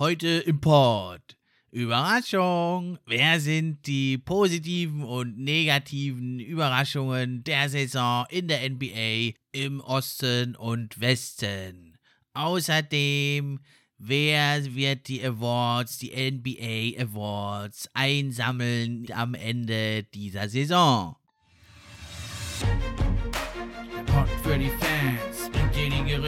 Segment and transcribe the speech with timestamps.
[0.00, 1.20] Heute im Pod.
[1.70, 2.98] Überraschung!
[3.04, 10.98] Wer sind die positiven und negativen Überraschungen der Saison in der NBA im Osten und
[11.02, 11.98] Westen?
[12.32, 13.60] Außerdem,
[13.98, 21.14] wer wird die Awards, die NBA Awards einsammeln am Ende dieser Saison?
[24.08, 24.89] Der für die Fans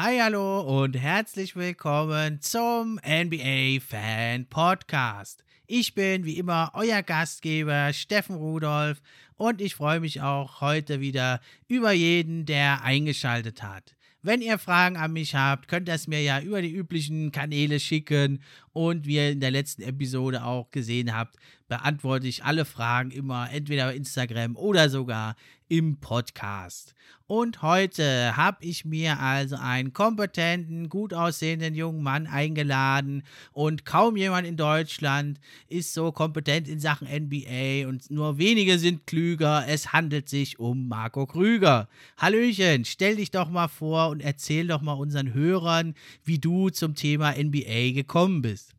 [0.00, 5.42] Hi, hallo und herzlich willkommen zum NBA Fan Podcast.
[5.66, 9.02] Ich bin wie immer euer Gastgeber Steffen Rudolph
[9.34, 13.96] und ich freue mich auch heute wieder über jeden, der eingeschaltet hat.
[14.22, 17.80] Wenn ihr Fragen an mich habt, könnt ihr es mir ja über die üblichen Kanäle
[17.80, 18.42] schicken.
[18.72, 21.36] Und wie ihr in der letzten Episode auch gesehen habt,
[21.68, 25.34] beantworte ich alle Fragen immer entweder bei Instagram oder sogar
[25.68, 26.94] im Podcast.
[27.30, 34.16] Und heute habe ich mir also einen kompetenten, gut aussehenden jungen Mann eingeladen und kaum
[34.16, 39.66] jemand in Deutschland ist so kompetent in Sachen NBA und nur wenige sind klüger.
[39.68, 41.90] Es handelt sich um Marco Krüger.
[42.16, 46.94] Hallöchen, stell dich doch mal vor und erzähl doch mal unseren Hörern, wie du zum
[46.94, 48.77] Thema NBA gekommen bist.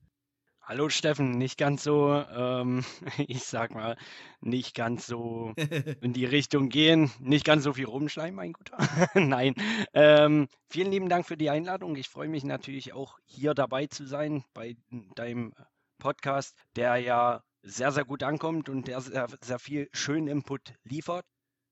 [0.70, 2.86] Hallo Steffen, nicht ganz so, ähm,
[3.28, 3.98] ich sag mal,
[4.40, 5.56] nicht ganz so
[6.02, 8.78] in die Richtung gehen, nicht ganz so viel rumschleimen, mein Guter.
[9.16, 9.56] Nein,
[9.96, 11.96] ähm, vielen lieben Dank für die Einladung.
[11.96, 14.78] Ich freue mich natürlich auch hier dabei zu sein bei
[15.16, 15.56] deinem
[15.98, 21.26] Podcast, der ja sehr, sehr gut ankommt und der sehr, sehr viel schönen Input liefert.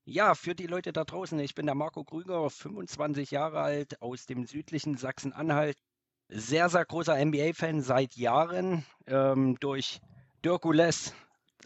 [0.06, 4.26] Ja, für die Leute da draußen, ich bin der Marco Krüger, 25 Jahre alt, aus
[4.26, 5.78] dem südlichen Sachsen-Anhalt,
[6.30, 8.86] sehr, sehr großer NBA-Fan seit Jahren.
[9.08, 10.02] Ähm, durch
[10.44, 11.14] Dirk Ules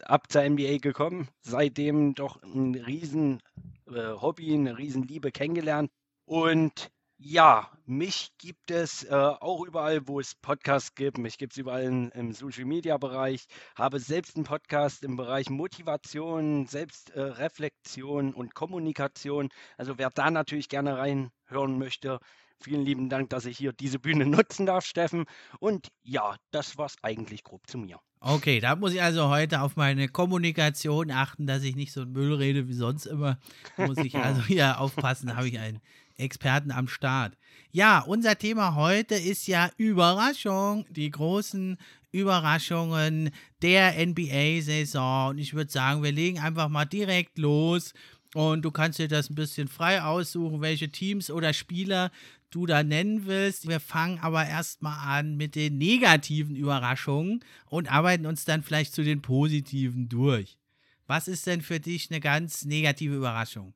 [0.04, 1.28] ab zur NBA gekommen.
[1.40, 3.42] Seitdem doch ein riesen
[3.88, 5.90] äh, Hobby, eine riesen Liebe kennengelernt.
[6.24, 6.90] Und
[7.24, 11.18] ja, mich gibt es äh, auch überall, wo es Podcasts gibt.
[11.18, 13.46] Mich gibt es überall in, im Social Media Bereich.
[13.76, 19.50] Habe selbst einen Podcast im Bereich Motivation, Selbstreflexion äh, und Kommunikation.
[19.76, 22.18] Also wer da natürlich gerne reinhören möchte,
[22.62, 25.24] Vielen lieben Dank, dass ich hier diese Bühne nutzen darf, Steffen.
[25.58, 27.98] Und ja, das war's eigentlich grob zu mir.
[28.20, 32.12] Okay, da muss ich also heute auf meine Kommunikation achten, dass ich nicht so ein
[32.12, 33.38] Müll rede wie sonst immer.
[33.76, 35.80] Muss ich also hier aufpassen, da habe ich einen
[36.16, 37.36] Experten am Start.
[37.72, 41.78] Ja, unser Thema heute ist ja Überraschung, die großen
[42.12, 43.30] Überraschungen
[43.60, 45.30] der NBA-Saison.
[45.30, 47.92] Und ich würde sagen, wir legen einfach mal direkt los.
[48.34, 52.10] Und du kannst dir das ein bisschen frei aussuchen, welche Teams oder Spieler
[52.50, 53.68] du da nennen willst.
[53.68, 59.02] Wir fangen aber erstmal an mit den negativen Überraschungen und arbeiten uns dann vielleicht zu
[59.02, 60.58] den positiven durch.
[61.06, 63.74] Was ist denn für dich eine ganz negative Überraschung?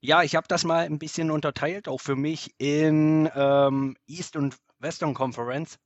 [0.00, 4.56] Ja, ich habe das mal ein bisschen unterteilt, auch für mich in ähm, East und
[4.78, 5.78] Western Conference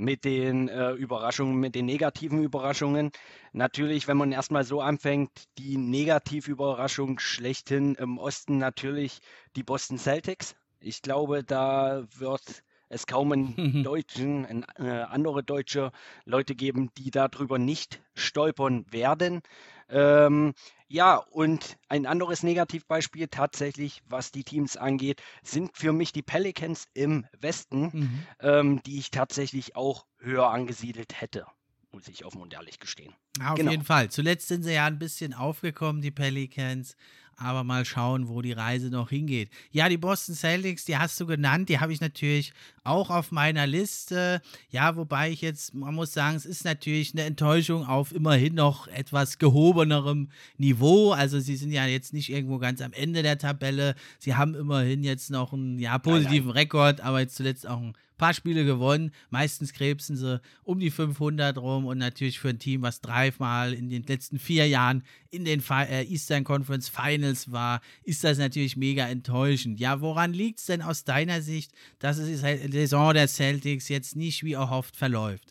[0.00, 3.12] mit den äh, Überraschungen, mit den negativen Überraschungen.
[3.52, 9.20] Natürlich, wenn man erstmal so anfängt, die Negativüberraschung schlechthin im Osten natürlich
[9.56, 10.56] die Boston Celtics.
[10.80, 15.92] Ich glaube, da wird es kaum einen Deutschen, ein, äh, andere deutsche
[16.24, 19.42] Leute geben, die darüber nicht stolpern werden.
[19.90, 20.54] Ähm,
[20.90, 26.88] ja, und ein anderes Negativbeispiel tatsächlich, was die Teams angeht, sind für mich die Pelicans
[26.94, 28.26] im Westen, mhm.
[28.40, 31.46] ähm, die ich tatsächlich auch höher angesiedelt hätte
[31.92, 33.12] muss ich offen und ehrlich gestehen.
[33.38, 33.72] Ja, auf genau.
[33.72, 34.10] jeden Fall.
[34.10, 36.94] Zuletzt sind sie ja ein bisschen aufgekommen, die Pelicans
[37.40, 39.48] aber mal schauen, wo die Reise noch hingeht.
[39.72, 42.52] Ja, die Boston Celtics, die hast du genannt, die habe ich natürlich
[42.84, 44.42] auch auf meiner Liste.
[44.70, 48.88] Ja, wobei ich jetzt, man muss sagen, es ist natürlich eine Enttäuschung auf immerhin noch
[48.88, 50.28] etwas gehobenerem
[50.58, 51.12] Niveau.
[51.12, 53.94] Also sie sind ja jetzt nicht irgendwo ganz am Ende der Tabelle.
[54.18, 56.62] Sie haben immerhin jetzt noch einen ja, positiven nein, nein.
[56.62, 59.12] Rekord, aber jetzt zuletzt auch einen paar Spiele gewonnen.
[59.30, 63.88] Meistens krebsen sie um die 500 rum und natürlich für ein Team, was dreimal in
[63.88, 69.08] den letzten vier Jahren in den äh, Eastern Conference Finals war, ist das natürlich mega
[69.08, 69.80] enttäuschend.
[69.80, 74.16] Ja, woran liegt es denn aus deiner Sicht, dass es die Saison der Celtics jetzt
[74.16, 75.49] nicht wie erhofft verläuft?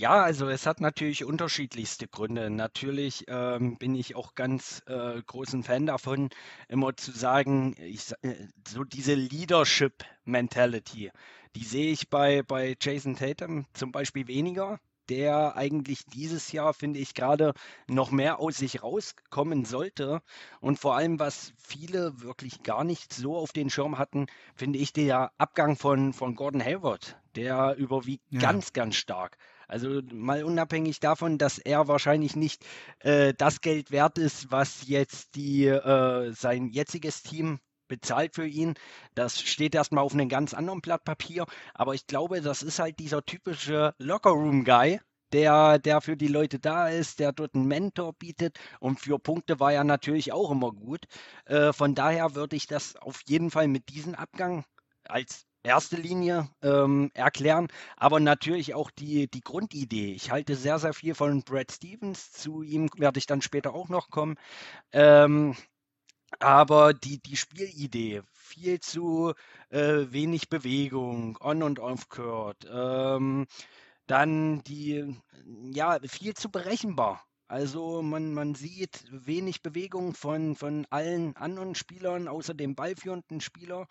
[0.00, 2.48] Ja, also es hat natürlich unterschiedlichste Gründe.
[2.48, 6.30] Natürlich ähm, bin ich auch ganz äh, großen Fan davon,
[6.68, 8.34] immer zu sagen, ich, äh,
[8.66, 11.10] so diese Leadership-Mentality,
[11.54, 14.80] die sehe ich bei, bei Jason Tatum zum Beispiel weniger
[15.10, 17.52] der eigentlich dieses Jahr, finde ich, gerade
[17.88, 20.22] noch mehr aus sich rauskommen sollte.
[20.60, 24.92] Und vor allem, was viele wirklich gar nicht so auf den Schirm hatten, finde ich
[24.92, 27.18] der Abgang von, von Gordon Hayward.
[27.34, 28.38] Der überwiegt ja.
[28.38, 29.36] ganz, ganz stark.
[29.70, 32.64] Also mal unabhängig davon, dass er wahrscheinlich nicht
[32.98, 38.74] äh, das Geld wert ist, was jetzt die, äh, sein jetziges Team bezahlt für ihn.
[39.14, 41.46] Das steht erstmal auf einem ganz anderen Blatt Papier.
[41.72, 45.00] Aber ich glaube, das ist halt dieser typische Lockerroom-Guy,
[45.32, 48.58] der, der für die Leute da ist, der dort einen Mentor bietet.
[48.80, 51.06] Und für Punkte war er natürlich auch immer gut.
[51.44, 54.64] Äh, von daher würde ich das auf jeden Fall mit diesem Abgang
[55.04, 60.12] als erste Linie ähm, erklären, aber natürlich auch die, die Grundidee.
[60.12, 62.32] Ich halte sehr, sehr viel von Brad Stevens.
[62.32, 64.36] Zu ihm werde ich dann später auch noch kommen.
[64.92, 65.56] Ähm,
[66.38, 69.34] aber die, die Spielidee, viel zu
[69.70, 73.46] äh, wenig Bewegung, on und off court, ähm,
[74.06, 75.16] dann die,
[75.72, 77.24] ja, viel zu berechenbar.
[77.48, 83.88] Also man, man sieht wenig Bewegung von, von allen anderen Spielern, außer dem ballführenden Spieler.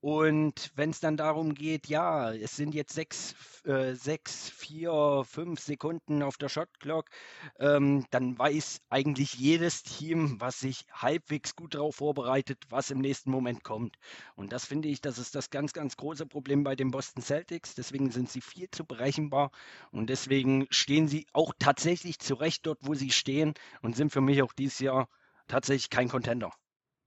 [0.00, 3.34] Und wenn es dann darum geht, ja, es sind jetzt sechs,
[3.64, 7.06] äh, sechs, vier, fünf Sekunden auf der Shotclock,
[7.58, 13.32] ähm, dann weiß eigentlich jedes Team, was sich halbwegs gut darauf vorbereitet, was im nächsten
[13.32, 13.96] Moment kommt.
[14.36, 17.74] Und das finde ich, das ist das ganz, ganz große Problem bei den Boston Celtics.
[17.74, 19.50] Deswegen sind sie viel zu berechenbar
[19.90, 24.42] und deswegen stehen sie auch tatsächlich zurecht dort, wo sie stehen und sind für mich
[24.42, 25.08] auch dieses Jahr
[25.48, 26.52] tatsächlich kein Contender.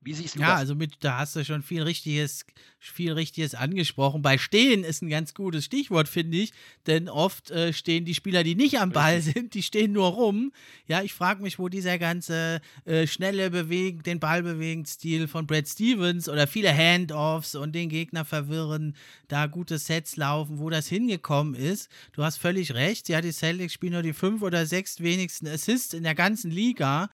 [0.03, 0.53] Wie siehst du ja, das?
[0.53, 2.45] Ja, also mit, da hast du schon viel Richtiges,
[2.80, 4.24] viel Richtiges angesprochen.
[4.24, 6.53] Bei Stehen ist ein ganz gutes Stichwort, finde ich,
[6.88, 10.51] denn oft äh, stehen die Spieler, die nicht am Ball sind, die stehen nur rum.
[10.88, 15.45] Ja, ich frage mich, wo dieser ganze äh, schnelle Bewegen, den Ball bewegen Stil von
[15.45, 18.95] Brad Stevens oder viele Handoffs und den Gegner verwirren,
[19.27, 21.89] da gute Sets laufen, wo das hingekommen ist.
[22.13, 23.07] Du hast völlig recht.
[23.07, 27.12] Ja, die Celtics spielen nur die fünf oder sechs wenigsten Assists in der ganzen Liga.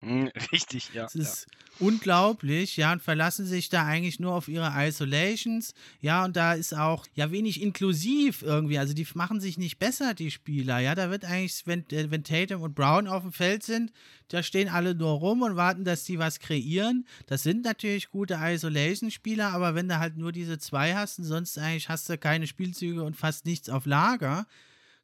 [0.00, 1.06] Hm, richtig, ja.
[1.06, 1.86] Es ist ja.
[1.86, 6.72] unglaublich, ja, und verlassen sich da eigentlich nur auf ihre Isolations, ja, und da ist
[6.72, 11.10] auch ja wenig inklusiv irgendwie, also die machen sich nicht besser, die Spieler, ja, da
[11.10, 13.90] wird eigentlich, wenn, äh, wenn Tatum und Brown auf dem Feld sind,
[14.28, 17.06] da stehen alle nur rum und warten, dass die was kreieren.
[17.26, 21.58] Das sind natürlich gute Isolation-Spieler, aber wenn du halt nur diese zwei hast und sonst
[21.58, 24.46] eigentlich hast du keine Spielzüge und fast nichts auf Lager,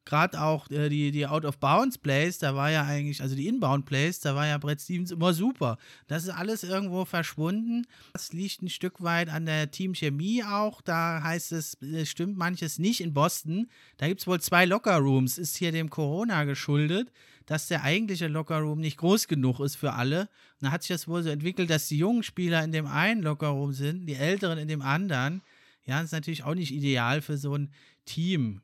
[0.04, 4.46] gerade auch äh, die, die Out-of-Bounds-Plays, da war ja eigentlich, also die Inbound-Plays, da war
[4.46, 5.78] ja Brett Stevens immer super.
[6.06, 7.86] Das ist alles irgendwo verschwunden.
[8.12, 10.82] Das liegt ein Stück weit an der Teamchemie auch.
[10.82, 13.68] Da heißt es, es stimmt manches nicht in Boston.
[13.96, 15.38] Da gibt es wohl zwei Locker-Rooms.
[15.38, 17.10] Ist hier dem Corona geschuldet,
[17.46, 20.22] dass der eigentliche Locker-Room nicht groß genug ist für alle.
[20.60, 23.22] Und da hat sich das wohl so entwickelt, dass die jungen Spieler in dem einen
[23.22, 25.42] Locker-Room sind, die älteren in dem anderen.
[25.86, 27.70] Ja, das ist natürlich auch nicht ideal für so ein
[28.06, 28.60] Team.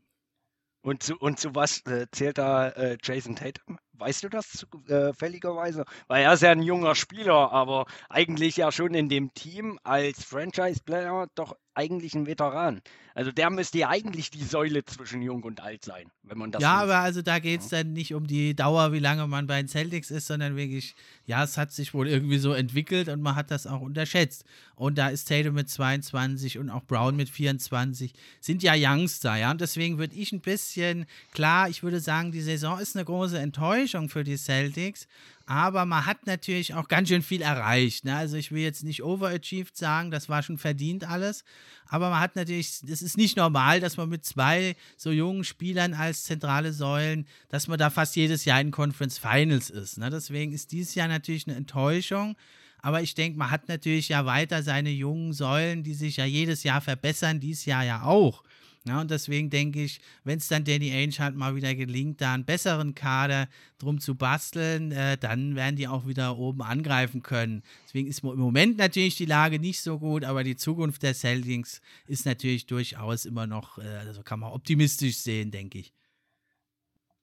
[0.83, 3.79] Und zu, und zu was äh, zählt da äh, Jason Tatum?
[3.93, 5.83] Weißt du das zufälligerweise?
[5.83, 9.79] Äh, Weil er ist ja ein junger Spieler, aber eigentlich ja schon in dem Team
[9.85, 12.83] als Franchise-Player doch eigentlich ein Veteran.
[13.15, 16.63] Also der müsste ja eigentlich die Säule zwischen Jung und Alt sein, wenn man das
[16.63, 17.79] Ja, aber also da geht es ja.
[17.79, 20.95] dann nicht um die Dauer, wie lange man bei den Celtics ist, sondern wirklich,
[21.27, 24.45] ja, es hat sich wohl irgendwie so entwickelt und man hat das auch unterschätzt.
[24.77, 29.51] Und da ist Tatum mit 22 und auch Brown mit 24, sind ja Youngster, ja.
[29.51, 33.39] Und deswegen würde ich ein bisschen, klar, ich würde sagen, die Saison ist eine große
[33.39, 35.09] Enttäuschung für die Celtics,
[35.51, 38.05] aber man hat natürlich auch ganz schön viel erreicht.
[38.05, 38.15] Ne?
[38.15, 41.43] Also ich will jetzt nicht overachieved sagen, das war schon verdient alles.
[41.89, 45.93] Aber man hat natürlich, es ist nicht normal, dass man mit zwei so jungen Spielern
[45.93, 49.99] als zentrale Säulen, dass man da fast jedes Jahr in Conference Finals ist.
[49.99, 50.09] Ne?
[50.09, 52.37] Deswegen ist dieses Jahr natürlich eine Enttäuschung.
[52.79, 56.63] Aber ich denke, man hat natürlich ja weiter seine jungen Säulen, die sich ja jedes
[56.63, 58.45] Jahr verbessern, dieses Jahr ja auch.
[58.87, 62.33] Ja, und deswegen denke ich, wenn es dann Danny Ainge halt mal wieder gelingt, da
[62.33, 63.47] einen besseren Kader
[63.79, 67.63] drum zu basteln, äh, dann werden die auch wieder oben angreifen können.
[67.85, 71.83] Deswegen ist im Moment natürlich die Lage nicht so gut, aber die Zukunft der Celtics
[72.07, 75.93] ist natürlich durchaus immer noch, äh, also kann man optimistisch sehen, denke ich.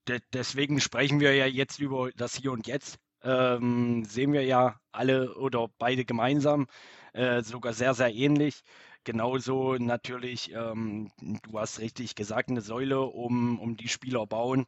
[0.07, 2.99] De deswegen sprechen wir ja jetzt über das Hier und Jetzt.
[3.23, 6.67] Ähm, sehen wir ja alle oder beide gemeinsam,
[7.13, 8.61] äh, sogar sehr, sehr ähnlich.
[9.03, 14.65] Genauso natürlich, ähm, du hast richtig gesagt, eine Säule, um, um die Spieler bauen.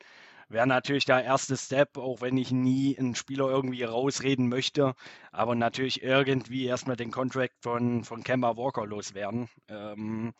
[0.49, 4.95] Wäre natürlich der erste Step, auch wenn ich nie einen Spieler irgendwie rausreden möchte,
[5.31, 9.47] aber natürlich irgendwie erstmal den Contract von, von Kemba Walker loswerden.
[9.67, 10.33] Ähm,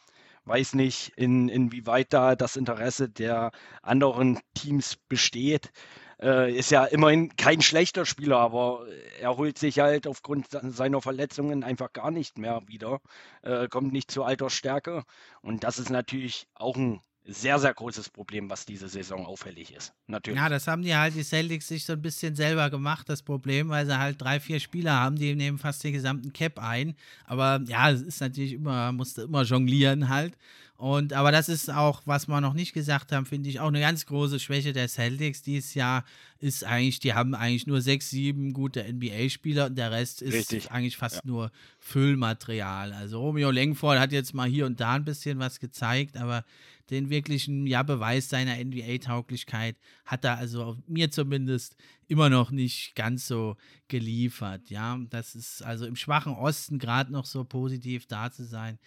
[0.46, 3.52] weiß nicht, in, inwieweit da das Interesse der
[3.84, 5.72] anderen Teams besteht.
[6.22, 8.86] Äh, ist ja immerhin kein schlechter Spieler, aber
[9.20, 13.00] er holt sich halt aufgrund seiner Verletzungen einfach gar nicht mehr wieder,
[13.42, 15.04] äh, kommt nicht zu alter Stärke.
[15.42, 17.00] Und das ist natürlich auch ein
[17.32, 19.94] sehr, sehr großes Problem, was diese Saison auffällig ist.
[20.08, 20.40] Natürlich.
[20.40, 23.70] Ja, das haben die halt, die Celtics sich so ein bisschen selber gemacht, das Problem,
[23.70, 26.96] weil sie halt drei, vier Spieler haben, die nehmen fast den gesamten Cap ein.
[27.26, 30.38] Aber ja, es ist natürlich immer, musste immer jonglieren halt.
[30.80, 33.82] Und, aber das ist auch, was wir noch nicht gesagt haben, finde ich auch eine
[33.82, 36.06] ganz große Schwäche der Celtics dieses Jahr
[36.40, 40.72] ist eigentlich, die haben eigentlich nur sechs, sieben gute NBA-Spieler und der Rest ist Richtig.
[40.72, 41.22] eigentlich fast ja.
[41.26, 42.94] nur Füllmaterial.
[42.94, 46.46] Also Romeo Langford hat jetzt mal hier und da ein bisschen was gezeigt, aber
[46.90, 51.76] den wirklichen ja, Beweis seiner NBA-Tauglichkeit hat er also mir zumindest
[52.08, 53.58] immer noch nicht ganz so
[53.90, 54.70] geliefert.
[54.70, 58.80] Ja, das ist also im schwachen Osten gerade noch so positiv da zu sein.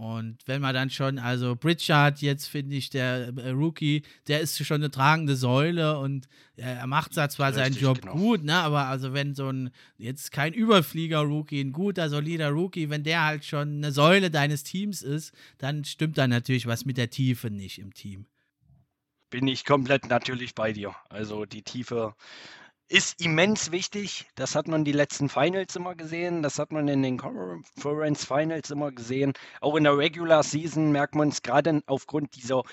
[0.00, 4.56] Und wenn man dann schon, also Pritchard jetzt finde ich, der äh, Rookie, der ist
[4.64, 6.26] schon eine tragende Säule und
[6.56, 8.14] äh, er macht zwar Richtig, seinen Job genau.
[8.14, 13.04] gut, ne, aber also wenn so ein, jetzt kein Überflieger-Rookie, ein guter, solider Rookie, wenn
[13.04, 17.10] der halt schon eine Säule deines Teams ist, dann stimmt da natürlich was mit der
[17.10, 18.24] Tiefe nicht im Team.
[19.28, 20.96] Bin ich komplett natürlich bei dir.
[21.10, 22.14] Also die Tiefe
[22.90, 24.28] ist immens wichtig.
[24.34, 26.42] Das hat man die letzten Finals immer gesehen.
[26.42, 29.32] Das hat man in den Conference Finals immer gesehen.
[29.60, 32.64] Auch in der Regular Season merkt man es gerade aufgrund dieser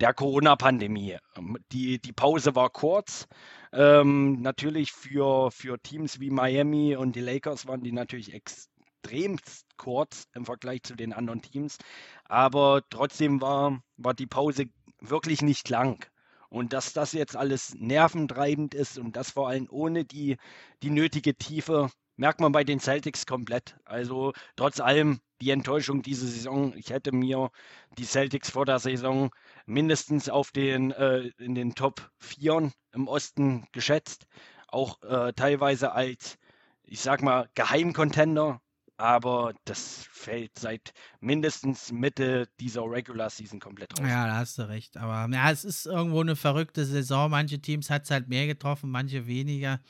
[0.00, 1.18] der Corona-Pandemie.
[1.36, 3.26] Ähm, die, die Pause war kurz.
[3.72, 9.38] Ähm, natürlich für, für Teams wie Miami und die Lakers waren die natürlich extrem
[9.76, 11.78] kurz im Vergleich zu den anderen Teams.
[12.26, 14.66] Aber trotzdem war, war die Pause
[15.00, 16.06] wirklich nicht lang.
[16.54, 20.36] Und dass das jetzt alles nerventreibend ist und das vor allem ohne die,
[20.84, 23.76] die nötige Tiefe, merkt man bei den Celtics komplett.
[23.84, 26.72] Also trotz allem die Enttäuschung diese Saison.
[26.76, 27.50] Ich hätte mir
[27.98, 29.30] die Celtics vor der Saison
[29.66, 34.28] mindestens auf den, äh, in den Top 4 im Osten geschätzt.
[34.68, 36.38] Auch äh, teilweise als,
[36.84, 38.60] ich sag mal, Geheimcontender
[38.96, 44.06] aber das fällt seit mindestens Mitte dieser Regular Season komplett raus.
[44.08, 44.96] Ja, da hast du recht.
[44.96, 47.30] Aber ja, es ist irgendwo eine verrückte Saison.
[47.30, 49.80] Manche Teams hat es halt mehr getroffen, manche weniger.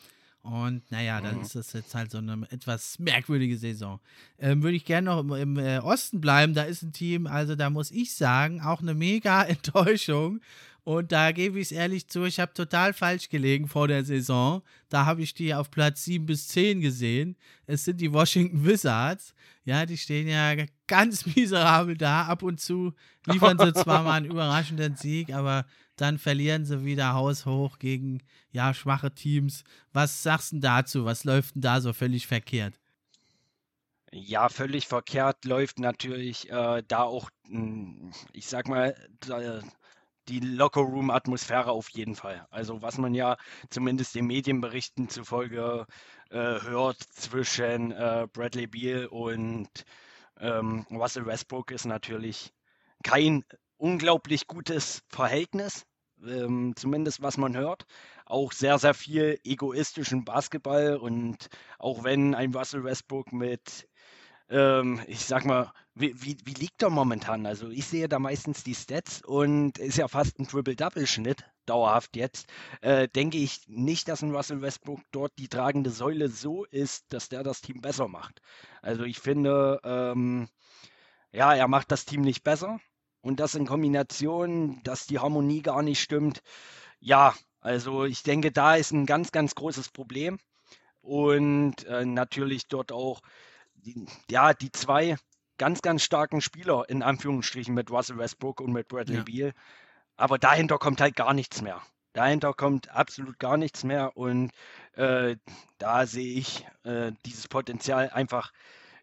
[0.44, 1.42] Und naja, dann mhm.
[1.42, 3.99] ist das jetzt halt so eine etwas merkwürdige Saison.
[4.38, 6.52] Ähm, Würde ich gerne noch im, im äh, Osten bleiben.
[6.52, 10.40] Da ist ein Team, also da muss ich sagen, auch eine mega Enttäuschung.
[10.84, 14.62] Und da gebe ich es ehrlich zu, ich habe total falsch gelegen vor der Saison.
[14.90, 17.36] Da habe ich die auf Platz 7 bis 10 gesehen.
[17.66, 19.34] Es sind die Washington Wizards.
[19.64, 22.26] Ja, die stehen ja ganz miserabel da.
[22.26, 22.92] Ab und zu
[23.26, 25.64] liefern sie zwar mal einen überraschenden Sieg, aber
[25.96, 29.64] dann verlieren sie wieder haushoch gegen ja, schwache Teams.
[29.94, 31.06] Was sagst du dazu?
[31.06, 32.78] Was läuft denn da so völlig verkehrt?
[34.12, 38.94] Ja, völlig verkehrt läuft natürlich äh, da auch, hm, ich sag mal,
[40.28, 42.47] die Locker-Room-Atmosphäre auf jeden Fall.
[42.50, 43.37] Also was man ja
[43.71, 45.87] zumindest den Medienberichten zufolge
[46.31, 49.69] äh, hört zwischen äh, Bradley Beal und
[50.40, 52.52] ähm, Russell Westbrook ist natürlich
[53.02, 53.45] kein
[53.76, 55.85] unglaublich gutes Verhältnis,
[56.26, 57.85] ähm, zumindest was man hört.
[58.26, 63.87] Auch sehr, sehr viel egoistischen Basketball und auch wenn ein Russell Westbrook mit
[64.48, 67.46] ähm, ich sag mal, wie, wie, wie, liegt er momentan?
[67.46, 72.48] Also ich sehe da meistens die Stats und ist ja fast ein Triple-Double-Schnitt, dauerhaft jetzt.
[72.80, 77.28] Äh, denke ich nicht, dass ein Russell Westbrook dort die tragende Säule so ist, dass
[77.28, 78.40] der das Team besser macht.
[78.82, 80.48] Also ich finde, ähm,
[81.32, 82.80] ja, er macht das Team nicht besser.
[83.20, 86.42] Und das in Kombination, dass die Harmonie gar nicht stimmt.
[87.00, 90.38] Ja, also ich denke, da ist ein ganz, ganz großes Problem.
[91.00, 93.20] Und äh, natürlich dort auch
[93.84, 95.16] die, ja, die zwei
[95.58, 99.22] ganz, ganz starken Spieler in Anführungsstrichen mit Russell Westbrook und mit Bradley ja.
[99.22, 99.52] Beal.
[100.16, 101.82] Aber dahinter kommt halt gar nichts mehr.
[102.12, 104.52] Dahinter kommt absolut gar nichts mehr und
[104.92, 105.36] äh,
[105.78, 108.52] da sehe ich äh, dieses Potenzial einfach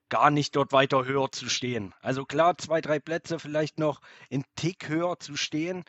[0.08, 1.94] gar nicht dort weiter höher zu stehen.
[2.02, 5.84] Also klar, zwei, drei Plätze vielleicht noch in Tick höher zu stehen,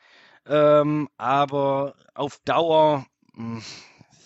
[0.47, 3.63] ähm, aber auf Dauer mh, hm,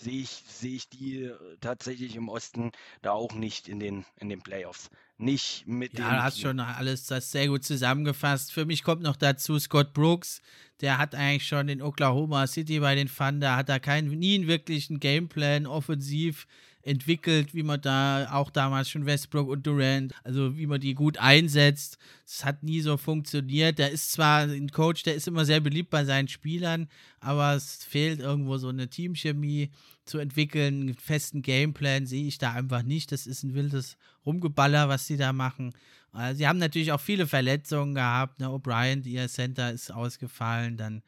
[0.01, 4.29] sehe ich, sehe ich die äh, tatsächlich im Osten da auch nicht in den, in
[4.29, 4.89] den Playoffs.
[5.17, 8.51] Nicht mit Ja, du hast schon alles das sehr gut zusammengefasst.
[8.51, 10.41] Für mich kommt noch dazu Scott Brooks.
[10.81, 14.47] Der hat eigentlich schon in Oklahoma City bei den Thunder, hat da keinen, nie einen
[14.47, 16.45] wirklichen Gameplan offensiv
[16.87, 21.17] entwickelt, wie man da auch damals schon Westbrook und Durant, also wie man die gut
[21.17, 21.97] einsetzt.
[22.25, 23.77] Es hat nie so funktioniert.
[23.77, 26.87] Der ist zwar ein Coach, der ist immer sehr beliebt bei seinen Spielern,
[27.19, 29.69] aber es fehlt irgendwo so eine Teamchemie
[30.05, 30.81] zu entwickeln.
[30.81, 33.11] Einen festen Gameplan sehe ich da einfach nicht.
[33.11, 35.73] Das ist ein wildes Rumgeballer, was sie da machen.
[36.17, 38.39] Äh, sie haben natürlich auch viele Verletzungen gehabt.
[38.39, 38.47] Ne?
[38.47, 40.77] O'Brien, ihr Center, ist ausgefallen.
[40.77, 41.03] Dann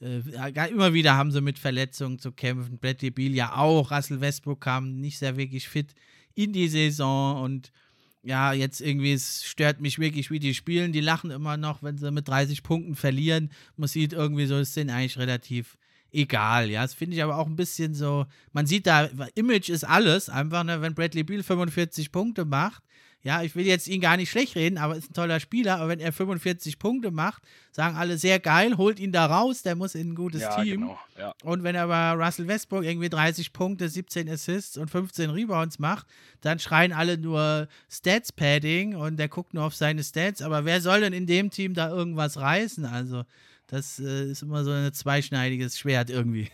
[0.00, 2.78] äh, immer wieder haben sie mit Verletzungen zu kämpfen.
[2.78, 3.90] Bradley Beal ja auch.
[3.90, 5.94] Russell Westbrook kam nicht sehr wirklich fit
[6.34, 7.72] in die Saison und
[8.22, 10.92] ja, jetzt irgendwie, es stört mich wirklich, wie die spielen.
[10.92, 13.50] Die lachen immer noch, wenn sie mit 30 Punkten verlieren.
[13.76, 15.78] Man sieht irgendwie so, es sind eigentlich relativ
[16.12, 16.70] egal.
[16.70, 18.26] Ja, das finde ich aber auch ein bisschen so.
[18.52, 20.28] Man sieht da, Image ist alles.
[20.28, 22.82] Einfach, ne, wenn Bradley Beal 45 Punkte macht,
[23.28, 25.76] ja, ich will jetzt ihn gar nicht schlecht reden, aber ist ein toller Spieler.
[25.76, 27.42] Aber wenn er 45 Punkte macht,
[27.72, 30.80] sagen alle sehr geil, holt ihn da raus, der muss in ein gutes ja, Team.
[30.80, 31.34] Genau, ja.
[31.44, 36.06] Und wenn er bei Russell Westbrook irgendwie 30 Punkte, 17 Assists und 15 Rebounds macht,
[36.40, 40.40] dann schreien alle nur Stats Padding und der guckt nur auf seine Stats.
[40.40, 42.86] Aber wer soll denn in dem Team da irgendwas reißen?
[42.86, 43.24] Also,
[43.66, 46.48] das äh, ist immer so ein zweischneidiges Schwert irgendwie.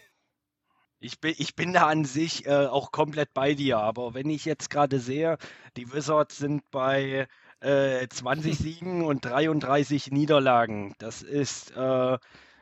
[1.04, 4.46] Ich bin, ich bin da an sich äh, auch komplett bei dir, aber wenn ich
[4.46, 5.36] jetzt gerade sehe,
[5.76, 7.28] die Wizards sind bei
[7.60, 10.94] äh, 20 Siegen und 33 Niederlagen.
[10.98, 12.18] Das ist äh,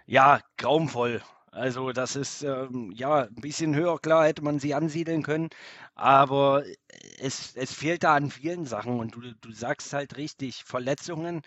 [0.06, 1.22] ja grauenvoll.
[1.52, 5.48] Also das ist ähm, ja ein bisschen höher, klar hätte man sie ansiedeln können,
[5.94, 6.64] aber
[7.18, 11.42] es, es fehlt da an vielen Sachen und du, du sagst halt richtig, Verletzungen,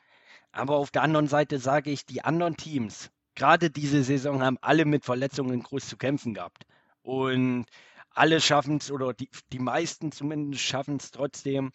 [0.54, 4.86] aber auf der anderen Seite sage ich, die anderen Teams, gerade diese Saison haben alle
[4.86, 6.66] mit Verletzungen groß zu kämpfen gehabt.
[7.06, 7.68] Und
[8.10, 11.72] alle schaffen es, oder die, die meisten zumindest schaffen es trotzdem,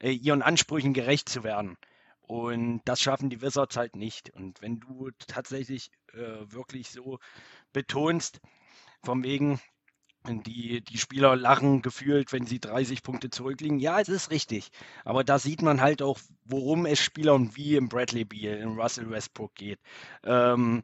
[0.00, 1.78] äh, ihren Ansprüchen gerecht zu werden.
[2.20, 4.30] Und das schaffen die Wizards halt nicht.
[4.30, 7.18] Und wenn du tatsächlich äh, wirklich so
[7.72, 8.40] betonst,
[9.02, 9.60] von wegen,
[10.26, 13.78] die, die Spieler lachen gefühlt, wenn sie 30 Punkte zurückliegen.
[13.78, 14.68] Ja, es ist richtig.
[15.04, 19.08] Aber da sieht man halt auch, worum es Spielern wie im Bradley Beal, in Russell
[19.08, 19.78] Westbrook geht.
[20.24, 20.82] Ähm,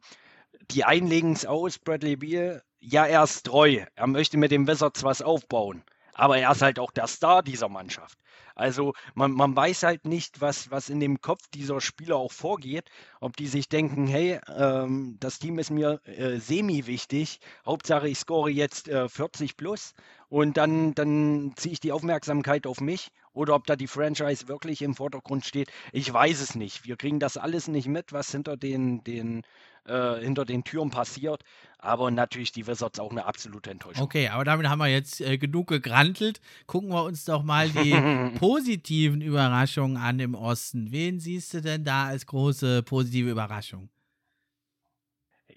[0.71, 3.85] die einlegen es aus, Bradley Beal, ja, er ist treu.
[3.95, 5.83] Er möchte mit dem Wizards was aufbauen.
[6.13, 8.19] Aber er ist halt auch der Star dieser Mannschaft.
[8.55, 12.89] Also man, man weiß halt nicht, was, was in dem Kopf dieser Spieler auch vorgeht.
[13.19, 17.39] Ob die sich denken, hey, ähm, das Team ist mir äh, semi-wichtig.
[17.65, 19.93] Hauptsache, ich score jetzt äh, 40 plus
[20.29, 23.09] und dann, dann ziehe ich die Aufmerksamkeit auf mich.
[23.33, 25.71] Oder ob da die Franchise wirklich im Vordergrund steht.
[25.91, 26.85] Ich weiß es nicht.
[26.85, 29.43] Wir kriegen das alles nicht mit, was hinter den, den
[29.85, 31.43] äh, hinter den Türen passiert.
[31.79, 34.03] Aber natürlich die Wizards auch eine absolute Enttäuschung.
[34.03, 36.39] Okay, aber damit haben wir jetzt äh, genug gegrantelt.
[36.67, 37.91] Gucken wir uns doch mal die
[38.39, 40.91] positiven Überraschungen an im Osten.
[40.91, 43.89] Wen siehst du denn da als große positive Überraschung?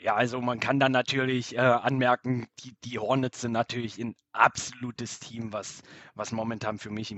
[0.06, 5.18] Ja, also man kann dann natürlich äh, anmerken, die, die Hornets sind natürlich ein absolutes
[5.18, 5.82] Team, was,
[6.14, 7.12] was momentan für mich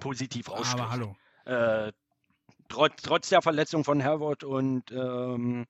[0.00, 0.80] positiv raussticht.
[0.80, 1.16] Aber hallo.
[1.44, 1.92] Äh,
[2.70, 5.66] trotz, trotz der Verletzung von Herbert und ähm,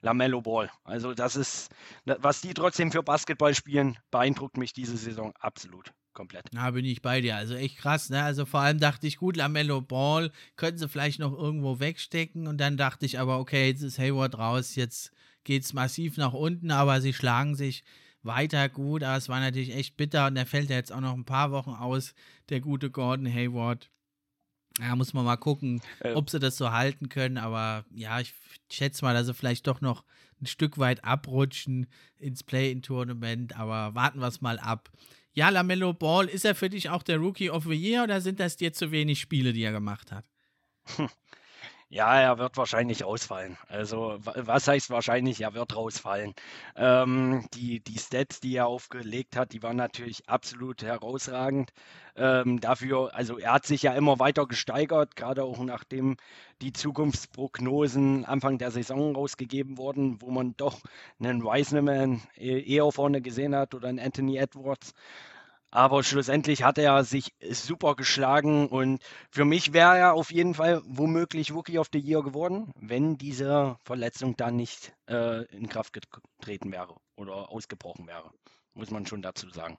[0.00, 0.70] Lamello Ball.
[0.82, 1.70] Also das ist,
[2.06, 5.92] was die trotzdem für Basketball spielen, beeindruckt mich diese Saison absolut.
[6.14, 6.46] Komplett.
[6.52, 7.36] Na, bin ich bei dir.
[7.36, 8.22] Also echt krass, ne?
[8.22, 12.46] Also vor allem dachte ich, gut, Lamello Ball könnten sie vielleicht noch irgendwo wegstecken.
[12.46, 15.12] Und dann dachte ich aber, okay, jetzt ist Hayward raus, jetzt
[15.44, 17.84] geht es massiv nach unten, aber sie schlagen sich
[18.22, 19.02] weiter gut.
[19.02, 21.52] Aber es war natürlich echt bitter und der fällt ja jetzt auch noch ein paar
[21.52, 22.14] Wochen aus,
[22.48, 23.90] der gute Gordon Hayward.
[24.80, 26.14] Ja, muss man mal gucken, äh.
[26.14, 27.38] ob sie das so halten können.
[27.38, 28.34] Aber ja, ich
[28.70, 30.04] schätze mal, dass sie vielleicht doch noch
[30.40, 31.86] ein Stück weit abrutschen
[32.18, 33.56] ins Play-In-Tournament.
[33.56, 34.90] Aber warten wir es mal ab.
[35.32, 38.40] Ja, Lamello Ball, ist er für dich auch der Rookie of the Year oder sind
[38.40, 40.24] das dir zu wenig Spiele, die er gemacht hat?
[41.88, 43.56] Ja, er wird wahrscheinlich ausfallen.
[43.68, 45.40] Also, was heißt wahrscheinlich?
[45.42, 46.34] Er wird rausfallen.
[46.76, 51.72] Ähm, die, die Stats, die er aufgelegt hat, die waren natürlich absolut herausragend.
[52.16, 56.16] Ähm, dafür, also er hat sich ja immer weiter gesteigert, gerade auch nachdem
[56.62, 60.80] die Zukunftsprognosen Anfang der Saison rausgegeben wurden, wo man doch
[61.20, 64.94] einen Wiseman e-, eher vorne gesehen hat oder einen Anthony Edwards.
[65.74, 70.80] Aber schlussendlich hat er sich super geschlagen und für mich wäre er auf jeden Fall
[70.86, 76.70] womöglich Rookie of the Year geworden, wenn diese Verletzung dann nicht äh, in Kraft getreten
[76.70, 78.30] wäre oder ausgebrochen wäre.
[78.74, 79.76] Muss man schon dazu sagen.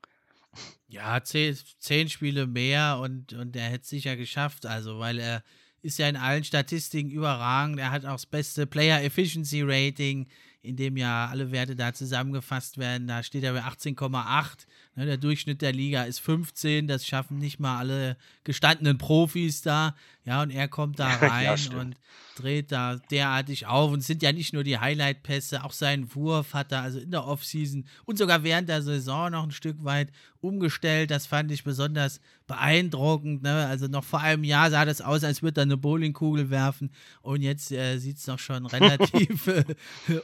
[0.89, 5.43] Ja, zehn, zehn Spiele mehr und, und er hätte es sicher geschafft, also weil er
[5.81, 7.79] ist ja in allen Statistiken überragend.
[7.79, 10.27] Er hat auch das beste Player Efficiency Rating
[10.65, 13.07] in dem ja alle Werte da zusammengefasst werden.
[13.07, 14.65] Da steht er bei 18,8.
[14.97, 16.87] Ne, der Durchschnitt der Liga ist 15.
[16.87, 19.93] Das schaffen nicht mal alle gestandenen Profis da.
[20.23, 21.97] Ja, und er kommt da rein ja, und
[22.37, 23.91] dreht da derartig auf.
[23.91, 27.11] Und es sind ja nicht nur die Highlight-Pässe, auch sein Wurf hat er also in
[27.11, 31.11] der Offseason und sogar während der Saison noch ein Stück weit umgestellt.
[31.11, 33.43] Das fand ich besonders beeindruckend.
[33.43, 33.65] Ne?
[33.67, 36.89] Also noch vor einem Jahr sah das aus, als würde er eine Bowlingkugel werfen.
[37.21, 39.65] Und jetzt äh, sieht es doch schon relativ äh,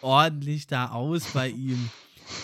[0.02, 1.90] ordentlich da aus bei ihm.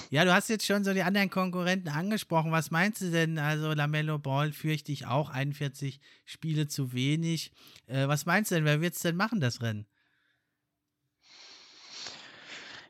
[0.10, 2.52] Ja, du hast jetzt schon so die anderen Konkurrenten angesprochen.
[2.52, 3.38] Was meinst du denn?
[3.40, 7.52] Also Lamello Ball fürchte ich auch 41 Spiele zu wenig.
[7.88, 8.66] Äh, was meinst du denn?
[8.66, 9.88] Wer wird es denn machen, das Rennen?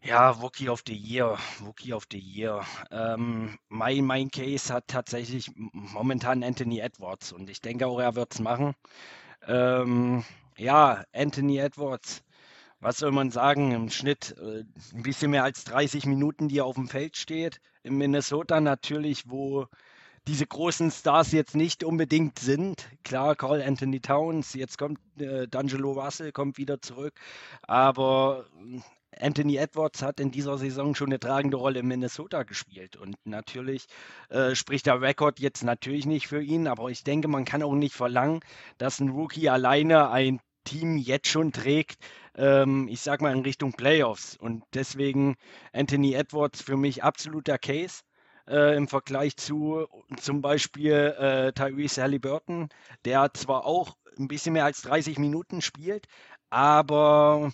[0.04, 2.66] Ja, Rookie of the Year, Rookie of the Year.
[2.92, 8.34] Ähm, mein, mein Case hat tatsächlich momentan Anthony Edwards und ich denke auch, er wird
[8.34, 8.74] es machen.
[9.46, 10.24] Ähm,
[10.58, 12.24] ja, Anthony Edwards
[12.80, 14.64] was soll man sagen, im Schnitt äh,
[14.94, 17.60] ein bisschen mehr als 30 Minuten, die er auf dem Feld steht.
[17.84, 19.68] In Minnesota natürlich, wo
[20.28, 22.88] diese großen Stars jetzt nicht unbedingt sind.
[23.04, 27.14] Klar, Carl Anthony Towns, jetzt kommt äh, D'Angelo Russell, kommt wieder zurück.
[27.64, 28.80] Aber äh,
[29.20, 32.98] Anthony Edwards hat in dieser Saison schon eine tragende Rolle in Minnesota gespielt.
[32.98, 33.88] Und natürlich
[34.30, 37.74] äh, spricht der Rekord jetzt natürlich nicht für ihn, aber ich denke, man kann auch
[37.74, 38.42] nicht verlangen,
[38.78, 41.98] dass ein Rookie alleine ein Team jetzt schon trägt,
[42.38, 44.38] ähm, ich sag mal in Richtung Playoffs.
[44.38, 45.36] Und deswegen
[45.74, 48.02] Anthony Edwards für mich absoluter Case.
[48.48, 52.70] Äh, im Vergleich zu zum Beispiel äh, Tyrese Halliburton,
[53.04, 56.08] der zwar auch ein bisschen mehr als 30 Minuten spielt,
[56.50, 57.52] aber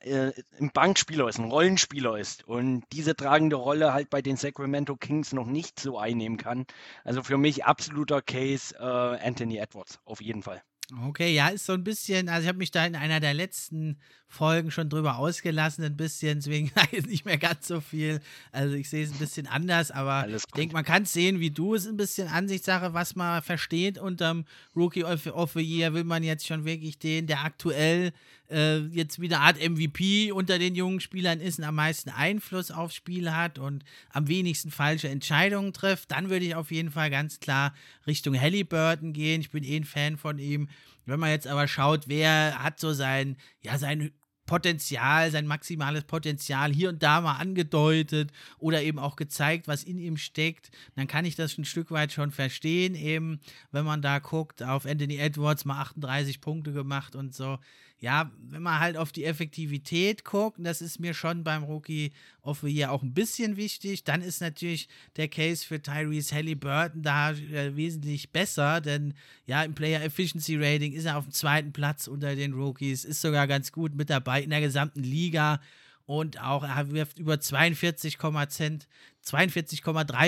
[0.00, 4.96] äh, ein Bankspieler ist, ein Rollenspieler ist und diese tragende Rolle halt bei den Sacramento
[4.96, 6.66] Kings noch nicht so einnehmen kann.
[7.04, 10.62] Also für mich absoluter Case äh, Anthony Edwards, auf jeden Fall.
[11.08, 13.98] Okay, ja, ist so ein bisschen, also ich habe mich da in einer der letzten
[14.28, 18.20] Folgen schon drüber ausgelassen, ein bisschen, deswegen ist nicht mehr ganz so viel.
[18.52, 21.50] Also ich sehe es ein bisschen anders, aber ich denke, man kann es sehen, wie
[21.50, 24.44] du es ein bisschen Ansichtssache, was man versteht unterm
[24.76, 28.12] Rookie of, of the Year, will man jetzt schon wirklich den, der aktuell
[28.50, 32.94] äh, jetzt wieder Art MVP unter den jungen Spielern ist und am meisten Einfluss aufs
[32.94, 37.40] Spiel hat und am wenigsten falsche Entscheidungen trifft, dann würde ich auf jeden Fall ganz
[37.40, 37.74] klar
[38.06, 39.40] Richtung Halliburton gehen.
[39.40, 40.68] Ich bin eh ein Fan von ihm.
[41.04, 44.12] Wenn man jetzt aber schaut, wer hat so sein, ja, sein
[44.46, 49.98] Potenzial, sein maximales Potenzial hier und da mal angedeutet oder eben auch gezeigt, was in
[49.98, 53.40] ihm steckt, dann kann ich das ein Stück weit schon verstehen, eben
[53.72, 57.58] wenn man da guckt, auf Anthony Edwards mal 38 Punkte gemacht und so
[57.98, 62.60] ja, wenn man halt auf die Effektivität guckt, das ist mir schon beim Rookie of
[62.60, 67.32] the Year auch ein bisschen wichtig, dann ist natürlich der Case für Tyrese Halliburton da
[67.32, 69.14] äh, wesentlich besser, denn
[69.46, 73.22] ja, im Player Efficiency Rating ist er auf dem zweiten Platz unter den Rookies, ist
[73.22, 75.60] sogar ganz gut mit dabei in der gesamten Liga
[76.06, 78.86] und auch er wirft über 42,3
[79.26, 79.82] 42,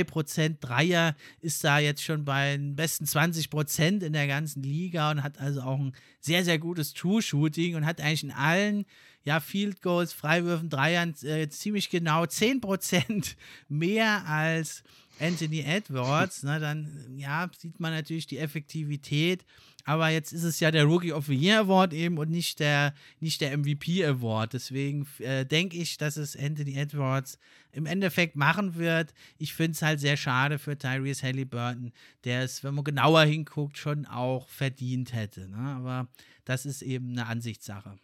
[0.07, 5.13] Prozent Dreier, ist da jetzt schon bei den besten 20 Prozent in der ganzen Liga
[5.13, 8.85] und hat also auch ein sehr, sehr gutes True-Shooting und hat eigentlich in allen
[9.23, 13.37] ja, Field Goals, Freiwürfen, Dreiern äh, ziemlich genau 10 Prozent
[13.69, 14.83] mehr als
[15.21, 16.43] Anthony Edwards.
[16.43, 19.45] Ne, dann ja, sieht man natürlich die Effektivität
[19.89, 22.93] aber jetzt ist es ja der Rookie of the Year Award eben und nicht der,
[23.21, 24.53] nicht der MVP Award.
[24.53, 27.39] Deswegen äh, denke ich, dass es Anthony Edwards
[27.73, 29.15] im Endeffekt machen wird.
[29.39, 31.93] Ich finde es halt sehr schade für Tyrese Halliburton,
[32.25, 35.49] der es, wenn man genauer hinguckt, schon auch verdient hätte.
[35.49, 35.57] Ne?
[35.57, 36.07] Aber
[36.45, 37.99] das ist eben eine Ansichtssache.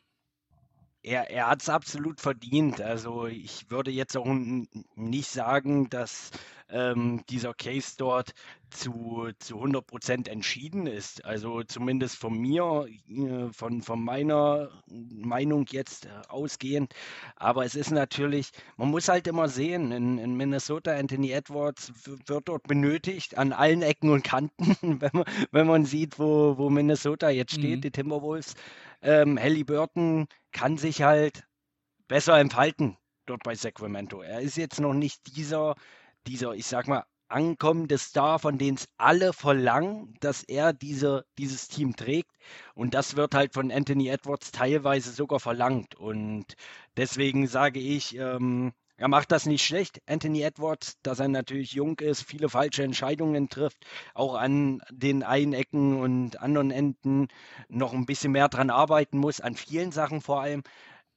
[1.02, 2.80] Er, er hat es absolut verdient.
[2.80, 4.34] Also ich würde jetzt auch
[4.94, 6.30] nicht sagen, dass
[6.68, 8.32] ähm, dieser Case dort
[8.70, 11.24] zu, zu 100 Prozent entschieden ist.
[11.24, 16.94] Also zumindest von mir, äh, von, von meiner Meinung jetzt äh, ausgehend.
[17.36, 21.92] Aber es ist natürlich, man muss halt immer sehen, in, in Minnesota Anthony Edwards
[22.26, 26.70] wird dort benötigt an allen Ecken und Kanten, wenn man, wenn man sieht, wo, wo
[26.70, 27.82] Minnesota jetzt steht, mhm.
[27.82, 28.54] die Timberwolves.
[29.02, 31.44] Ähm, Halliburton kann sich halt
[32.08, 32.96] besser entfalten
[33.26, 34.22] dort bei Sacramento.
[34.22, 35.74] Er ist jetzt noch nicht dieser
[36.26, 41.68] dieser, ich sag mal, ankommende Star, von dem es alle verlangen, dass er diese, dieses
[41.68, 42.30] Team trägt.
[42.74, 45.94] Und das wird halt von Anthony Edwards teilweise sogar verlangt.
[45.96, 46.54] Und
[46.96, 51.98] deswegen sage ich, ähm, er macht das nicht schlecht, Anthony Edwards, dass er natürlich jung
[51.98, 53.84] ist, viele falsche Entscheidungen trifft,
[54.14, 57.26] auch an den einen Ecken und anderen Enden
[57.68, 60.62] noch ein bisschen mehr dran arbeiten muss, an vielen Sachen vor allem.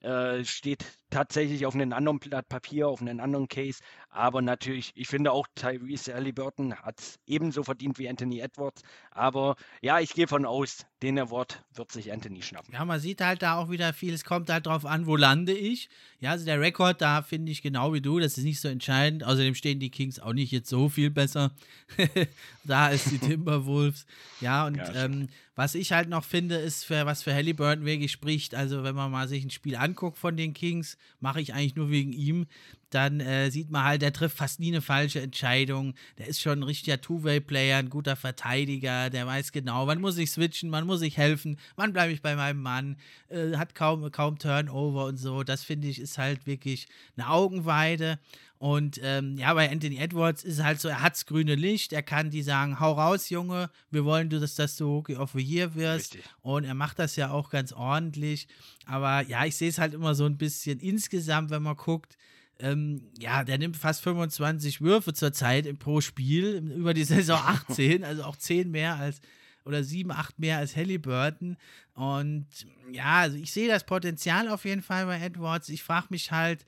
[0.00, 3.80] Äh, steht tatsächlich auf einem anderen Blatt Papier, auf einem anderen Case.
[4.10, 8.82] Aber natürlich, ich finde auch Tyrese Halliburton hat es ebenso verdient wie Anthony Edwards.
[9.10, 12.74] Aber ja, ich gehe von aus, den Award wird sich Anthony schnappen.
[12.74, 14.12] Ja, man sieht halt da auch wieder viel.
[14.12, 15.88] Es kommt halt drauf an, wo lande ich.
[16.20, 19.24] Ja, also der Rekord, da finde ich genau wie du, das ist nicht so entscheidend.
[19.24, 21.52] Außerdem stehen die Kings auch nicht jetzt so viel besser.
[22.64, 24.06] da ist die Timberwolves.
[24.40, 25.28] Ja, und ja, ähm,
[25.58, 28.54] was ich halt noch finde, ist, für, was für Halliburton wirklich spricht.
[28.54, 31.90] Also, wenn man mal sich ein Spiel anguckt von den Kings, mache ich eigentlich nur
[31.90, 32.46] wegen ihm.
[32.90, 35.94] Dann äh, sieht man halt, der trifft fast nie eine falsche Entscheidung.
[36.16, 39.10] Der ist schon ein richtiger Two-Way-Player, ein guter Verteidiger.
[39.10, 42.36] Der weiß genau, wann muss ich switchen, wann muss ich helfen, wann bleibe ich bei
[42.36, 42.96] meinem Mann.
[43.28, 45.42] Äh, hat kaum, kaum Turnover und so.
[45.42, 48.20] Das finde ich ist halt wirklich eine Augenweide.
[48.58, 52.02] Und ähm, ja, bei Anthony Edwards ist es halt so, er hat's grüne Licht, er
[52.02, 55.76] kann die sagen, hau raus, Junge, wir wollen, dass, dass du Rookie of the Year
[55.76, 56.14] wirst.
[56.14, 56.30] Richtig.
[56.42, 58.48] Und er macht das ja auch ganz ordentlich.
[58.84, 62.16] Aber ja, ich sehe es halt immer so ein bisschen insgesamt, wenn man guckt,
[62.58, 68.24] ähm, ja, der nimmt fast 25 Würfe zurzeit pro Spiel, über die Saison 18, also
[68.24, 69.20] auch 10 mehr als
[69.64, 71.56] oder 7, 8 mehr als Halliburton.
[71.94, 72.46] Und
[72.90, 75.68] ja, also ich sehe das Potenzial auf jeden Fall bei Edwards.
[75.68, 76.64] Ich frage mich halt,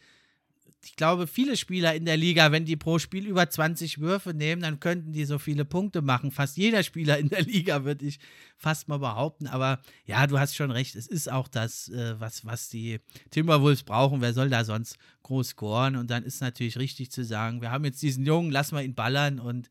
[0.83, 4.63] ich glaube, viele Spieler in der Liga, wenn die pro Spiel über 20 Würfe nehmen,
[4.63, 6.31] dann könnten die so viele Punkte machen.
[6.31, 8.19] Fast jeder Spieler in der Liga, würde ich
[8.57, 9.47] fast mal behaupten.
[9.47, 10.97] Aber ja, du hast schon recht.
[10.97, 14.23] Es ist auch das, äh, was, was die Timberwolves brauchen.
[14.23, 15.97] Wer soll da sonst groß scoren?
[15.97, 18.95] Und dann ist natürlich richtig zu sagen, wir haben jetzt diesen Jungen, lassen wir ihn
[18.95, 19.71] ballern und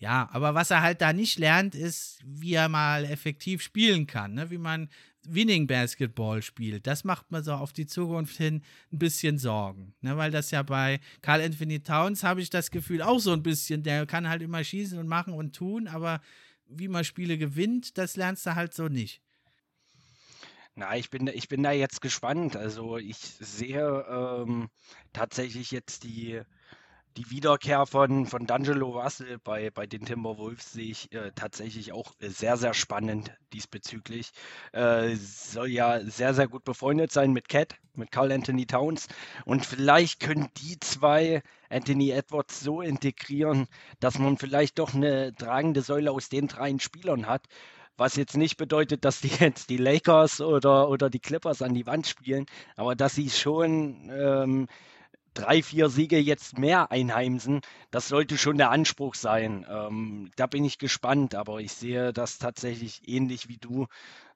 [0.00, 4.32] ja, aber was er halt da nicht lernt, ist, wie er mal effektiv spielen kann,
[4.32, 4.50] ne?
[4.50, 4.88] wie man
[5.26, 6.86] Winning Basketball spielt.
[6.86, 9.94] Das macht man so auf die Zukunft hin ein bisschen Sorgen.
[10.00, 10.16] Ne?
[10.16, 13.82] Weil das ja bei Carl Anthony Towns habe ich das Gefühl auch so ein bisschen,
[13.82, 16.20] der kann halt immer schießen und machen und tun, aber
[16.66, 19.20] wie man Spiele gewinnt, das lernst du halt so nicht.
[20.76, 22.56] Na, ich bin, ich bin da jetzt gespannt.
[22.56, 24.70] Also ich sehe ähm,
[25.12, 26.40] tatsächlich jetzt die,
[27.16, 32.14] die Wiederkehr von, von D'Angelo Russell bei, bei den Timberwolves sehe ich äh, tatsächlich auch
[32.20, 34.30] sehr, sehr spannend diesbezüglich.
[34.72, 39.08] Äh, soll ja sehr, sehr gut befreundet sein mit Cat, mit Carl Anthony Towns.
[39.44, 43.66] Und vielleicht können die zwei Anthony Edwards so integrieren,
[43.98, 47.46] dass man vielleicht doch eine tragende Säule aus den drei Spielern hat.
[47.96, 51.86] Was jetzt nicht bedeutet, dass die jetzt die Lakers oder, oder die Clippers an die
[51.86, 52.46] Wand spielen,
[52.76, 54.68] aber dass sie schon ähm,
[55.34, 59.66] drei, vier Siege jetzt mehr einheimsen, das sollte schon der Anspruch sein.
[59.68, 63.86] Ähm, da bin ich gespannt, aber ich sehe das tatsächlich ähnlich wie du.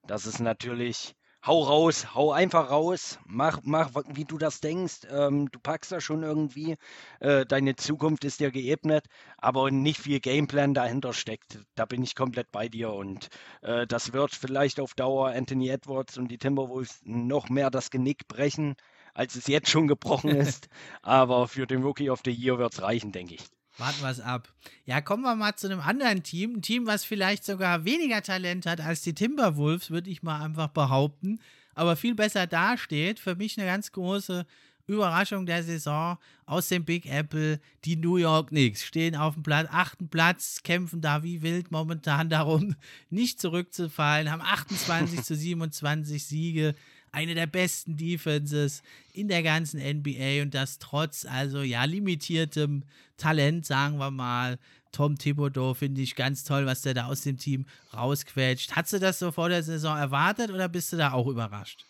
[0.07, 1.15] Das ist natürlich,
[1.47, 5.01] hau raus, hau einfach raus, mach, mach wie du das denkst.
[5.11, 6.77] Ähm, du packst da schon irgendwie,
[7.21, 9.07] äh, deine Zukunft ist dir geebnet,
[9.39, 11.59] aber nicht viel Gameplan dahinter steckt.
[11.75, 13.29] Da bin ich komplett bei dir und
[13.63, 18.29] äh, das wird vielleicht auf Dauer Anthony Edwards und die Timberwolves noch mehr das Genick
[18.29, 18.77] brechen
[19.15, 20.69] als es jetzt schon gebrochen ist.
[21.03, 23.45] Aber für den Rookie of the Year wird es reichen, denke ich.
[23.79, 24.53] Warten wir es ab.
[24.85, 26.57] Ja, kommen wir mal zu einem anderen Team.
[26.57, 30.69] Ein Team, was vielleicht sogar weniger Talent hat als die Timberwolves, würde ich mal einfach
[30.69, 31.41] behaupten.
[31.75, 33.19] Aber viel besser dasteht.
[33.19, 34.47] Für mich eine ganz große
[34.87, 37.61] Überraschung der Saison aus dem Big Apple.
[37.85, 42.29] Die New York Knicks stehen auf dem Platz, achten Platz, kämpfen da wie wild momentan
[42.29, 42.77] darum,
[43.11, 46.75] nicht zurückzufallen, haben 28 zu 27 Siege
[47.15, 52.83] eine der besten Defenses in der ganzen NBA und das trotz also ja limitiertem
[53.17, 54.59] Talent, sagen wir mal.
[54.93, 58.77] Tom Thibodeau finde ich ganz toll, was der da aus dem Team rausquetscht.
[58.77, 61.85] Hast du das so vor der Saison erwartet oder bist du da auch überrascht?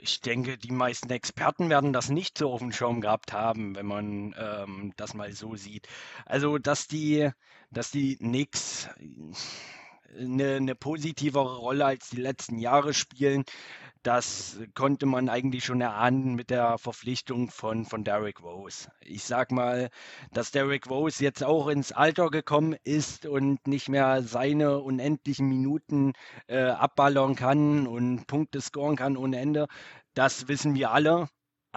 [0.00, 3.86] Ich denke, die meisten Experten werden das nicht so auf dem Schirm gehabt haben, wenn
[3.86, 5.86] man ähm, das mal so sieht.
[6.24, 7.30] Also, dass die,
[7.70, 8.88] dass die Knicks
[10.18, 13.44] eine, eine positivere Rolle als die letzten Jahre spielen,
[14.02, 18.90] das konnte man eigentlich schon erahnen mit der Verpflichtung von, von Derrick Rose.
[19.00, 19.90] Ich sag mal,
[20.32, 26.12] dass Derrick Rose jetzt auch ins Alter gekommen ist und nicht mehr seine unendlichen Minuten
[26.46, 29.66] äh, abballern kann und Punkte scoren kann ohne Ende.
[30.14, 31.28] Das wissen wir alle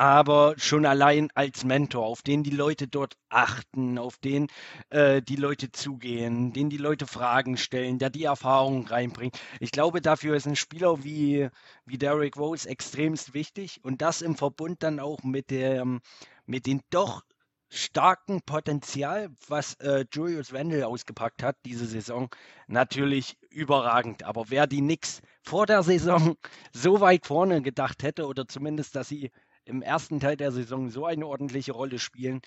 [0.02, 4.48] aber schon allein als Mentor, auf den die Leute dort achten, auf den
[4.90, 9.40] äh, die Leute zugehen, den die Leute Fragen stellen, der die Erfahrung reinbringt.
[9.60, 11.50] Ich glaube, dafür ist ein Spieler wie,
[11.86, 16.02] wie Derrick Rose extremst wichtig und das im Verbund dann auch mit dem,
[16.48, 17.22] mit dem doch
[17.70, 22.32] starken Potenzial, was äh, Julius Wendel ausgepackt hat diese Saison,
[22.66, 24.24] natürlich überragend.
[24.24, 26.38] Aber wer die Knicks vor der Saison
[26.74, 29.30] so weit vorne gedacht hätte oder zumindest, dass sie
[29.72, 32.42] im ersten Teil der Saison so eine ordentliche Rolle spielen,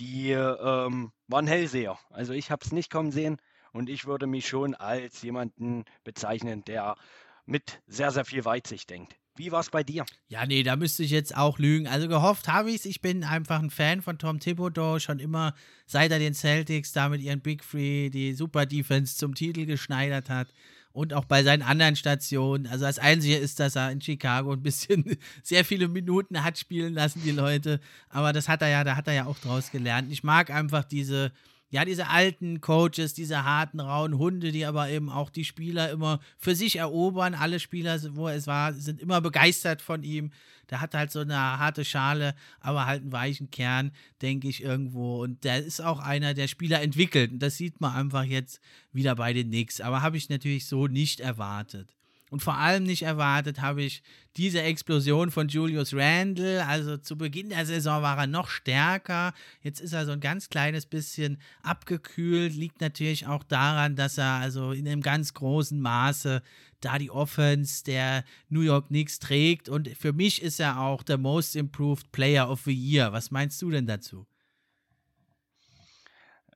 [0.00, 1.98] die ähm, waren Hellseher.
[2.10, 3.36] Also ich habe es nicht kommen sehen
[3.72, 6.96] und ich würde mich schon als jemanden bezeichnen, der
[7.44, 9.16] mit sehr, sehr viel Weitsicht denkt.
[9.36, 10.04] Wie war es bei dir?
[10.26, 11.86] Ja, nee, da müsste ich jetzt auch lügen.
[11.86, 12.84] Also gehofft habe ich es.
[12.86, 15.54] Ich bin einfach ein Fan von Tom Thibodeau, schon immer,
[15.86, 20.28] seit er den Celtics da mit ihren Big Three die Super Defense zum Titel geschneidert
[20.28, 20.48] hat.
[20.92, 22.66] Und auch bei seinen anderen Stationen.
[22.66, 26.94] Also das Einzige ist, dass er in Chicago ein bisschen sehr viele Minuten hat spielen
[26.94, 27.80] lassen, die Leute.
[28.08, 30.10] Aber das hat er ja, da hat er ja auch draus gelernt.
[30.10, 31.32] Ich mag einfach diese
[31.70, 36.20] ja, diese alten Coaches, diese harten, rauen Hunde, die aber eben auch die Spieler immer
[36.38, 37.34] für sich erobern.
[37.34, 40.30] Alle Spieler, wo es war, sind immer begeistert von ihm.
[40.70, 45.22] Der hat halt so eine harte Schale, aber halt einen weichen Kern, denke ich, irgendwo.
[45.22, 47.32] Und der ist auch einer, der Spieler entwickelt.
[47.32, 48.60] Und das sieht man einfach jetzt
[48.92, 49.80] wieder bei den Knicks.
[49.82, 51.97] Aber habe ich natürlich so nicht erwartet.
[52.30, 54.02] Und vor allem nicht erwartet habe ich
[54.36, 56.64] diese Explosion von Julius Randle.
[56.66, 59.32] Also zu Beginn der Saison war er noch stärker.
[59.62, 62.54] Jetzt ist er so ein ganz kleines bisschen abgekühlt.
[62.54, 66.42] Liegt natürlich auch daran, dass er also in einem ganz großen Maße
[66.80, 69.68] da die Offense der New York Knicks trägt.
[69.68, 73.12] Und für mich ist er auch der Most Improved Player of the Year.
[73.12, 74.26] Was meinst du denn dazu?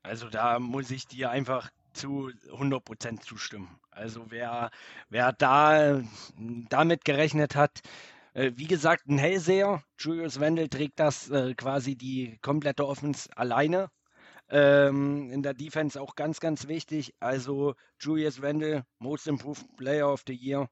[0.02, 3.68] Also da muss ich dir einfach zu 100% zustimmen.
[3.92, 4.70] Also wer,
[5.10, 6.02] wer da
[6.68, 7.82] damit gerechnet hat,
[8.34, 13.90] äh, wie gesagt, ein Hellseher, Julius Wendel trägt das äh, quasi die komplette Offense alleine.
[14.48, 17.14] Ähm, in der Defense auch ganz, ganz wichtig.
[17.20, 20.68] Also Julius Wendel, Most Improved Player of the Year.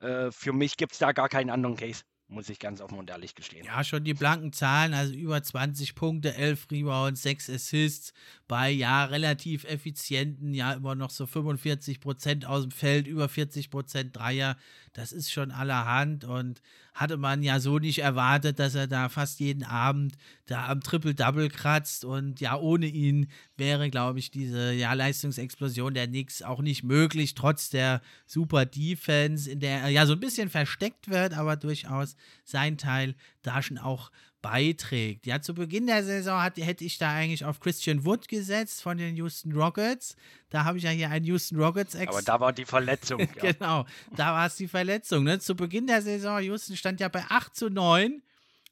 [0.00, 2.02] Äh, für mich gibt es da gar keinen anderen Case
[2.34, 3.64] muss ich ganz offen und ehrlich gestehen.
[3.64, 8.12] Ja, schon die blanken Zahlen, also über 20 Punkte, 11 Rebounds, 6 Assists
[8.48, 13.70] bei ja relativ effizienten, ja immer noch so 45 Prozent aus dem Feld, über 40
[13.70, 14.56] Prozent Dreier.
[14.94, 16.62] Das ist schon allerhand und
[16.94, 20.14] hatte man ja so nicht erwartet, dass er da fast jeden Abend
[20.46, 26.06] da am Triple-Double kratzt und ja, ohne ihn wäre, glaube ich, diese ja, Leistungsexplosion der
[26.06, 30.48] Knicks auch nicht möglich, trotz der super Defense, in der er ja so ein bisschen
[30.48, 34.12] versteckt wird, aber durchaus sein Teil da schon auch
[34.44, 35.24] beiträgt.
[35.24, 38.98] Ja, zu Beginn der Saison hat, hätte ich da eigentlich auf Christian Wood gesetzt von
[38.98, 40.16] den Houston Rockets.
[40.50, 42.12] Da habe ich ja hier einen Houston Rockets Ex.
[42.12, 43.20] Aber da war die Verletzung.
[43.42, 43.52] Ja.
[43.52, 45.24] genau, da war es die Verletzung.
[45.24, 45.38] Ne?
[45.38, 48.22] Zu Beginn der Saison, Houston stand ja bei 8 zu 9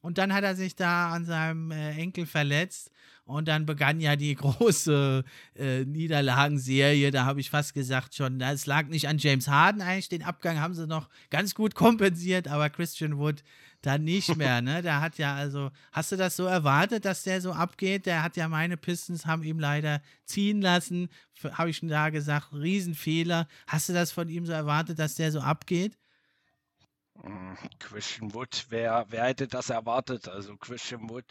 [0.02, 2.90] und dann hat er sich da an seinem äh, Enkel verletzt.
[3.24, 7.10] Und dann begann ja die große äh, Niederlagenserie.
[7.12, 10.10] Da habe ich fast gesagt schon, es lag nicht an James Harden eigentlich.
[10.10, 13.42] Den Abgang haben sie noch ganz gut kompensiert, aber Christian Wood
[13.82, 14.62] dann nicht mehr.
[14.62, 14.82] Ne?
[14.82, 18.06] Der hat ja also, hast du das so erwartet, dass der so abgeht?
[18.06, 21.08] Der hat ja meine Pistons, haben ihm leider ziehen lassen.
[21.52, 23.46] Habe ich schon da gesagt, Riesenfehler.
[23.66, 25.98] Hast du das von ihm so erwartet, dass der so abgeht?
[27.20, 30.28] Hm, Christian Wood, wer, wer hätte das erwartet?
[30.28, 31.24] Also Christian Wood,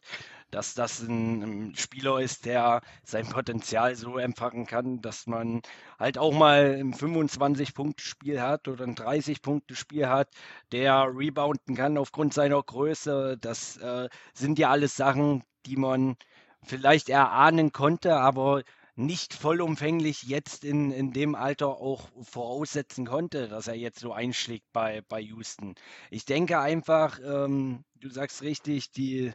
[0.52, 5.62] dass das ein, ein Spieler ist, der sein Potenzial so empfangen kann, dass man
[6.00, 10.30] halt auch mal ein 25-Punkte-Spiel hat oder ein 30-Punkte-Spiel hat,
[10.72, 13.38] der rebounden kann aufgrund seiner Größe.
[13.40, 16.16] Das äh, sind ja alles Sachen, die man
[16.64, 18.64] vielleicht erahnen konnte, aber
[18.96, 24.66] nicht vollumfänglich jetzt in, in dem Alter auch voraussetzen konnte, dass er jetzt so einschlägt
[24.74, 25.76] bei, bei Houston.
[26.10, 29.32] Ich denke einfach, ähm, du sagst richtig, die,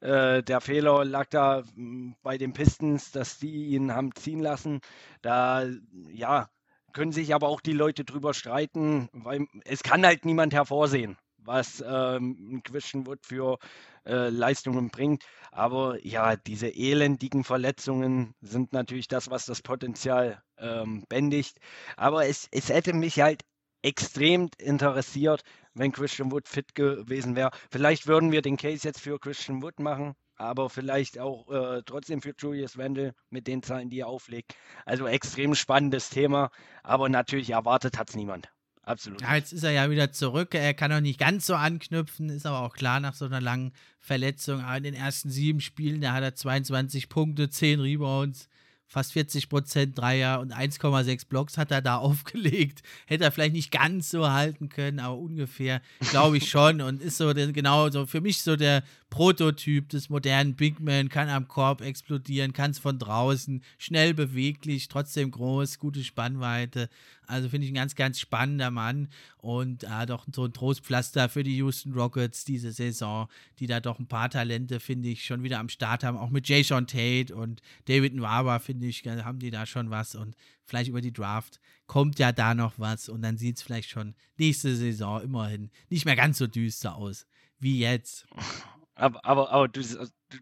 [0.00, 4.80] äh, der Fehler lag da hm, bei den Pistons, dass die ihn haben ziehen lassen.
[5.22, 5.64] Da,
[6.12, 6.48] ja,
[6.92, 11.84] können sich aber auch die Leute drüber streiten, weil es kann halt niemand hervorsehen, was
[11.86, 13.58] ähm, Christian Wood für
[14.06, 15.24] äh, Leistungen bringt.
[15.52, 21.58] Aber ja, diese elendigen Verletzungen sind natürlich das, was das Potenzial ähm, bändigt.
[21.96, 23.44] Aber es, es hätte mich halt
[23.82, 25.42] extrem interessiert,
[25.74, 27.50] wenn Christian Wood fit gewesen wäre.
[27.70, 32.22] Vielleicht würden wir den Case jetzt für Christian Wood machen, aber vielleicht auch äh, trotzdem
[32.22, 34.54] für Julius Wendel mit den Zahlen, die er auflegt.
[34.84, 36.50] Also extrem spannendes Thema,
[36.82, 38.50] aber natürlich erwartet hat es niemand.
[38.82, 39.20] Absolut.
[39.20, 40.54] Ja, jetzt ist er ja wieder zurück.
[40.54, 43.72] Er kann noch nicht ganz so anknüpfen, ist aber auch klar nach so einer langen
[44.00, 44.62] Verletzung.
[44.62, 48.48] Aber in den ersten sieben Spielen, da hat er 22 Punkte, 10 Rebounds,
[48.90, 52.82] fast 40 Prozent Dreier und 1,6 Blocks hat er da aufgelegt.
[53.06, 56.80] Hätte er vielleicht nicht ganz so halten können, aber ungefähr, glaube ich schon.
[56.80, 61.08] Und ist so der, genau so für mich so der Prototyp des modernen Big Man,
[61.08, 66.88] kann am Korb explodieren, kann es von draußen, schnell beweglich, trotzdem groß, gute Spannweite.
[67.26, 71.42] Also finde ich ein ganz, ganz spannender Mann und äh, doch so ein Trostpflaster für
[71.42, 75.58] die Houston Rockets diese Saison, die da doch ein paar Talente, finde ich, schon wieder
[75.58, 76.16] am Start haben.
[76.16, 80.14] Auch mit Jay Sean Tate und David Nwaba, finde ich, haben die da schon was
[80.14, 83.90] und vielleicht über die Draft kommt ja da noch was und dann sieht es vielleicht
[83.90, 87.26] schon nächste Saison immerhin nicht mehr ganz so düster aus
[87.58, 88.26] wie jetzt.
[89.00, 89.80] Aber, aber, aber du,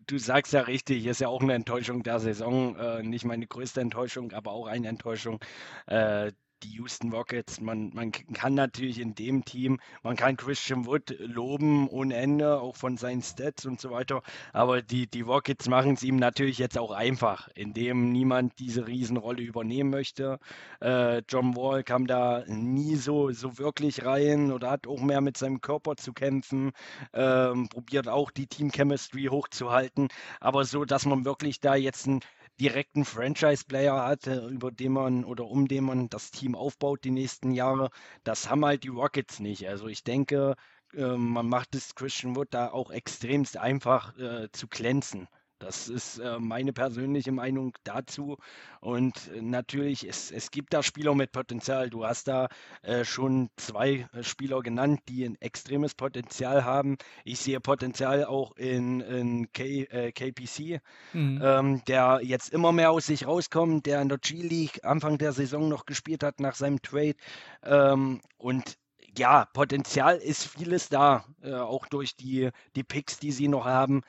[0.08, 2.76] du, sagst ja richtig, ist ja auch eine Enttäuschung der Saison.
[2.76, 5.38] Äh, nicht meine größte Enttäuschung, aber auch eine Enttäuschung.
[5.86, 7.60] Äh, die Houston Rockets.
[7.60, 12.76] Man, man kann natürlich in dem Team, man kann Christian Wood loben ohne Ende, auch
[12.76, 14.22] von seinen Stats und so weiter.
[14.52, 19.42] Aber die, die Rockets machen es ihm natürlich jetzt auch einfach, indem niemand diese Riesenrolle
[19.42, 20.38] übernehmen möchte.
[20.80, 25.36] Äh, John Wall kam da nie so, so wirklich rein oder hat auch mehr mit
[25.36, 26.72] seinem Körper zu kämpfen,
[27.12, 30.08] ähm, probiert auch die Team Chemistry hochzuhalten.
[30.40, 32.20] Aber so, dass man wirklich da jetzt ein
[32.60, 37.52] direkten Franchise-Player hat, über den man oder um den man das Team aufbaut die nächsten
[37.52, 37.90] Jahre.
[38.24, 39.68] Das haben halt die Rockets nicht.
[39.68, 40.56] Also ich denke,
[40.94, 45.28] äh, man macht es Christian Wood da auch extremst einfach äh, zu glänzen.
[45.58, 48.36] Das ist äh, meine persönliche Meinung dazu.
[48.80, 51.90] Und äh, natürlich, es, es gibt da Spieler mit Potenzial.
[51.90, 52.48] Du hast da
[52.82, 56.96] äh, schon zwei äh, Spieler genannt, die ein extremes Potenzial haben.
[57.24, 60.80] Ich sehe Potenzial auch in, in K, äh, KPC,
[61.12, 61.40] mhm.
[61.42, 65.68] ähm, der jetzt immer mehr aus sich rauskommt, der in der G-League Anfang der Saison
[65.68, 67.16] noch gespielt hat nach seinem Trade.
[67.64, 68.78] Ähm, und
[69.16, 74.02] ja, Potenzial ist vieles da, auch durch die, die Picks, die sie noch haben.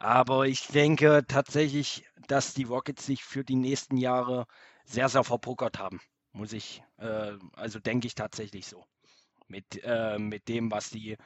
[0.00, 4.46] Aber ich denke tatsächlich, dass die Rockets sich für die nächsten Jahre
[4.86, 6.00] sehr, sehr verpokert haben.
[6.32, 8.84] Muss ich, äh, also denke ich tatsächlich so.
[9.46, 11.18] Mit, äh, mit dem, was die.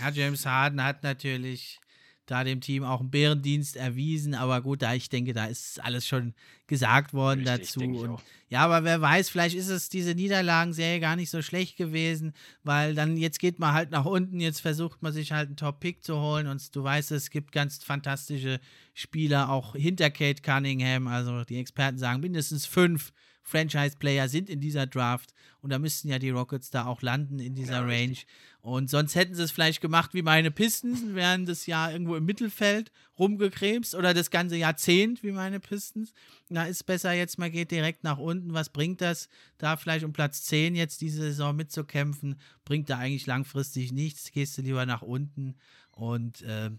[0.00, 1.80] Ja, James Harden hat natürlich
[2.26, 4.34] da dem Team auch einen Bärendienst erwiesen.
[4.34, 6.34] Aber gut, da ich denke, da ist alles schon
[6.66, 7.80] gesagt worden Richtig, dazu.
[7.80, 12.32] Und, ja, aber wer weiß, vielleicht ist es diese Niederlagenserie gar nicht so schlecht gewesen,
[12.62, 16.04] weil dann jetzt geht man halt nach unten, jetzt versucht man sich halt einen Top-Pick
[16.04, 18.60] zu holen und du weißt, es gibt ganz fantastische
[18.94, 21.08] Spieler auch hinter Kate Cunningham.
[21.08, 23.12] Also die Experten sagen mindestens fünf
[23.50, 27.54] Franchise-Player sind in dieser Draft und da müssten ja die Rockets da auch landen in
[27.54, 28.16] dieser ja, Range.
[28.62, 32.24] Und sonst hätten sie es vielleicht gemacht wie meine Pistons, wären das Jahr irgendwo im
[32.24, 36.12] Mittelfeld rumgekrebst oder das ganze Jahrzehnt wie meine Pistons.
[36.48, 38.52] Da ist besser jetzt, man geht direkt nach unten.
[38.52, 39.28] Was bringt das,
[39.58, 42.40] da vielleicht um Platz 10 jetzt diese Saison mitzukämpfen?
[42.64, 44.30] Bringt da eigentlich langfristig nichts.
[44.32, 45.56] Gehst du lieber nach unten
[46.00, 46.70] und äh,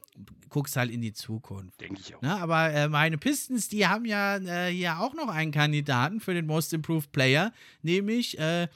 [0.50, 1.80] guckst halt in die Zukunft.
[1.80, 2.22] Denke ich auch.
[2.22, 6.34] Na, aber äh, meine Pistons, die haben ja äh, hier auch noch einen Kandidaten für
[6.34, 7.54] den Most Improved Player,
[7.84, 8.68] nämlich äh,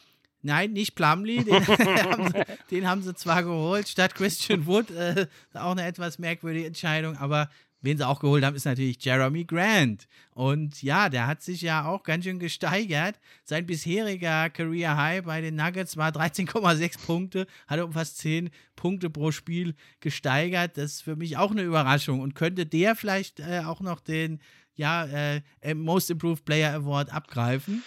[0.44, 1.44] Nein, nicht Plumlee.
[1.44, 4.92] Den, haben sie, den, haben sie, zwar geholt statt Christian Wood.
[4.92, 5.26] Äh,
[5.56, 7.18] auch eine etwas merkwürdige Entscheidung.
[7.18, 7.50] Aber
[7.86, 10.08] wen sie auch geholt haben, ist natürlich Jeremy Grant.
[10.32, 13.20] Und ja, der hat sich ja auch ganz schön gesteigert.
[13.44, 19.10] Sein bisheriger Career High bei den Nuggets war 13,6 Punkte, hat um fast 10 Punkte
[19.10, 20.78] pro Spiel gesteigert.
[20.78, 22.20] Das ist für mich auch eine Überraschung.
[22.20, 24.40] Und könnte der vielleicht äh, auch noch den
[24.76, 25.42] ja, äh,
[25.74, 27.84] Most Improved Player Award abgreifen?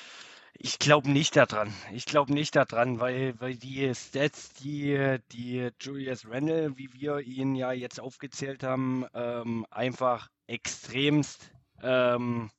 [0.61, 1.73] Ich glaube nicht daran.
[1.93, 7.55] Ich glaube nicht daran, weil, weil die Stats, die, die Julius Randle, wie wir ihn
[7.55, 12.51] ja jetzt aufgezählt haben, ähm, einfach extremst, ähm,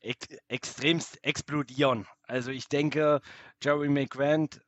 [0.00, 2.04] ex extremst explodieren.
[2.26, 3.20] Also ich denke,
[3.62, 4.60] Jeremy McGrant,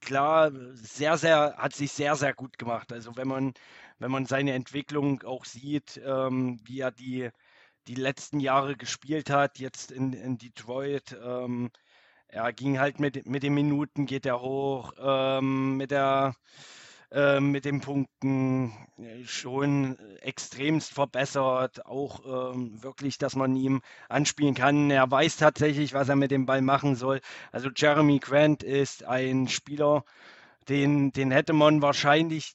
[0.00, 2.92] klar, sehr, sehr, hat sich sehr, sehr gut gemacht.
[2.92, 3.54] Also wenn man,
[3.98, 7.30] wenn man seine Entwicklung auch sieht, ähm, wie er die,
[7.88, 11.72] die letzten Jahre gespielt hat, jetzt in, in Detroit, ähm,
[12.28, 16.34] er ging halt mit, mit den Minuten, geht er hoch, ähm, mit der
[17.12, 21.86] äh, mit den Punkten äh, schon extremst verbessert.
[21.86, 24.90] Auch ähm, wirklich, dass man ihm anspielen kann.
[24.90, 27.20] Er weiß tatsächlich, was er mit dem Ball machen soll.
[27.52, 30.04] Also Jeremy Grant ist ein Spieler,
[30.68, 32.54] den, den hätte man wahrscheinlich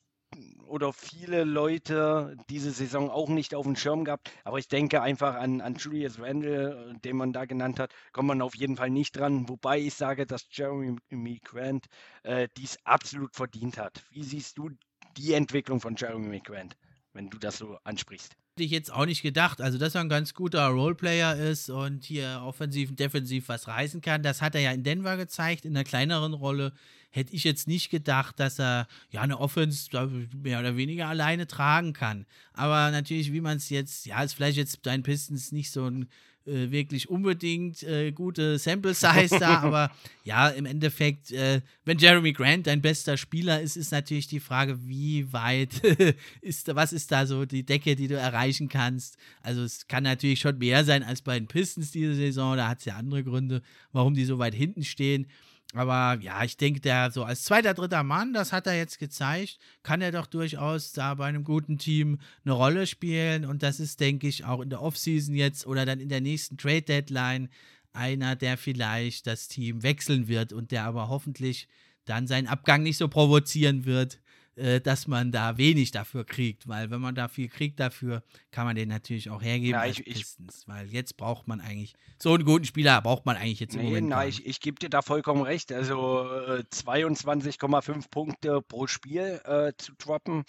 [0.72, 4.32] oder viele Leute diese Saison auch nicht auf dem Schirm gehabt.
[4.44, 8.42] Aber ich denke einfach an, an Julius Randle, den man da genannt hat, kommt man
[8.42, 9.50] auf jeden Fall nicht dran.
[9.50, 11.86] Wobei ich sage, dass Jeremy Grant
[12.24, 14.04] äh, dies absolut verdient hat.
[14.12, 14.70] Wie siehst du
[15.18, 16.78] die Entwicklung von Jeremy Grant,
[17.14, 18.36] wenn du das so ansprichst?
[18.54, 19.62] Hätte ich jetzt auch nicht gedacht.
[19.62, 24.02] Also, dass er ein ganz guter Roleplayer ist und hier offensiv und defensiv was reißen
[24.02, 26.74] kann, das hat er ja in Denver gezeigt, in einer kleineren Rolle
[27.12, 29.90] hätte ich jetzt nicht gedacht, dass er ja eine Offense
[30.34, 32.26] mehr oder weniger alleine tragen kann.
[32.54, 36.08] Aber natürlich, wie man es jetzt, ja, ist vielleicht jetzt dein Pistons nicht so ein
[36.46, 39.92] äh, wirklich unbedingt äh, gute Sample Size da, aber
[40.24, 44.80] ja, im Endeffekt, äh, wenn Jeremy Grant dein bester Spieler ist, ist natürlich die Frage,
[44.88, 45.82] wie weit
[46.42, 49.18] ist, was ist da so die Decke, die du erreichen kannst.
[49.42, 52.80] Also es kann natürlich schon mehr sein als bei den Pistons diese Saison, da hat
[52.80, 53.62] es ja andere Gründe,
[53.92, 55.28] warum die so weit hinten stehen.
[55.74, 59.58] Aber ja, ich denke, der so als zweiter, dritter Mann, das hat er jetzt gezeigt,
[59.84, 63.46] kann er doch durchaus da bei einem guten Team eine Rolle spielen.
[63.46, 66.58] Und das ist, denke ich, auch in der Offseason jetzt oder dann in der nächsten
[66.58, 67.50] Trade Deadline
[67.94, 71.68] einer, der vielleicht das Team wechseln wird und der aber hoffentlich
[72.06, 74.20] dann seinen Abgang nicht so provozieren wird,
[74.56, 78.22] äh, dass man da wenig dafür kriegt, weil wenn man da viel kriegt dafür,
[78.52, 82.34] kann man den natürlich auch hergeben Ja, ich, Pistons, weil jetzt braucht man eigentlich, so
[82.34, 84.48] einen guten Spieler braucht man eigentlich jetzt im nee, Moment gar ich, nicht.
[84.48, 85.72] ich gebe dir da vollkommen recht.
[85.72, 90.44] Also äh, 22,5 Punkte pro Spiel äh, zu droppen,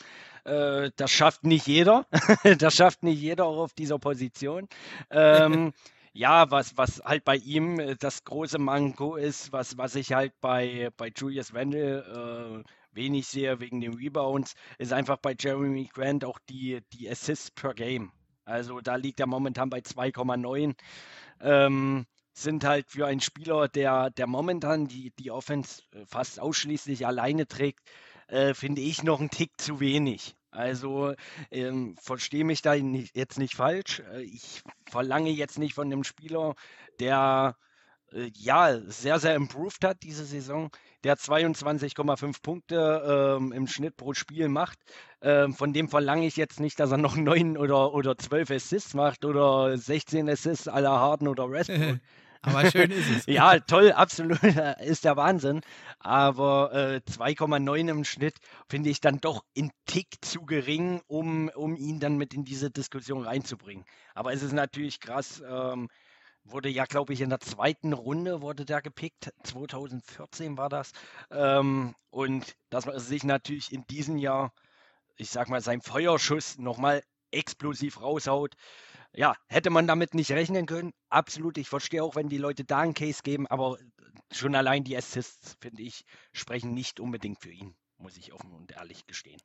[0.45, 2.07] äh, das schafft nicht jeder.
[2.59, 4.69] das schafft nicht jeder auch auf dieser Position.
[5.11, 5.73] Ähm,
[6.13, 10.33] ja, was, was halt bei ihm äh, das große Manko ist, was, was ich halt
[10.41, 16.25] bei, bei Julius Randle äh, wenig sehe wegen den Rebounds, ist einfach bei Jeremy Grant
[16.25, 18.13] auch die, die Assists per Game.
[18.45, 20.75] Also da liegt er momentan bei 2,9.
[21.41, 27.07] Ähm, sind halt für einen Spieler, der, der momentan die, die Offense äh, fast ausschließlich
[27.07, 27.81] alleine trägt,
[28.29, 30.35] äh, finde ich noch einen Tick zu wenig.
[30.51, 31.15] Also
[31.51, 34.01] ähm, verstehe mich da nicht, jetzt nicht falsch.
[34.13, 36.55] Äh, ich verlange jetzt nicht von einem Spieler,
[37.01, 37.57] der
[38.35, 40.71] ja sehr, sehr improved hat diese Saison,
[41.05, 44.79] der 22,5 Punkte ähm, im Schnitt pro Spiel macht.
[45.21, 48.95] Ähm, von dem verlange ich jetzt nicht, dass er noch 9 oder, oder 12 Assists
[48.95, 51.99] macht oder 16 Assists aller Harden oder Westbrook.
[52.45, 53.27] Aber schön ist es.
[53.27, 54.43] Ja, toll, absolut,
[54.81, 55.61] ist der Wahnsinn.
[56.01, 58.35] Aber äh, 2,9 im Schnitt
[58.69, 62.71] finde ich dann doch in Tick zu gering, um, um ihn dann mit in diese
[62.71, 63.85] Diskussion reinzubringen.
[64.15, 65.89] Aber es ist natürlich krass, ähm,
[66.45, 70.93] wurde ja, glaube ich, in der zweiten Runde wurde der gepickt, 2014 war das.
[71.31, 74.53] Ähm, und dass man sich natürlich in diesem Jahr,
[75.17, 78.55] ich sag mal, sein Feuerschuss nochmal explosiv raushaut.
[79.15, 80.93] Ja, hätte man damit nicht rechnen können.
[81.09, 81.59] Absolut.
[81.59, 83.79] Ich verstehe auch, wenn die Leute da einen Case geben, aber
[84.33, 88.73] schon allein die Assists, finde ich, sprechen nicht unbedingt für ihn, muss ich offen und
[88.73, 89.41] ehrlich gestehen.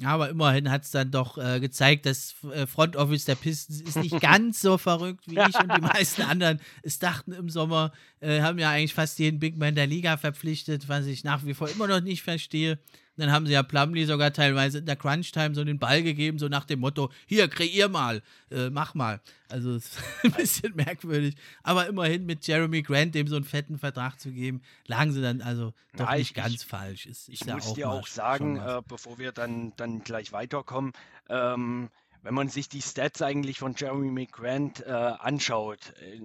[0.00, 3.80] Ja, aber immerhin hat es dann doch äh, gezeigt, das äh, Front Office der Pistons
[3.80, 7.92] ist nicht ganz so verrückt wie ich und die meisten anderen es dachten im Sommer.
[8.20, 11.54] Äh, haben ja eigentlich fast jeden Big Man der Liga verpflichtet, was ich nach wie
[11.54, 12.80] vor immer noch nicht verstehe.
[13.16, 16.48] Dann haben sie ja Plumlee sogar teilweise in der Crunch-Time so den Ball gegeben, so
[16.48, 19.20] nach dem Motto: Hier, kreier mal, äh, mach mal.
[19.48, 21.36] Also, ist ein bisschen merkwürdig.
[21.62, 25.40] Aber immerhin mit Jeremy Grant dem so einen fetten Vertrag zu geben, lagen sie dann
[25.42, 27.06] also doch Na, nicht ich, ganz ich, falsch.
[27.06, 30.92] Ist, ich ja muss auch dir auch sagen, äh, bevor wir dann, dann gleich weiterkommen,
[31.28, 31.90] ähm,
[32.24, 36.20] wenn man sich die Stats eigentlich von Jeremy Grant äh, anschaut, äh,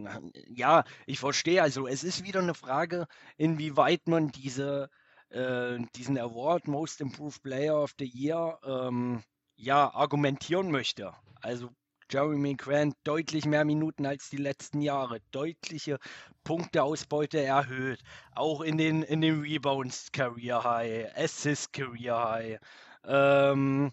[0.48, 3.06] ja, ich verstehe, also es ist wieder eine Frage,
[3.38, 4.90] inwieweit man diese,
[5.30, 9.23] äh, diesen Award Most Improved Player of the Year ähm,
[9.55, 11.13] ja, argumentieren möchte.
[11.41, 11.69] Also
[12.11, 15.99] Jeremy Grant deutlich mehr Minuten als die letzten Jahre, deutliche
[16.43, 18.01] Punkteausbeute erhöht,
[18.32, 22.59] auch in den, in den Rebounds Career High, Assist Career High,
[23.05, 23.91] ähm,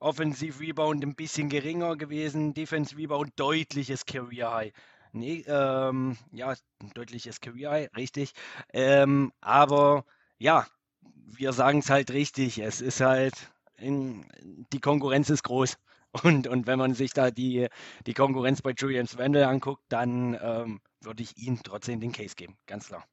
[0.00, 4.72] Offensiv Rebound ein bisschen geringer gewesen, Defense Rebound deutliches Career High.
[5.12, 6.54] Nee, ähm, ja,
[6.94, 8.32] deutliches Career High, richtig.
[8.72, 10.04] Ähm, aber
[10.42, 10.66] ja,
[11.00, 12.58] wir sagen es halt richtig.
[12.58, 13.34] Es ist halt,
[13.76, 14.26] in,
[14.72, 15.76] die Konkurrenz ist groß.
[16.24, 17.68] Und, und wenn man sich da die,
[18.06, 22.58] die Konkurrenz bei Julian Swindle anguckt, dann ähm, würde ich ihm trotzdem den Case geben,
[22.66, 23.06] ganz klar.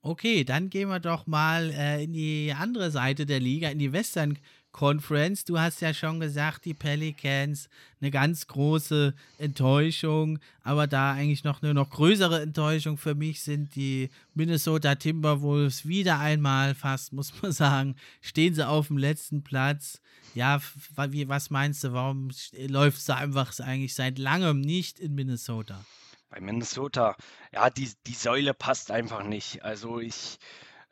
[0.00, 3.92] Okay, dann gehen wir doch mal äh, in die andere Seite der Liga, in die
[3.92, 4.38] Western
[4.76, 5.46] Conference.
[5.46, 7.70] Du hast ja schon gesagt, die Pelicans,
[8.00, 13.74] eine ganz große Enttäuschung, aber da eigentlich noch eine noch größere Enttäuschung für mich sind
[13.74, 20.02] die Minnesota Timberwolves wieder einmal fast, muss man sagen, stehen sie auf dem letzten Platz.
[20.34, 20.60] Ja,
[20.94, 25.82] was meinst du, warum läuft es einfach eigentlich seit langem nicht in Minnesota?
[26.28, 27.16] Bei Minnesota,
[27.50, 29.64] ja, die, die Säule passt einfach nicht.
[29.64, 30.38] Also ich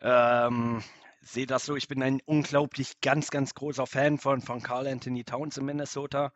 [0.01, 0.82] ähm,
[1.25, 5.25] sehe das so, ich bin ein unglaublich ganz, ganz großer Fan von, von Carl Anthony
[5.25, 6.33] Towns in Minnesota.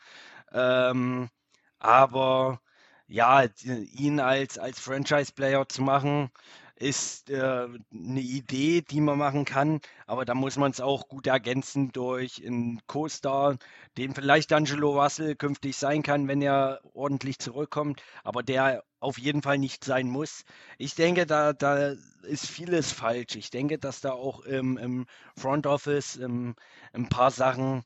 [0.53, 1.31] Ähm,
[1.79, 2.61] aber
[3.09, 6.31] ja, ihn als, als Franchise-Player zu machen,
[6.77, 11.27] ist äh, eine Idee, die man machen kann, aber da muss man es auch gut
[11.27, 13.57] ergänzen durch einen Co-Star,
[13.97, 19.43] den vielleicht Angelo Russell künftig sein kann, wenn er ordentlich zurückkommt, aber der auf jeden
[19.43, 20.45] Fall nicht sein muss.
[20.79, 23.37] Ich denke, da, da ist vieles falsch.
[23.37, 26.55] Ich denke, dass da auch im, im Front Office im,
[26.93, 27.85] ein paar Sachen,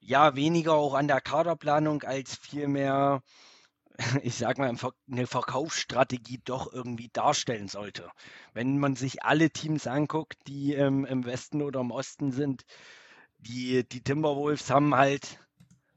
[0.00, 3.22] ja, weniger auch an der Kaderplanung als vielmehr
[4.22, 4.74] ich sag mal,
[5.10, 8.10] eine Verkaufsstrategie doch irgendwie darstellen sollte.
[8.52, 12.64] Wenn man sich alle Teams anguckt, die ähm, im Westen oder im Osten sind,
[13.38, 15.38] die, die Timberwolves haben halt,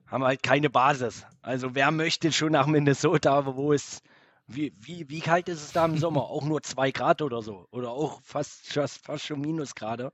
[0.07, 1.25] haben halt keine Basis.
[1.41, 4.01] Also wer möchte schon nach Minnesota, wo es,
[4.47, 6.23] wie, wie, wie kalt ist es da im Sommer?
[6.23, 7.67] Auch nur zwei Grad oder so.
[7.71, 10.11] Oder auch fast, fast, fast schon Minusgrade.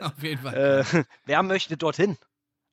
[0.00, 0.84] Auf jeden Fall.
[0.84, 2.16] Äh, wer möchte dorthin?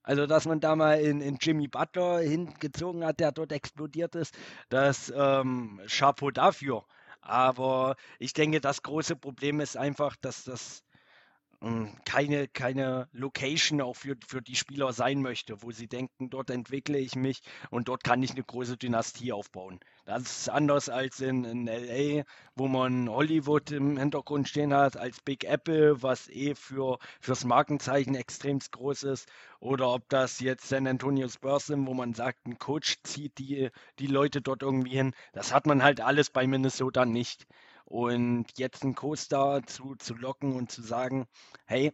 [0.03, 4.37] Also, dass man da mal in, in Jimmy Butler hingezogen hat, der dort explodiert ist,
[4.69, 6.85] das ähm, Chapeau dafür.
[7.21, 10.83] Aber ich denke, das große Problem ist einfach, dass das
[12.05, 16.99] keine, keine Location auch für, für die Spieler sein möchte, wo sie denken, dort entwickle
[16.99, 17.41] ich mich
[17.71, 19.79] und dort kann ich eine große Dynastie aufbauen.
[20.05, 22.23] Das ist anders als in, in LA,
[22.55, 28.15] wo man Hollywood im Hintergrund stehen hat, als Big Apple, was eh für, fürs Markenzeichen
[28.15, 29.27] extrem groß ist.
[29.59, 33.69] Oder ob das jetzt San Antonio Spurs sind, wo man sagt, ein Coach zieht die,
[33.99, 35.13] die Leute dort irgendwie hin.
[35.33, 37.47] Das hat man halt alles bei Minnesota nicht.
[37.87, 41.25] Und jetzt einen Co-Star zu, zu locken und zu sagen,
[41.65, 41.93] hey,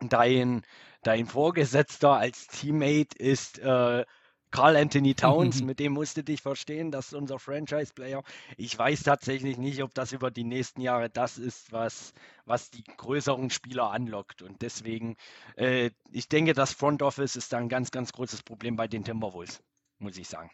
[0.00, 0.62] dein,
[1.04, 4.04] dein Vorgesetzter als Teammate ist äh,
[4.50, 8.24] Carl Anthony Towns, mit dem musst du dich verstehen, das ist unser Franchise-Player.
[8.56, 12.12] Ich weiß tatsächlich nicht, ob das über die nächsten Jahre das ist, was,
[12.44, 14.42] was die größeren Spieler anlockt.
[14.42, 15.16] Und deswegen,
[15.56, 19.04] äh, ich denke, das Front Office ist da ein ganz, ganz großes Problem bei den
[19.04, 19.62] Timberwolves,
[20.00, 20.50] muss ich sagen.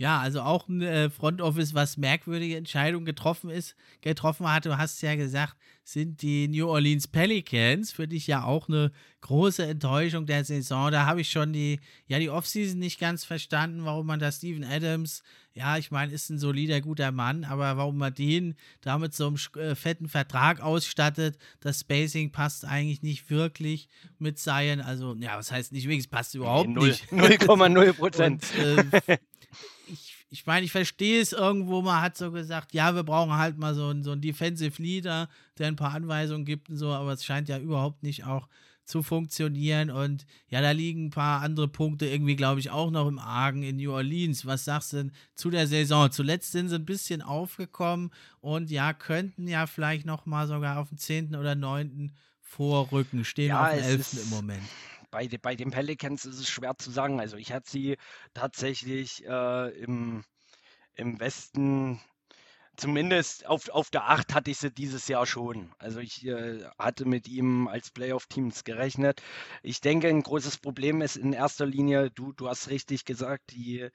[0.00, 4.64] Ja, also auch ein äh, Front Office, was merkwürdige Entscheidungen getroffen ist, getroffen hat.
[4.64, 5.56] Du hast ja gesagt,
[5.88, 10.90] sind die New Orleans Pelicans für dich ja auch eine große Enttäuschung der Saison.
[10.92, 14.64] Da habe ich schon die, ja, die Offseason nicht ganz verstanden, warum man da Steven
[14.64, 15.22] Adams,
[15.54, 19.28] ja, ich meine, ist ein solider, guter Mann, aber warum man den da mit so
[19.28, 24.82] einem äh, fetten Vertrag ausstattet, das Spacing passt eigentlich nicht wirklich mit Zion.
[24.82, 27.12] Also, ja, was heißt nicht wirklich, es passt überhaupt nee, 0, nicht.
[27.12, 28.44] 0,0 Prozent.
[28.58, 29.16] äh,
[29.86, 33.58] ich, ich meine, ich verstehe es irgendwo, man hat so gesagt, ja, wir brauchen halt
[33.58, 37.12] mal so einen, so einen Defensive Leader, der ein paar Anweisungen gibt und so, aber
[37.12, 38.48] es scheint ja überhaupt nicht auch
[38.84, 39.90] zu funktionieren.
[39.90, 43.62] Und ja, da liegen ein paar andere Punkte irgendwie, glaube ich, auch noch im Argen
[43.62, 44.46] in New Orleans.
[44.46, 46.10] Was sagst du denn zu der Saison?
[46.10, 48.10] Zuletzt sind sie ein bisschen aufgekommen
[48.40, 51.36] und ja, könnten ja vielleicht noch mal sogar auf den 10.
[51.36, 52.12] oder 9.
[52.40, 54.24] vorrücken, stehen ja, auf dem 11.
[54.24, 54.62] im Moment
[55.10, 57.20] bei, bei den Pelicans ist es schwer zu sagen.
[57.20, 57.96] Also ich hatte sie
[58.34, 60.24] tatsächlich äh, im,
[60.94, 62.00] im Westen,
[62.76, 65.72] zumindest auf, auf der 8 hatte ich sie dieses Jahr schon.
[65.78, 69.22] Also ich äh, hatte mit ihm als Playoff-Teams gerechnet.
[69.62, 73.88] Ich denke, ein großes Problem ist in erster Linie, du, du hast richtig gesagt, die,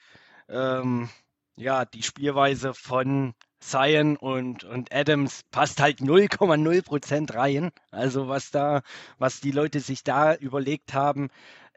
[0.50, 1.10] ähm,
[1.56, 3.34] ja, die Spielweise von
[3.70, 7.72] Zion und, und Adams passt halt 0,0% rein.
[7.92, 8.82] Also was da,
[9.18, 11.30] was die Leute sich da überlegt haben,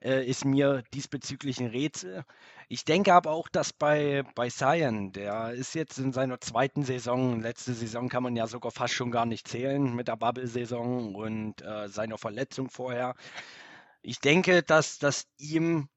[0.03, 2.25] äh, ist mir diesbezüglich ein Rätsel.
[2.69, 7.41] Ich denke aber auch, dass bei, bei Zion, der ist jetzt in seiner zweiten Saison,
[7.41, 11.63] letzte Saison kann man ja sogar fast schon gar nicht zählen mit der Bubble-Saison und
[11.63, 13.15] äh, seiner Verletzung vorher.
[14.03, 15.89] Ich denke, dass, dass ihm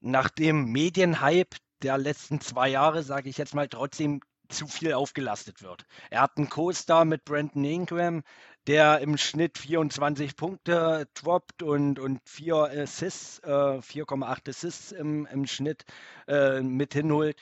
[0.00, 5.62] nach dem Medienhype der letzten zwei Jahre, sage ich jetzt mal, trotzdem zu viel aufgelastet
[5.62, 5.84] wird.
[6.10, 8.22] Er hat einen Co-Star mit Brandon Ingram,
[8.66, 13.48] der im Schnitt 24 Punkte droppt und, und 4 Assists, äh,
[13.80, 15.84] 4,8 Assists im, im Schnitt
[16.26, 17.36] äh, mit hinholt,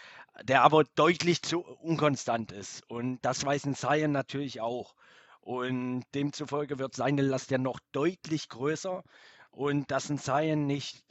[0.45, 2.89] der aber deutlich zu unkonstant ist.
[2.89, 4.95] Und das weiß ein Zion natürlich auch.
[5.41, 9.03] Und demzufolge wird seine Last ja noch deutlich größer.
[9.51, 11.06] Und dass ein Zion nicht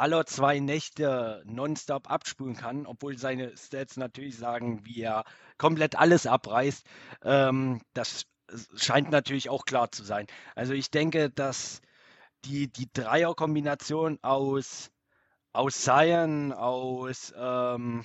[0.00, 5.24] aller zwei Nächte nonstop abspulen kann, obwohl seine Stats natürlich sagen, wie er
[5.58, 6.84] komplett alles abreißt.
[7.22, 8.24] Ähm, das
[8.76, 10.26] scheint natürlich auch klar zu sein.
[10.54, 11.82] Also ich denke, dass
[12.44, 14.90] die, die Dreierkombination aus,
[15.52, 18.04] aus Zion, aus ähm,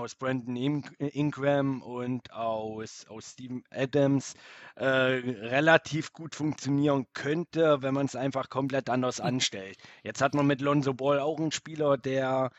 [0.00, 0.56] aus Brandon
[0.98, 4.34] Ingram und aus, aus Steven Adams
[4.76, 9.26] äh, relativ gut funktionieren könnte, wenn man es einfach komplett anders hm.
[9.26, 9.76] anstellt.
[10.02, 12.50] Jetzt hat man mit Lonzo Ball auch einen Spieler, der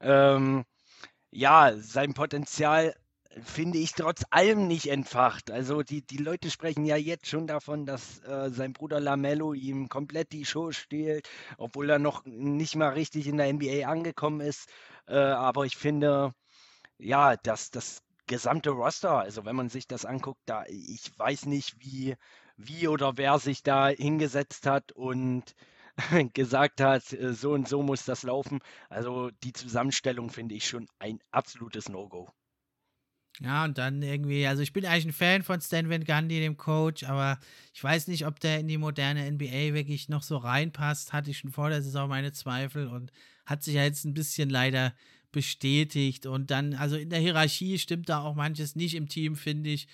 [0.00, 0.64] ähm,
[1.30, 2.94] ja sein Potenzial
[3.42, 5.50] finde ich trotz allem nicht entfacht.
[5.50, 9.88] Also die, die Leute sprechen ja jetzt schon davon, dass äh, sein Bruder Lamello ihm
[9.88, 14.68] komplett die Show stiehlt, obwohl er noch nicht mal richtig in der NBA angekommen ist.
[15.06, 16.34] Äh, aber ich finde,
[17.00, 21.74] ja, das, das gesamte Roster, also wenn man sich das anguckt, da ich weiß nicht,
[21.80, 22.14] wie,
[22.56, 25.54] wie oder wer sich da hingesetzt hat und
[26.34, 28.60] gesagt hat, äh, so und so muss das laufen.
[28.88, 32.30] Also die Zusammenstellung finde ich schon ein absolutes No-Go.
[33.40, 36.58] Ja, und dann irgendwie, also ich bin eigentlich ein Fan von Stan Van Gundy, dem
[36.58, 37.38] Coach, aber
[37.72, 41.12] ich weiß nicht, ob der in die moderne NBA wirklich noch so reinpasst.
[41.14, 43.12] Hatte ich schon vor der Saison meine Zweifel und
[43.46, 44.94] hat sich ja jetzt ein bisschen leider
[45.32, 46.26] bestätigt.
[46.26, 49.88] Und dann, also in der Hierarchie stimmt da auch manches nicht im Team, finde ich.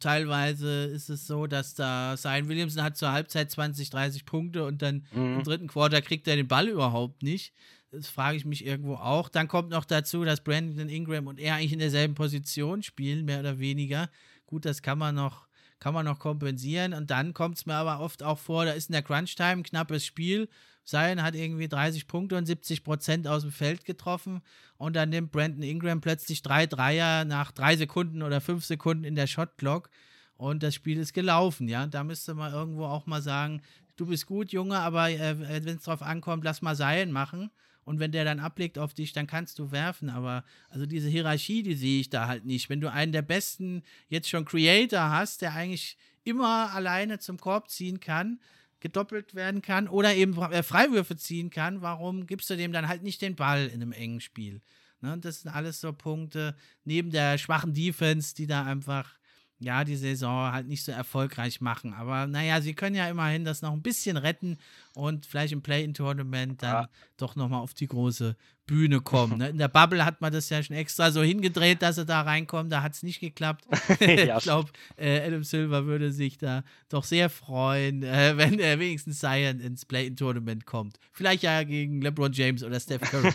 [0.00, 4.82] Teilweise ist es so, dass da Zion Williamson hat zur Halbzeit 20, 30 Punkte und
[4.82, 5.38] dann mhm.
[5.38, 7.54] im dritten Quarter kriegt er den Ball überhaupt nicht.
[7.90, 9.30] Das frage ich mich irgendwo auch.
[9.30, 13.40] Dann kommt noch dazu, dass Brandon Ingram und er eigentlich in derselben Position spielen, mehr
[13.40, 14.10] oder weniger.
[14.44, 16.92] Gut, das kann man noch, kann man noch kompensieren.
[16.92, 19.62] Und dann kommt es mir aber oft auch vor, da ist in der Crunch-Time ein
[19.62, 20.48] knappes Spiel
[20.88, 24.40] Zion hat irgendwie 30 Punkte und 70 Prozent aus dem Feld getroffen
[24.78, 29.14] und dann nimmt Brandon Ingram plötzlich drei Dreier nach drei Sekunden oder fünf Sekunden in
[29.14, 29.90] der Shotclock
[30.38, 31.86] und das Spiel ist gelaufen, ja.
[31.86, 33.60] Da müsste man irgendwo auch mal sagen,
[33.96, 37.50] du bist gut, Junge, aber äh, wenn es drauf ankommt, lass mal Seilen machen.
[37.84, 40.10] Und wenn der dann ablegt auf dich, dann kannst du werfen.
[40.10, 42.68] Aber also diese Hierarchie, die sehe ich da halt nicht.
[42.68, 47.70] Wenn du einen der besten jetzt schon Creator hast, der eigentlich immer alleine zum Korb
[47.70, 48.40] ziehen kann,
[48.80, 53.02] gedoppelt werden kann oder eben äh, Freiwürfe ziehen kann, warum gibst du dem dann halt
[53.02, 54.62] nicht den Ball in einem engen Spiel?
[55.00, 55.18] Ne?
[55.18, 59.18] Das sind alles so Punkte, neben der schwachen Defense, die da einfach
[59.60, 61.92] ja, die Saison halt nicht so erfolgreich machen.
[61.92, 64.56] Aber naja, sie können ja immerhin das noch ein bisschen retten
[64.98, 66.88] und vielleicht im Play-In-Tournament dann ja.
[67.16, 68.34] doch nochmal auf die große
[68.66, 69.38] Bühne kommen.
[69.38, 69.50] Ne?
[69.50, 72.68] In der Bubble hat man das ja schon extra so hingedreht, dass sie da reinkommen.
[72.68, 73.64] Da hat es nicht geklappt.
[74.00, 79.20] ich glaube, äh, Adam Silver würde sich da doch sehr freuen, äh, wenn er wenigstens
[79.20, 80.98] Zion ins Play-In-Tournament kommt.
[81.12, 83.32] Vielleicht ja gegen LeBron James oder Steph Curry.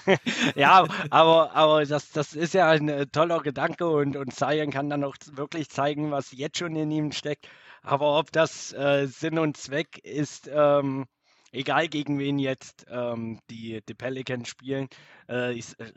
[0.56, 4.90] ja, aber, aber das, das ist ja ein äh, toller Gedanke und, und Zion kann
[4.90, 7.48] dann auch wirklich zeigen, was jetzt schon in ihm steckt.
[7.84, 11.06] Aber ob das äh, Sinn und Zweck ist, ähm,
[11.54, 14.90] egal gegen wen jetzt ähm, die, die Pelicans spielen.
[15.30, 15.92] Äh, ich äh,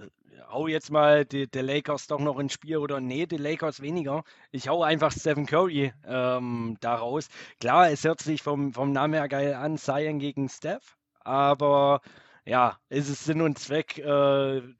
[0.48, 4.22] hau jetzt mal die, die, Lakers doch noch ins Spiel oder nee, die Lakers weniger.
[4.52, 7.28] Ich hau einfach Stephen Curry ähm, daraus.
[7.60, 12.00] Klar, es hört sich vom, vom Namen her geil an, Zion gegen Steph, aber
[12.46, 14.04] ja, ist es Sinn und Zweck äh,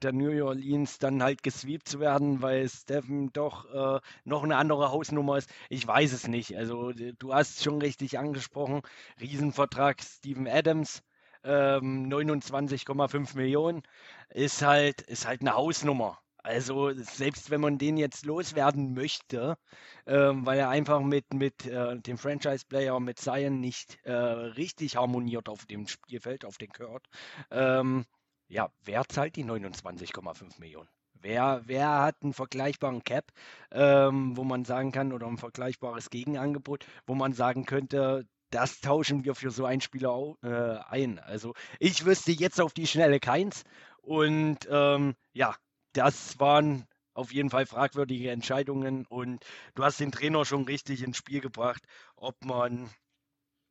[0.01, 3.65] der New Orleans dann halt gesweept zu werden, weil Stephen doch
[3.97, 5.49] äh, noch eine andere Hausnummer ist?
[5.69, 6.55] Ich weiß es nicht.
[6.57, 8.81] Also du hast es schon richtig angesprochen.
[9.19, 11.01] Riesenvertrag Steven Adams,
[11.43, 13.83] ähm, 29,5 Millionen,
[14.29, 16.19] ist halt, ist halt eine Hausnummer.
[16.47, 19.57] Also selbst wenn man den jetzt loswerden möchte,
[20.05, 25.49] ähm, weil er einfach mit, mit äh, dem Franchise-Player, mit Zion nicht äh, richtig harmoniert
[25.49, 27.05] auf dem Spielfeld, auf den Kurt,
[27.51, 28.05] ähm,
[28.47, 30.87] ja, wer zahlt die 29,5 Millionen?
[31.15, 33.25] Wer, wer hat einen vergleichbaren Cap,
[33.71, 39.25] ähm, wo man sagen kann, oder ein vergleichbares Gegenangebot, wo man sagen könnte, das tauschen
[39.25, 41.19] wir für so einen Spieler äh, ein.
[41.19, 43.63] Also ich wüsste jetzt auf die Schnelle keins.
[44.01, 45.53] Und ähm, ja,
[45.97, 49.43] das waren auf jeden Fall fragwürdige Entscheidungen und
[49.75, 51.83] du hast den Trainer schon richtig ins Spiel gebracht,
[52.15, 52.89] ob man,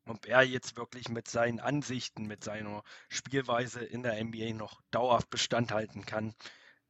[0.07, 5.31] ob er jetzt wirklich mit seinen Ansichten, mit seiner Spielweise in der NBA noch dauerhaft
[5.31, 6.35] Bestand halten kann,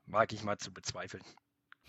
[0.07, 1.25] mag ich mal zu bezweifeln.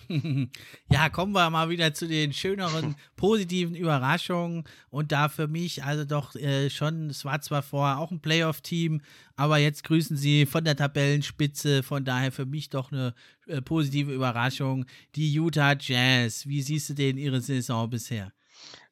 [0.89, 4.63] ja, kommen wir mal wieder zu den schöneren positiven Überraschungen.
[4.89, 9.01] Und da für mich, also doch äh, schon, es war zwar vorher auch ein Playoff-Team,
[9.35, 11.83] aber jetzt grüßen sie von der Tabellenspitze.
[11.83, 13.13] Von daher für mich doch eine
[13.47, 14.85] äh, positive Überraschung.
[15.15, 16.47] Die Utah Jazz.
[16.47, 18.31] Wie siehst du denn ihre Saison bisher?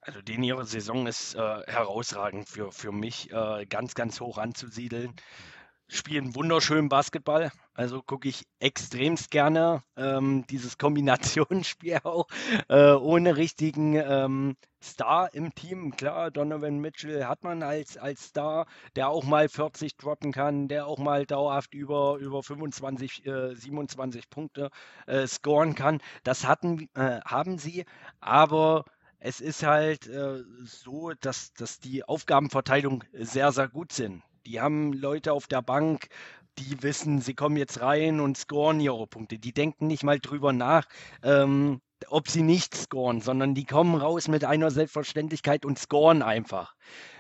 [0.01, 5.13] Also den ihre Saison ist äh, herausragend für, für mich, äh, ganz, ganz hoch anzusiedeln
[5.87, 7.51] spielen wunderschönen Basketball.
[7.73, 12.27] Also gucke ich extremst gerne ähm, dieses Kombinationsspiel auch,
[12.69, 15.95] äh, ohne richtigen ähm, Star im Team.
[15.95, 18.65] Klar, Donovan Mitchell hat man als, als Star,
[18.95, 24.29] der auch mal 40 droppen kann, der auch mal dauerhaft über, über 25, äh, 27
[24.29, 24.69] Punkte
[25.07, 26.01] äh, scoren kann.
[26.23, 27.85] Das hatten, äh, haben sie,
[28.19, 28.85] aber
[29.19, 34.23] es ist halt äh, so, dass, dass die Aufgabenverteilung sehr, sehr gut sind.
[34.45, 36.07] Die haben Leute auf der Bank,
[36.57, 39.37] die wissen, sie kommen jetzt rein und scoren ihre Punkte.
[39.37, 40.87] Die denken nicht mal drüber nach,
[41.23, 46.75] ähm, ob sie nicht scoren, sondern die kommen raus mit einer Selbstverständlichkeit und scoren einfach.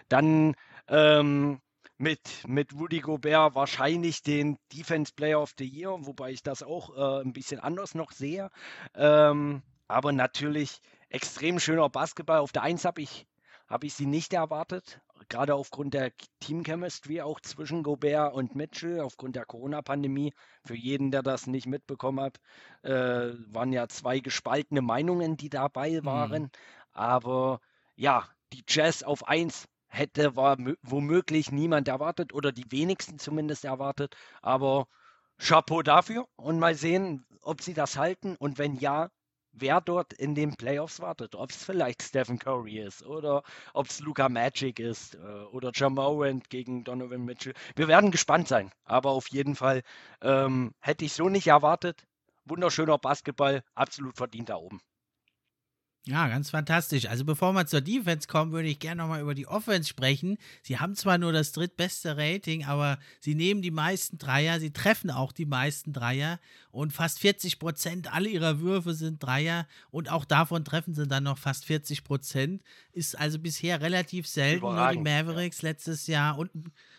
[0.09, 0.55] Dann
[0.87, 1.59] ähm,
[1.97, 6.95] mit, mit Rudy Gobert wahrscheinlich den Defense Player of the Year, wobei ich das auch
[6.95, 8.49] äh, ein bisschen anders noch sehe.
[8.95, 12.39] Ähm, aber natürlich extrem schöner Basketball.
[12.39, 13.25] Auf der Eins habe ich,
[13.67, 19.35] hab ich sie nicht erwartet gerade aufgrund der Team-Chemistry auch zwischen Gobert und Mitchell, aufgrund
[19.35, 22.39] der Corona-Pandemie, für jeden, der das nicht mitbekommen hat,
[22.83, 26.05] äh, waren ja zwei gespaltene Meinungen, die dabei mhm.
[26.05, 26.43] waren.
[26.43, 26.49] Mhm.
[26.93, 27.59] Aber
[27.95, 34.15] ja, die Jazz auf 1 hätte war womöglich niemand erwartet oder die wenigsten zumindest erwartet.
[34.41, 34.87] Aber
[35.37, 39.09] Chapeau dafür und mal sehen, ob sie das halten und wenn ja,
[39.55, 41.35] wer dort in den Playoffs wartet.
[41.35, 43.43] Ob es vielleicht Stephen Curry ist oder
[43.73, 45.17] ob es Luca Magic ist äh,
[45.51, 47.53] oder Jamorant gegen Donovan Mitchell.
[47.75, 48.71] Wir werden gespannt sein.
[48.85, 49.81] Aber auf jeden Fall
[50.21, 52.05] ähm, hätte ich so nicht erwartet.
[52.45, 54.79] Wunderschöner Basketball, absolut verdient da oben.
[56.07, 57.07] Ja, ganz fantastisch.
[57.07, 60.37] Also bevor wir zur Defense kommen, würde ich gerne nochmal über die Offense sprechen.
[60.61, 65.09] Sie haben zwar nur das drittbeste Rating, aber sie nehmen die meisten Dreier, sie treffen
[65.09, 66.39] auch die meisten Dreier
[66.69, 71.23] und fast 40 Prozent aller ihrer Würfe sind Dreier und auch davon treffen sie dann
[71.23, 72.61] noch fast 40 Prozent.
[72.91, 76.51] Ist also bisher relativ selten, nur die Mavericks letztes Jahr und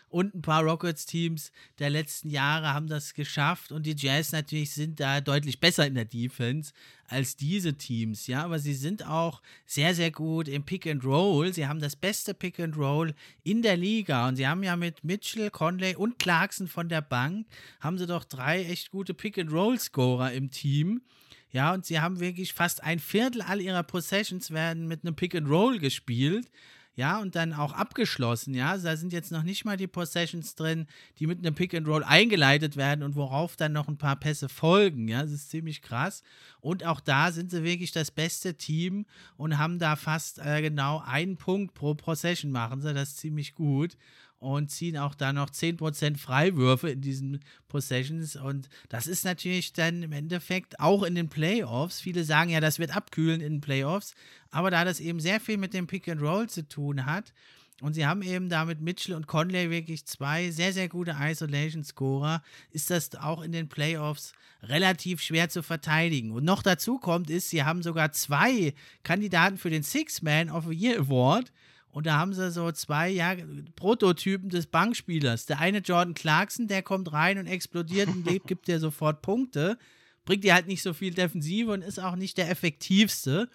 [0.09, 4.99] und ein paar Rockets-Teams der letzten Jahre haben das geschafft und die Jazz natürlich sind
[4.99, 6.73] da deutlich besser in der Defense
[7.07, 11.53] als diese Teams, ja, aber sie sind auch sehr, sehr gut im Pick and Roll.
[11.53, 15.03] Sie haben das beste Pick and Roll in der Liga und sie haben ja mit
[15.03, 17.47] Mitchell, Conley und Clarkson von der Bank,
[17.79, 21.01] haben sie doch drei echt gute Pick and Roll-Scorer im Team.
[21.49, 25.33] Ja, und sie haben wirklich fast ein Viertel all ihrer Possessions werden mit einem Pick
[25.33, 26.49] and Roll gespielt
[26.97, 28.75] ja, und dann auch abgeschlossen, ja.
[28.75, 30.87] Da sind jetzt noch nicht mal die Possessions drin,
[31.19, 34.49] die mit einem Pick and Roll eingeleitet werden und worauf dann noch ein paar Pässe
[34.49, 35.21] folgen, ja.
[35.21, 36.23] Das ist ziemlich krass.
[36.59, 39.05] Und auch da sind sie wirklich das beste Team
[39.37, 42.95] und haben da fast äh, genau einen Punkt pro Possession machen sie.
[42.95, 43.95] Das ist ziemlich gut
[44.39, 48.35] und ziehen auch da noch 10% Freiwürfe in diesen Possessions.
[48.35, 52.01] Und das ist natürlich dann im Endeffekt auch in den Playoffs.
[52.01, 54.13] Viele sagen ja, das wird abkühlen in den Playoffs.
[54.51, 57.33] Aber da das eben sehr viel mit dem Pick and Roll zu tun hat,
[57.81, 62.41] und sie haben eben da mit Mitchell und Conley wirklich zwei sehr, sehr gute Isolation-Scorer.
[62.71, 64.33] Ist das auch in den Playoffs
[64.63, 66.31] relativ schwer zu verteidigen.
[66.31, 68.73] Und noch dazu kommt, ist, sie haben sogar zwei
[69.03, 71.51] Kandidaten für den Six-Man of the Year Award.
[71.97, 73.35] Und da haben sie so zwei ja,
[73.75, 75.47] Prototypen des Bankspielers.
[75.47, 79.79] Der eine Jordan Clarkson, der kommt rein und explodiert und gibt dir sofort Punkte.
[80.23, 83.49] Bringt dir halt nicht so viel Defensive und ist auch nicht der effektivste.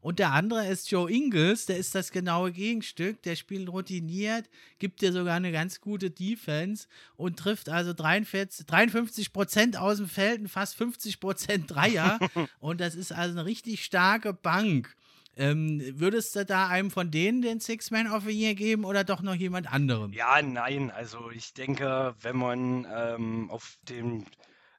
[0.00, 3.20] Und der andere ist Joe Ingles, der ist das genaue Gegenstück.
[3.24, 6.86] Der spielt routiniert, gibt dir sogar eine ganz gute Defense
[7.16, 12.20] und trifft also 43, 53 Prozent aus dem Feld und fast 50 Prozent Dreier.
[12.60, 14.94] und das ist also eine richtig starke Bank.
[15.38, 19.22] Ähm, würdest du da einem von denen den Six-Man of the Year geben oder doch
[19.22, 20.12] noch jemand anderem?
[20.12, 20.90] Ja, nein.
[20.90, 24.26] Also ich denke, wenn man ähm, auf dem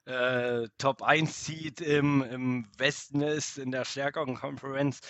[0.04, 5.00] äh, Top 1 zieht im, im Westen ist, in der stärkeren Conference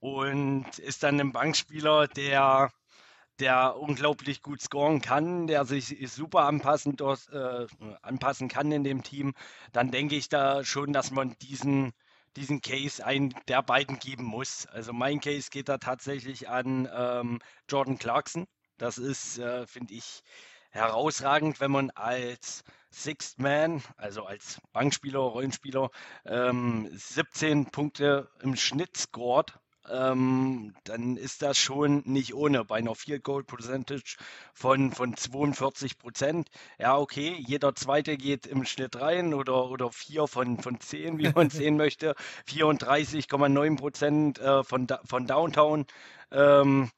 [0.00, 2.70] und ist dann ein Bankspieler, der
[3.40, 6.96] der unglaublich gut scoren kann, der sich super anpassen,
[7.32, 7.66] äh,
[8.00, 9.34] anpassen kann in dem Team,
[9.72, 11.92] dann denke ich da schon, dass man diesen
[12.36, 14.66] diesen Case einen der beiden geben muss.
[14.66, 18.46] Also mein Case geht da tatsächlich an ähm, Jordan Clarkson.
[18.78, 20.22] Das ist, äh, finde ich,
[20.70, 25.90] herausragend, wenn man als Sixth Man, also als Bankspieler, Rollenspieler,
[26.26, 29.54] ähm, 17 Punkte im Schnitt scored
[29.90, 32.64] ähm, dann ist das schon nicht ohne.
[32.64, 34.16] Bei einer Field Goal Percentage
[34.52, 36.48] von, von 42 Prozent.
[36.78, 41.30] Ja, okay, jeder zweite geht im Schnitt rein oder, oder vier von, von zehn, wie
[41.30, 42.14] man sehen möchte.
[42.48, 45.86] 34,9 Prozent äh, von, von Downtown.
[46.30, 46.90] Ähm,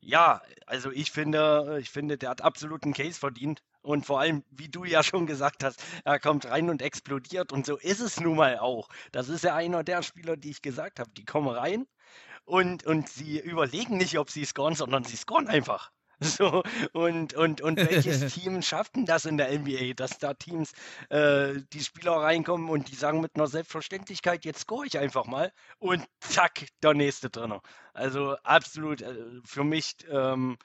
[0.00, 3.62] ja, also ich finde, ich finde, der hat absoluten Case verdient.
[3.82, 7.52] Und vor allem, wie du ja schon gesagt hast, er kommt rein und explodiert.
[7.52, 8.88] Und so ist es nun mal auch.
[9.12, 11.10] Das ist ja einer der Spieler, die ich gesagt habe.
[11.16, 11.86] Die kommen rein
[12.48, 15.90] und, und sie überlegen nicht, ob sie scoren, sondern sie scoren einfach.
[16.20, 20.72] So, und, und, und welches Team schafft denn das in der NBA, dass da Teams,
[21.10, 25.52] äh, die Spieler reinkommen und die sagen mit einer Selbstverständlichkeit, jetzt score ich einfach mal
[25.78, 27.60] und zack, der nächste drin.
[27.94, 30.58] Also absolut äh, für mich ähm,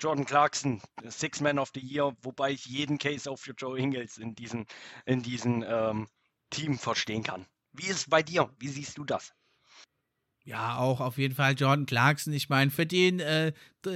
[0.00, 4.16] Jordan Clarkson, Six Man of the Year, wobei ich jeden Case auch für Joe Ingles
[4.16, 4.64] in diesem
[5.04, 6.08] in diesen ähm,
[6.48, 7.44] Team verstehen kann.
[7.72, 8.50] Wie ist es bei dir?
[8.58, 9.34] Wie siehst du das?
[10.46, 12.32] Ja, auch auf jeden Fall Jordan Clarkson.
[12.32, 13.52] Ich meine, für den äh,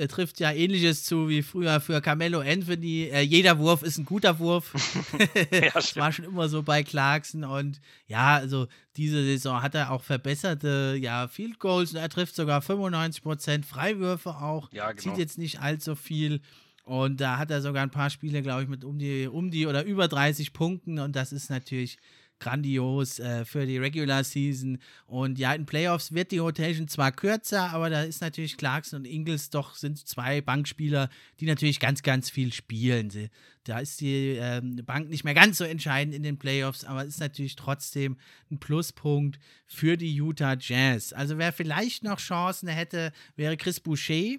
[0.08, 3.04] trifft ja ähnliches zu wie früher für Carmelo Anthony.
[3.04, 4.74] Äh, jeder Wurf ist ein guter Wurf.
[5.52, 7.44] ja, das war schon immer so bei Clarkson.
[7.44, 11.94] Und ja, also diese Saison hat er auch verbesserte ja, Field Goals.
[11.94, 14.72] Er trifft sogar 95 Prozent Freiwürfe auch.
[14.72, 15.02] Ja, genau.
[15.02, 16.40] Zieht jetzt nicht allzu viel.
[16.82, 19.68] Und da hat er sogar ein paar Spiele, glaube ich, mit um die, um die
[19.68, 20.98] oder über 30 Punkten.
[20.98, 21.98] Und das ist natürlich
[22.40, 24.78] grandios äh, für die Regular Season.
[25.06, 29.04] Und ja, in Playoffs wird die Rotation zwar kürzer, aber da ist natürlich Clarkson und
[29.04, 33.10] Ingles doch sind zwei Bankspieler, die natürlich ganz, ganz viel spielen.
[33.10, 33.30] Sie,
[33.64, 37.20] da ist die ähm, Bank nicht mehr ganz so entscheidend in den Playoffs, aber ist
[37.20, 38.16] natürlich trotzdem
[38.50, 41.12] ein Pluspunkt für die Utah Jazz.
[41.12, 44.38] Also wer vielleicht noch Chancen hätte, wäre Chris Boucher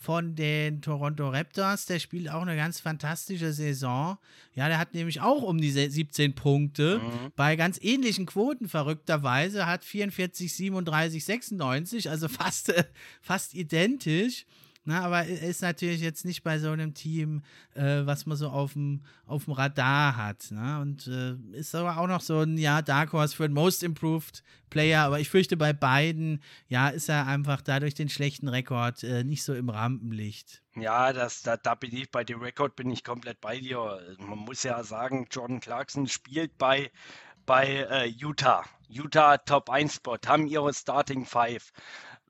[0.00, 1.84] von den Toronto Raptors.
[1.84, 4.16] Der spielt auch eine ganz fantastische Saison.
[4.54, 7.32] Ja, der hat nämlich auch um die 17 Punkte mhm.
[7.36, 9.66] bei ganz ähnlichen Quoten verrückterweise.
[9.66, 12.72] Hat 44, 37, 96, also fast,
[13.20, 14.46] fast identisch.
[14.84, 17.42] Na, aber er ist natürlich jetzt nicht bei so einem Team,
[17.74, 20.50] äh, was man so auf dem Radar hat.
[20.50, 20.80] Ne?
[20.80, 24.42] Und äh, ist aber auch noch so ein ja, Dark Horse für den Most Improved
[24.70, 25.02] Player.
[25.02, 29.44] Aber ich fürchte, bei beiden, ja, ist er einfach dadurch den schlechten Rekord äh, nicht
[29.44, 30.62] so im Rampenlicht.
[30.76, 34.00] Ja, das, da, da bin ich bei dem Rekord bin ich komplett bei dir.
[34.18, 36.90] Man muss ja sagen, Jordan Clarkson spielt bei,
[37.44, 38.64] bei äh, Utah.
[38.88, 41.72] Utah Top 1 Spot, haben ihre Starting Five.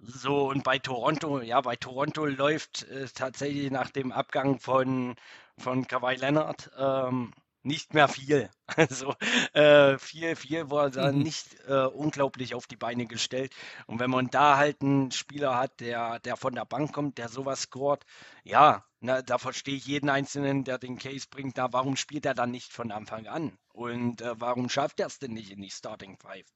[0.03, 5.14] So, und bei Toronto, ja, bei Toronto läuft äh, tatsächlich nach dem Abgang von,
[5.59, 7.32] von Kawhi Leonard ähm,
[7.62, 8.48] nicht mehr viel.
[8.76, 9.14] Also
[9.53, 11.18] äh, viel, viel war da mhm.
[11.18, 13.53] nicht äh, unglaublich auf die Beine gestellt.
[13.86, 17.28] Und wenn man da halt einen Spieler hat, der, der von der Bank kommt, der
[17.28, 18.05] sowas scoret,
[18.44, 22.34] ja, na, da verstehe ich jeden Einzelnen, der den Case bringt, da warum spielt er
[22.34, 23.59] dann nicht von Anfang an?
[23.72, 26.46] Und äh, warum schafft er es denn nicht in die Starting Five?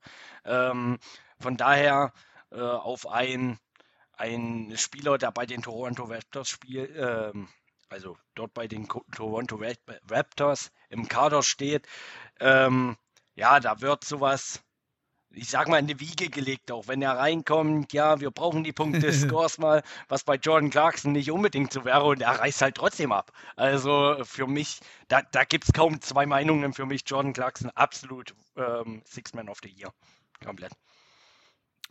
[0.45, 0.99] Ähm,
[1.41, 2.13] von daher
[2.55, 3.59] äh, auf ein,
[4.13, 7.49] ein Spieler, der bei den Toronto Raptors spielt, ähm,
[7.89, 9.61] also dort bei den Toronto
[10.09, 11.87] Raptors im Kader steht,
[12.41, 12.97] ähm,
[13.35, 14.63] ja, da wird sowas,
[15.31, 18.73] ich sag mal, in die Wiege gelegt, auch wenn er reinkommt, ja, wir brauchen die
[18.73, 22.77] Punkte Scores mal, was bei Jordan Clarkson nicht unbedingt so wäre und er reißt halt
[22.77, 23.33] trotzdem ab.
[23.57, 27.03] Also für mich, da, da gibt es kaum zwei Meinungen für mich.
[27.07, 29.93] Jordan Clarkson absolut ähm, Six-Man of the Year.
[30.45, 30.73] Komplett.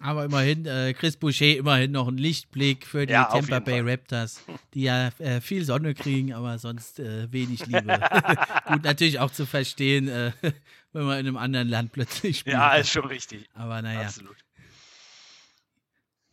[0.04, 3.80] Aber immerhin, äh, Chris Boucher immerhin noch ein Lichtblick für die ja, Tampa Bay.
[3.80, 4.44] Raptors,
[4.74, 8.02] die ja äh, viel Sonne kriegen, aber sonst äh, wenig Liebe.
[8.68, 10.34] Gut, natürlich auch zu verstehen, äh,
[10.92, 12.56] wenn man in einem anderen Land plötzlich spielt.
[12.56, 13.50] Ja, ist schon richtig.
[13.54, 14.02] Aber naja.
[14.02, 14.36] Absolut.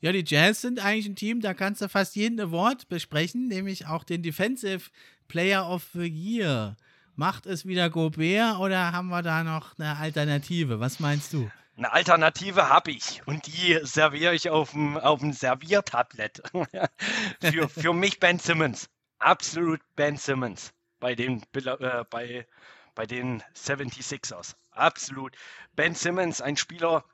[0.01, 3.87] Ja, die Jazz sind eigentlich ein Team, da kannst du fast jeden Award besprechen, nämlich
[3.87, 4.91] auch den Defensive
[5.29, 6.77] Player of the Year.
[7.15, 10.81] Macht es wieder Gobert oder haben wir da noch eine Alternative?
[10.81, 11.49] Was meinst du?
[11.77, 16.43] Eine Alternative habe ich und die serviere ich auf dem, auf dem Serviertablett.
[17.41, 18.89] für, für mich Ben Simmons.
[19.19, 22.47] Absolut Ben Simmons bei den, äh, bei,
[22.95, 24.55] bei den 76ers.
[24.71, 25.37] Absolut.
[25.75, 27.05] Ben Simmons, ein Spieler,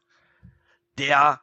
[0.99, 1.41] der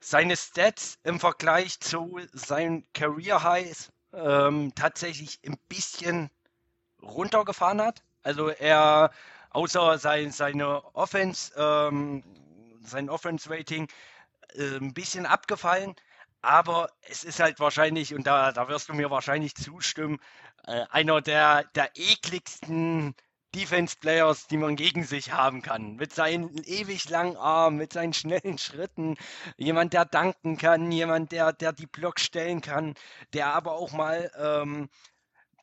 [0.00, 6.30] seine Stats im Vergleich zu seinen Career Highs ähm, tatsächlich ein bisschen
[7.00, 8.02] runtergefahren hat.
[8.22, 9.10] Also er,
[9.52, 12.22] außer sein, seine Offense, ähm,
[12.84, 13.88] sein Offense-Rating
[14.54, 15.94] äh, ein bisschen abgefallen.
[16.42, 20.18] Aber es ist halt wahrscheinlich, und da, da wirst du mir wahrscheinlich zustimmen,
[20.66, 23.14] äh, einer der, der ekligsten
[23.54, 25.96] Defense-Players, die man gegen sich haben kann.
[25.96, 29.16] Mit seinen ewig langen Armen, mit seinen schnellen Schritten.
[29.56, 32.94] Jemand, der danken kann, jemand, der, der die Blocks stellen kann,
[33.34, 34.88] der aber auch mal ähm,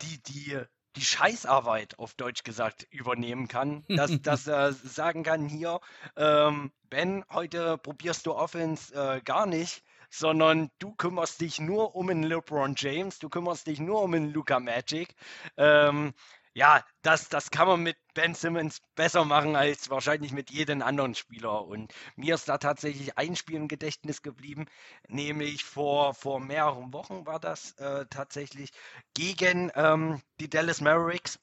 [0.02, 0.60] die, die
[0.96, 3.84] die Scheißarbeit, auf Deutsch gesagt, übernehmen kann.
[3.88, 5.80] Dass, dass er sagen kann, hier,
[6.16, 12.10] ähm, Ben, heute probierst du Offense äh, gar nicht, sondern du kümmerst dich nur um
[12.10, 15.16] einen LeBron James, du kümmerst dich nur um einen Luca Magic.
[15.56, 16.14] Ähm,
[16.54, 21.16] ja, das, das kann man mit Ben Simmons besser machen als wahrscheinlich mit jedem anderen
[21.16, 21.66] Spieler.
[21.66, 24.66] Und mir ist da tatsächlich ein Spiel im Gedächtnis geblieben,
[25.08, 28.72] nämlich vor, vor mehreren Wochen war das äh, tatsächlich
[29.14, 31.40] gegen ähm, die Dallas Mavericks.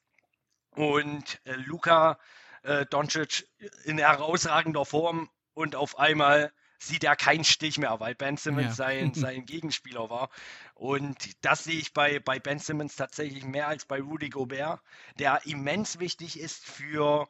[0.71, 2.19] Und äh, Luca
[2.63, 3.47] äh, Doncic
[3.85, 8.85] in herausragender Form und auf einmal sieht er keinen Stich mehr, weil Ben Simmons ja.
[8.85, 10.29] sein, sein Gegenspieler war.
[10.73, 14.81] Und das sehe ich bei, bei Ben Simmons tatsächlich mehr als bei Rudy Gobert,
[15.19, 17.27] der immens wichtig ist für,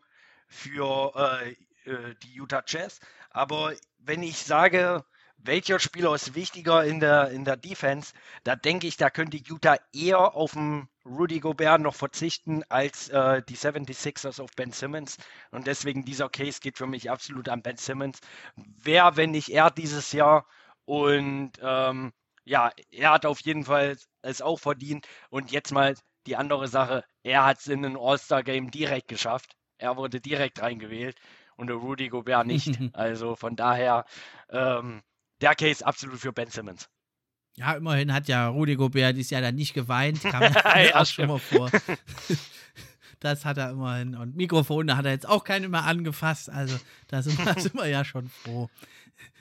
[0.48, 1.52] für äh,
[1.90, 3.00] äh die Utah Jazz.
[3.30, 5.06] Aber wenn ich sage,
[5.38, 9.78] welcher Spieler ist wichtiger in der, in der Defense, da denke ich, da könnte Utah
[9.94, 15.18] eher auf den Rudy Gobert noch verzichten als äh, die 76ers auf Ben Simmons.
[15.52, 18.20] Und deswegen dieser Case geht für mich absolut an Ben Simmons.
[18.56, 20.46] Wer, wenn nicht er dieses Jahr?
[20.86, 25.08] Und ähm, ja, er hat auf jeden Fall es auch verdient.
[25.30, 25.96] Und jetzt mal
[26.26, 29.56] die andere Sache, er hat es in ein All-Star-Game direkt geschafft.
[29.78, 31.18] Er wurde direkt reingewählt
[31.56, 32.80] und der Rudy Gobert nicht.
[32.94, 34.06] also von daher,
[34.50, 35.02] ähm,
[35.42, 36.90] der Case absolut für Ben Simmons.
[37.58, 40.22] Ja, immerhin hat ja Rudi Gobert dieses Jahr dann nicht geweint.
[40.22, 41.72] Kam ja, auch schon mal vor.
[43.20, 44.16] das hat er immerhin.
[44.16, 46.52] Und Mikrofone hat er jetzt auch keine mehr angefasst.
[46.52, 46.78] Also
[47.08, 48.70] da sind, da sind wir ja schon froh.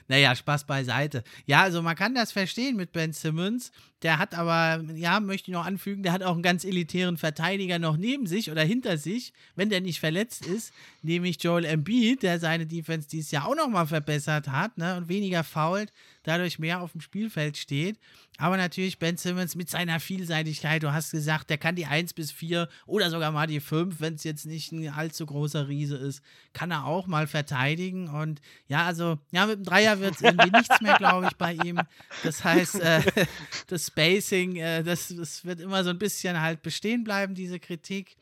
[0.09, 1.25] Naja, Spaß beiseite.
[1.47, 3.73] Ja, also man kann das verstehen mit Ben Simmons.
[4.03, 7.79] Der hat aber, ja, möchte ich noch anfügen, der hat auch einen ganz elitären Verteidiger
[7.79, 12.39] noch neben sich oder hinter sich, wenn der nicht verletzt ist, nämlich Joel Embiid, der
[12.39, 15.93] seine Defense dieses Jahr auch nochmal verbessert hat ne, und weniger fault,
[16.25, 17.99] dadurch mehr auf dem Spielfeld steht.
[18.39, 22.31] Aber natürlich Ben Simmons mit seiner Vielseitigkeit, du hast gesagt, der kann die 1 bis
[22.33, 26.23] 4 oder sogar mal die 5, wenn es jetzt nicht ein allzu großer Riese ist,
[26.53, 28.09] kann er auch mal verteidigen.
[28.09, 31.55] Und ja, also, ja, mit dem Dreier wird es irgendwie nichts mehr, glaube ich, bei
[31.55, 31.81] ihm.
[32.23, 33.03] Das heißt, äh,
[33.69, 38.17] das Spacing, äh, das, das wird immer so ein bisschen halt bestehen bleiben, diese Kritik.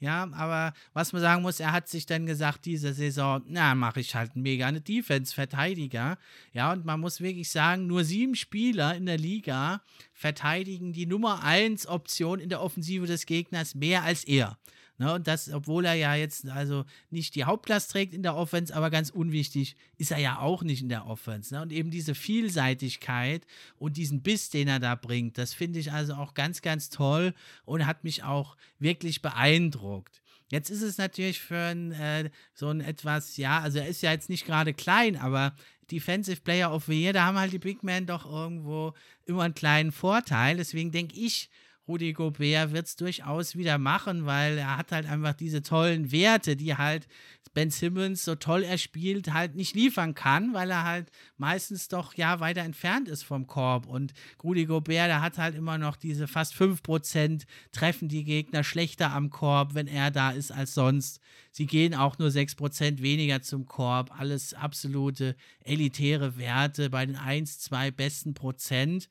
[0.00, 4.00] Ja, aber was man sagen muss, er hat sich dann gesagt, diese Saison, na, mache
[4.00, 6.18] ich halt mega eine Defense-Verteidiger.
[6.52, 11.42] Ja, und man muss wirklich sagen, nur sieben Spieler in der Liga verteidigen die Nummer
[11.42, 14.58] 1 Option in der Offensive des Gegners mehr als er.
[14.96, 18.74] Ne, und das, obwohl er ja jetzt also nicht die Hauptlast trägt in der Offense,
[18.74, 21.52] aber ganz unwichtig ist er ja auch nicht in der Offense.
[21.52, 21.62] Ne?
[21.62, 23.44] Und eben diese Vielseitigkeit
[23.76, 27.34] und diesen Biss, den er da bringt, das finde ich also auch ganz, ganz toll
[27.64, 30.22] und hat mich auch wirklich beeindruckt.
[30.50, 34.12] Jetzt ist es natürlich für ein, äh, so ein etwas, ja, also er ist ja
[34.12, 35.56] jetzt nicht gerade klein, aber
[35.90, 38.94] Defensive Player of the Year, da haben halt die Big Men doch irgendwo
[39.26, 40.56] immer einen kleinen Vorteil.
[40.56, 41.50] Deswegen denke ich,
[41.86, 46.56] Rudi Gobert wird es durchaus wieder machen, weil er hat halt einfach diese tollen Werte,
[46.56, 47.06] die halt
[47.52, 52.14] Ben Simmons, so toll er spielt, halt nicht liefern kann, weil er halt meistens doch
[52.14, 53.86] ja weiter entfernt ist vom Korb.
[53.86, 54.12] Und
[54.42, 59.30] Rudi Gobert, der hat halt immer noch diese fast 5% treffen die Gegner schlechter am
[59.30, 61.20] Korb, wenn er da ist als sonst.
[61.52, 64.18] Sie gehen auch nur 6% weniger zum Korb.
[64.18, 69.08] Alles absolute elitäre Werte bei den 1, 2 besten Prozent.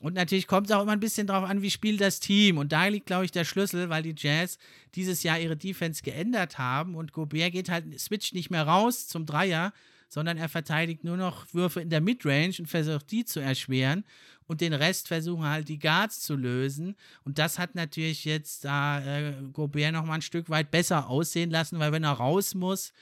[0.00, 2.58] Und natürlich kommt es auch immer ein bisschen darauf an, wie spielt das Team.
[2.58, 4.58] Und da liegt, glaube ich, der Schlüssel, weil die Jazz
[4.94, 9.24] dieses Jahr ihre Defense geändert haben und Gobert geht halt, switcht nicht mehr raus zum
[9.24, 9.72] Dreier,
[10.08, 14.04] sondern er verteidigt nur noch Würfe in der Midrange und versucht die zu erschweren.
[14.46, 16.96] Und den Rest versuchen halt die Guards zu lösen.
[17.24, 21.50] Und das hat natürlich jetzt da äh, Gobert noch mal ein Stück weit besser aussehen
[21.50, 22.92] lassen, weil wenn er raus muss,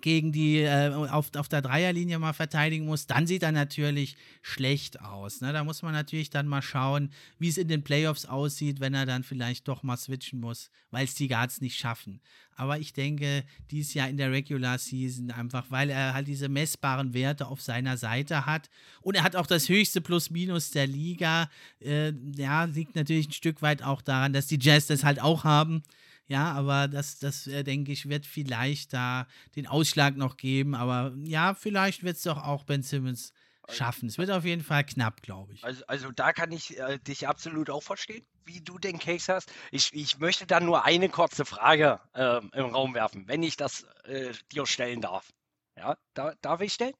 [0.00, 5.00] gegen die äh, auf, auf der Dreierlinie mal verteidigen muss, dann sieht er natürlich schlecht
[5.00, 5.40] aus.
[5.40, 5.52] Ne?
[5.52, 9.06] Da muss man natürlich dann mal schauen, wie es in den Playoffs aussieht, wenn er
[9.06, 12.20] dann vielleicht doch mal switchen muss, weil es die Guards nicht schaffen.
[12.56, 17.12] Aber ich denke, dieses Jahr in der Regular Season einfach, weil er halt diese messbaren
[17.12, 18.70] Werte auf seiner Seite hat
[19.02, 21.50] und er hat auch das höchste Plus-Minus der Liga.
[21.80, 25.44] Äh, ja, liegt natürlich ein Stück weit auch daran, dass die Jazz das halt auch
[25.44, 25.82] haben.
[26.28, 30.74] Ja, aber das, das äh, denke ich, wird vielleicht da den Ausschlag noch geben.
[30.74, 33.32] Aber ja, vielleicht wird es doch auch Ben Simmons
[33.70, 34.08] schaffen.
[34.08, 35.64] Es wird auf jeden Fall knapp, glaube ich.
[35.64, 39.52] Also, also da kann ich äh, dich absolut auch verstehen, wie du den Case hast.
[39.70, 43.84] Ich, ich möchte dann nur eine kurze Frage äh, im Raum werfen, wenn ich das
[44.04, 45.32] äh, dir stellen darf.
[45.76, 46.94] Ja, da, darf ich stellen?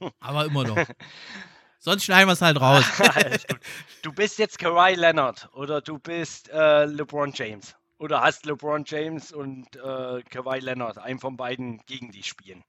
[0.20, 0.86] Aber immer noch.
[1.78, 2.84] Sonst schneiden wir es halt raus.
[4.02, 7.74] du bist jetzt Kawhi Leonard oder du bist äh, LeBron James.
[8.00, 12.64] Oder hast LeBron James und äh, Kawhi Leonard, einen von beiden, gegen dich spielen?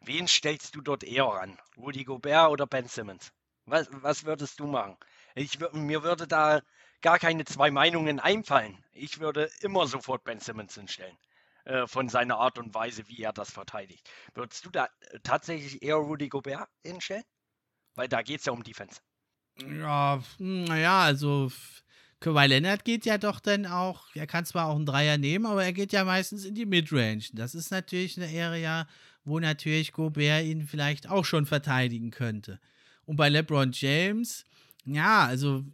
[0.00, 1.56] Wen stellst du dort eher an?
[1.76, 3.30] Rudy Gobert oder Ben Simmons?
[3.66, 4.96] Was, was würdest du machen?
[5.36, 6.62] Ich, mir würde da
[7.00, 8.84] gar keine zwei Meinungen einfallen.
[8.90, 11.16] Ich würde immer sofort Ben Simmons hinstellen.
[11.64, 14.10] Äh, von seiner Art und Weise, wie er das verteidigt.
[14.34, 17.24] Würdest du da äh, tatsächlich eher Rudy Gobert hinstellen?
[17.94, 19.00] Weil da geht es ja um Defense.
[19.58, 21.52] Ja, naja, also
[22.20, 25.64] Kawhi Leonard geht ja doch dann auch, er kann zwar auch einen Dreier nehmen, aber
[25.64, 27.24] er geht ja meistens in die Midrange.
[27.32, 28.88] Das ist natürlich eine Area,
[29.24, 32.58] wo natürlich Gobert ihn vielleicht auch schon verteidigen könnte.
[33.04, 34.44] Und bei LeBron James,
[34.84, 35.64] ja, also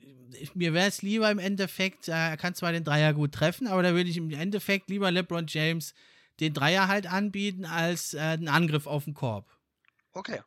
[0.55, 3.83] mir wäre es lieber im Endeffekt, äh, er kann zwar den Dreier gut treffen, aber
[3.83, 5.95] da würde ich im Endeffekt lieber LeBron James
[6.41, 9.47] den Dreier halt anbieten als äh, einen Angriff auf den Korb.
[10.13, 10.41] Okay.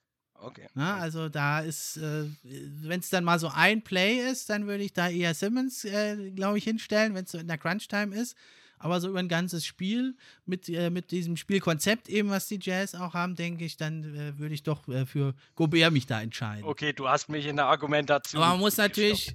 [0.45, 0.67] Okay.
[0.75, 4.83] Na, also da ist, äh, wenn es dann mal so ein Play ist, dann würde
[4.83, 8.37] ich da eher Simmons, äh, glaube ich, hinstellen, wenn es so in der Crunch-Time ist.
[8.77, 10.15] Aber so über ein ganzes Spiel
[10.45, 14.37] mit, äh, mit diesem Spielkonzept eben, was die Jazz auch haben, denke ich, dann äh,
[14.37, 16.63] würde ich doch äh, für Gobert mich da entscheiden.
[16.63, 18.39] Okay, du hast mich in der Argumentation.
[18.39, 19.33] Aber man muss natürlich.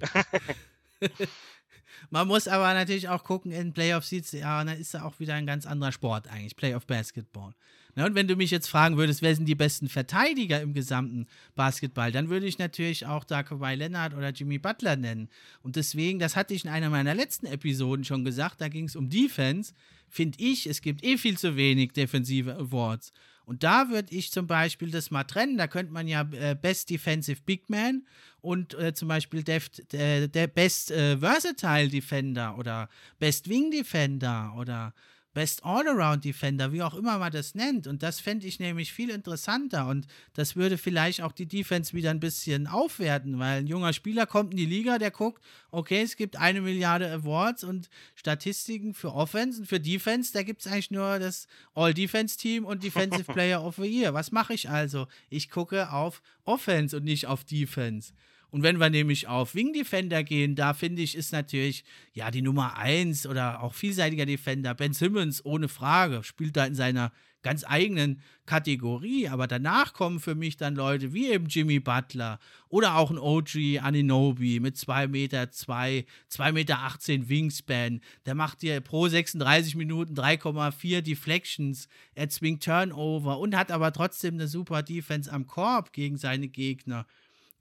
[2.11, 5.34] man muss aber natürlich auch gucken, in Playoff Seeds, ja, dann ist da auch wieder
[5.34, 7.52] ein ganz anderer Sport eigentlich, Playoff Basketball.
[7.95, 11.26] Na, und wenn du mich jetzt fragen würdest, wer sind die besten Verteidiger im gesamten
[11.55, 15.28] Basketball, dann würde ich natürlich auch da Kawhi Leonard oder Jimmy Butler nennen.
[15.62, 18.97] Und deswegen, das hatte ich in einer meiner letzten Episoden schon gesagt, da ging es
[18.97, 19.72] um Defense,
[20.09, 23.12] finde ich, es gibt eh viel zu wenig defensive Awards.
[23.51, 25.59] Und da würde ich zum Beispiel das mal trennen.
[25.59, 28.07] Da könnte man ja äh, Best Defensive Big Man
[28.41, 32.88] und äh, zum Beispiel Deft, äh, der Best äh, Versatile Defender oder
[33.18, 34.95] Best Wing Defender oder
[35.33, 37.87] Best All-Around Defender, wie auch immer man das nennt.
[37.87, 39.87] Und das fände ich nämlich viel interessanter.
[39.87, 44.26] Und das würde vielleicht auch die Defense wieder ein bisschen aufwerten, weil ein junger Spieler
[44.26, 49.14] kommt in die Liga, der guckt, okay, es gibt eine Milliarde Awards und Statistiken für
[49.14, 53.76] Offense und für Defense, da gibt es eigentlich nur das All-Defense-Team und Defensive Player of
[53.76, 54.12] the Year.
[54.14, 55.07] Was mache ich also?
[55.28, 58.12] Ich gucke auf Offense und nicht auf Defense.
[58.51, 62.42] Und wenn wir nämlich auf Wing Defender gehen, da finde ich, ist natürlich ja die
[62.42, 67.64] Nummer 1 oder auch vielseitiger Defender, Ben Simmons, ohne Frage, spielt da in seiner ganz
[67.66, 69.28] eigenen Kategorie.
[69.28, 72.38] Aber danach kommen für mich dann Leute wie eben Jimmy Butler
[72.68, 78.01] oder auch ein OG Aninobi mit 2 Meter 2, 2 Meter 18 Wingspan.
[78.26, 81.88] Der macht dir pro 36 Minuten 3,4 Deflections.
[82.14, 87.07] Er zwingt Turnover und hat aber trotzdem eine super Defense am Korb gegen seine Gegner.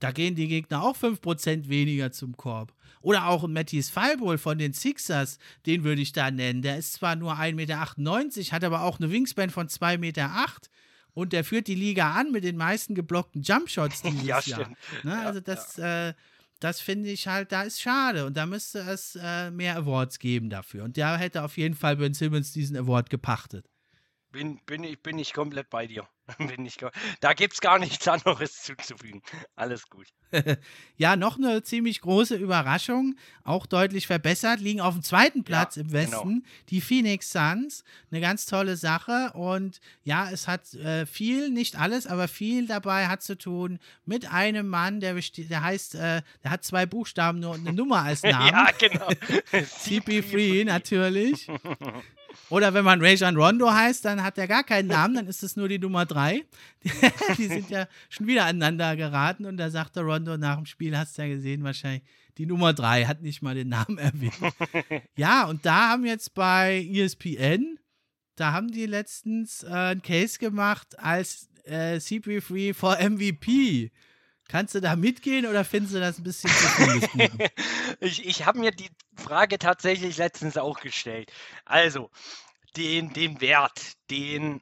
[0.00, 2.74] Da gehen die Gegner auch 5% weniger zum Korb.
[3.02, 6.62] Oder auch Mattis Fallball von den Sixers, den würde ich da nennen.
[6.62, 10.30] Der ist zwar nur 1,98 Meter, hat aber auch eine Wingspan von 2,8 Meter.
[11.12, 14.68] Und der führt die Liga an mit den meisten geblockten Jumpshots dieses ja, Jahr.
[15.02, 15.10] Ne?
[15.10, 16.08] Ja, also das, ja.
[16.08, 16.14] äh,
[16.60, 18.26] das finde ich halt, da ist schade.
[18.26, 20.84] Und da müsste es äh, mehr Awards geben dafür.
[20.84, 23.66] Und da hätte auf jeden Fall Ben Simmons diesen Award gepachtet.
[24.32, 26.08] Bin, bin, ich, bin ich komplett bei dir.
[26.38, 26.76] bin ich,
[27.20, 29.22] da gibt es gar nichts anderes zuzufügen.
[29.56, 30.06] Alles gut.
[30.96, 35.82] ja, noch eine ziemlich große Überraschung, auch deutlich verbessert, liegen auf dem zweiten Platz ja,
[35.82, 36.00] im genau.
[36.00, 36.46] Westen, genau.
[36.68, 37.84] die Phoenix Suns.
[38.10, 43.08] Eine ganz tolle Sache und ja, es hat äh, viel, nicht alles, aber viel dabei
[43.08, 47.52] hat zu tun mit einem Mann, der, der heißt, äh, der hat zwei Buchstaben nur
[47.52, 48.46] und eine Nummer als Namen.
[48.46, 49.08] ja, genau.
[49.08, 51.48] CP3 natürlich.
[52.50, 55.56] Oder wenn man Rajon Rondo heißt, dann hat er gar keinen Namen, dann ist es
[55.56, 56.44] nur die Nummer drei.
[57.38, 61.16] die sind ja schon wieder aneinander geraten und da sagte Rondo nach dem Spiel, hast
[61.16, 62.02] du ja gesehen, wahrscheinlich
[62.38, 64.34] die Nummer drei hat nicht mal den Namen erwähnt.
[65.16, 67.78] ja, und da haben jetzt bei ESPN,
[68.34, 73.92] da haben die letztens äh, einen Case gemacht als äh, CP3 for MVP.
[74.50, 77.30] Kannst du da mitgehen oder findest du das ein bisschen zu viel?
[78.00, 81.30] ich ich habe mir die Frage tatsächlich letztens auch gestellt.
[81.64, 82.10] Also,
[82.76, 84.60] den, den Wert, den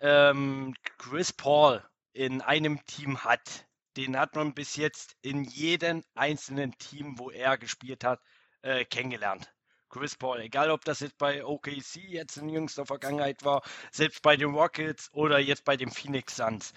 [0.00, 6.76] ähm, Chris Paul in einem Team hat, den hat man bis jetzt in jedem einzelnen
[6.76, 8.20] Team, wo er gespielt hat,
[8.60, 9.50] äh, kennengelernt.
[9.90, 14.36] Chris Paul, egal ob das jetzt bei OKC jetzt in jüngster Vergangenheit war, selbst bei
[14.36, 16.72] den Rockets oder jetzt bei den Phoenix Suns.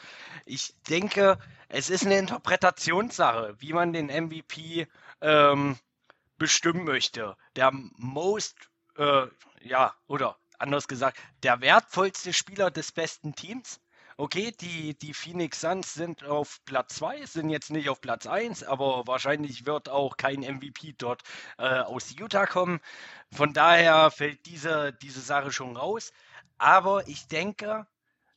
[0.46, 1.38] Ich denke,
[1.70, 4.88] es ist eine Interpretationssache, wie man den MVP
[5.22, 5.78] ähm,
[6.38, 7.38] bestimmen möchte.
[7.56, 8.56] Der most,
[8.98, 9.28] äh,
[9.62, 13.80] ja, oder anders gesagt, der wertvollste Spieler des besten Teams
[14.18, 18.64] okay, die, die Phoenix Suns sind auf Platz 2, sind jetzt nicht auf Platz 1,
[18.64, 21.24] aber wahrscheinlich wird auch kein MVP dort
[21.58, 22.80] äh, aus Utah kommen.
[23.32, 26.12] Von daher fällt diese, diese Sache schon raus.
[26.58, 27.88] Aber ich denke,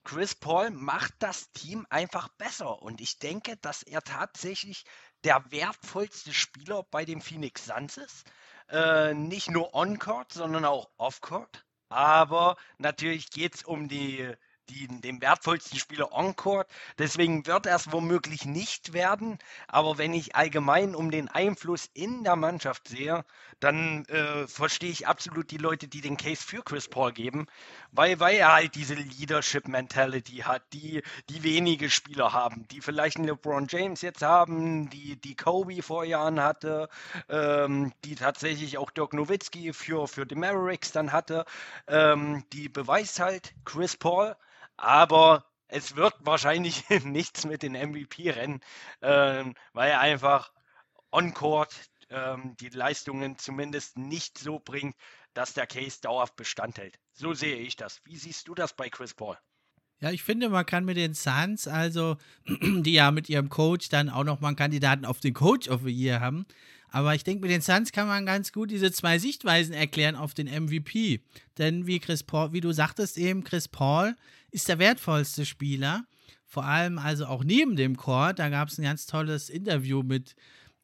[0.04, 2.80] Chris Paul macht das Team einfach besser.
[2.82, 4.84] Und ich denke, dass er tatsächlich
[5.24, 8.24] der wertvollste Spieler bei den Phoenix Suns ist.
[8.68, 11.64] Äh, nicht nur on-court, sondern auch off-court.
[11.88, 14.32] Aber natürlich geht es um die
[14.68, 16.68] die, dem wertvollsten Spieler on-court.
[16.98, 19.38] Deswegen wird er es womöglich nicht werden.
[19.68, 23.24] Aber wenn ich allgemein um den Einfluss in der Mannschaft sehe,
[23.60, 27.46] dann äh, verstehe ich absolut die Leute, die den Case für Chris Paul geben,
[27.92, 33.26] weil, weil er halt diese Leadership-Mentality hat, die, die wenige Spieler haben, die vielleicht einen
[33.26, 36.88] LeBron James jetzt haben, die, die Kobe vor Jahren hatte,
[37.28, 41.44] ähm, die tatsächlich auch Dirk Nowitzki für, für die Mavericks dann hatte.
[41.88, 44.36] Ähm, die beweist halt Chris Paul
[44.76, 48.60] aber es wird wahrscheinlich nichts mit den MVP-Rennen,
[49.02, 50.52] ähm, weil einfach
[51.10, 51.74] on-court
[52.10, 54.94] ähm, die Leistungen zumindest nicht so bringt,
[55.34, 56.98] dass der Case dauerhaft Bestand hält.
[57.12, 58.00] So sehe ich das.
[58.04, 59.36] Wie siehst du das bei Chris Paul?
[59.98, 64.10] Ja, ich finde, man kann mit den Suns, also die ja mit ihrem Coach dann
[64.10, 66.46] auch nochmal einen Kandidaten auf den Coach of the Year haben,
[66.96, 70.34] aber ich denke, mit den Suns kann man ganz gut diese zwei Sichtweisen erklären auf
[70.34, 71.20] den MVP.
[71.58, 74.16] Denn wie Chris Paul, wie du sagtest eben, Chris Paul
[74.56, 76.06] ist der wertvollste Spieler.
[76.46, 78.38] Vor allem also auch neben dem Court.
[78.38, 80.34] Da gab es ein ganz tolles Interview mit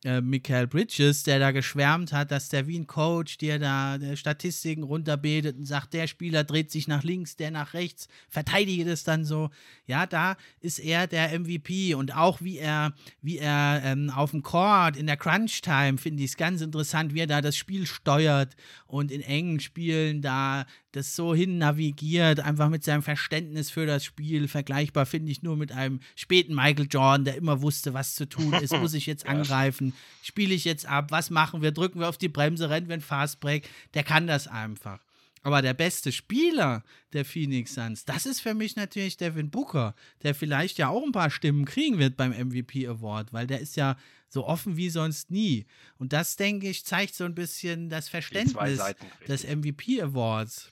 [0.05, 4.83] äh, Michael Bridges, der da geschwärmt hat, dass der wie ein Coach dir da Statistiken
[4.83, 9.25] runterbetet und sagt, der Spieler dreht sich nach links, der nach rechts, verteidige das dann
[9.25, 9.49] so.
[9.87, 12.93] Ja, da ist er der MVP und auch wie er,
[13.23, 17.21] wie er ähm, auf dem Court in der Crunch-Time finde ich es ganz interessant, wie
[17.21, 18.55] er da das Spiel steuert
[18.87, 24.05] und in engen Spielen da das so hin navigiert, einfach mit seinem Verständnis für das
[24.05, 28.29] Spiel, vergleichbar finde ich nur mit einem späten Michael Jordan, der immer wusste, was zu
[28.29, 32.09] tun ist, muss ich jetzt angreifen, spiele ich jetzt ab, was machen wir, drücken wir
[32.09, 35.01] auf die Bremse, rennen wir ein Fastbreak, der kann das einfach.
[35.43, 40.35] Aber der beste Spieler der Phoenix Suns, das ist für mich natürlich Devin Booker, der
[40.35, 43.97] vielleicht ja auch ein paar Stimmen kriegen wird beim MVP Award, weil der ist ja
[44.29, 45.67] so offen wie sonst nie.
[45.99, 48.81] Und das, denke ich, zeigt so ein bisschen das Verständnis
[49.27, 50.71] des MVP Awards.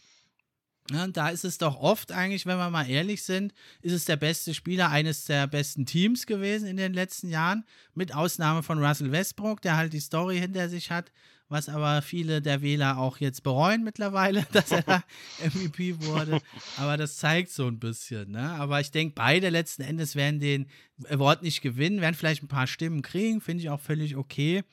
[0.92, 4.16] Ja, da ist es doch oft eigentlich, wenn wir mal ehrlich sind, ist es der
[4.16, 7.64] beste Spieler eines der besten Teams gewesen in den letzten Jahren,
[7.94, 11.12] mit Ausnahme von Russell Westbrook, der halt die Story hinter sich hat,
[11.48, 15.02] was aber viele der Wähler auch jetzt bereuen mittlerweile, dass er da
[15.44, 16.40] MVP wurde.
[16.76, 18.32] Aber das zeigt so ein bisschen.
[18.32, 18.40] Ne?
[18.40, 20.66] Aber ich denke, beide letzten Endes werden den
[21.08, 24.64] Award nicht gewinnen, werden vielleicht ein paar Stimmen kriegen, finde ich auch völlig okay.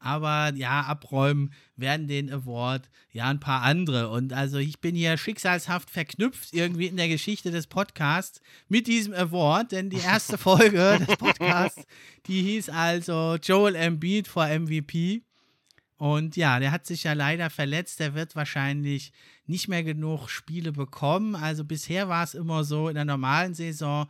[0.00, 4.08] Aber ja, abräumen werden den Award ja ein paar andere.
[4.08, 9.12] Und also ich bin hier schicksalshaft verknüpft irgendwie in der Geschichte des Podcasts mit diesem
[9.12, 11.84] Award, denn die erste Folge des Podcasts,
[12.26, 15.22] die hieß also Joel Embiid vor MVP.
[15.98, 18.00] Und ja, der hat sich ja leider verletzt.
[18.00, 19.12] Der wird wahrscheinlich
[19.44, 21.34] nicht mehr genug Spiele bekommen.
[21.34, 24.06] Also bisher war es immer so in der normalen Saison,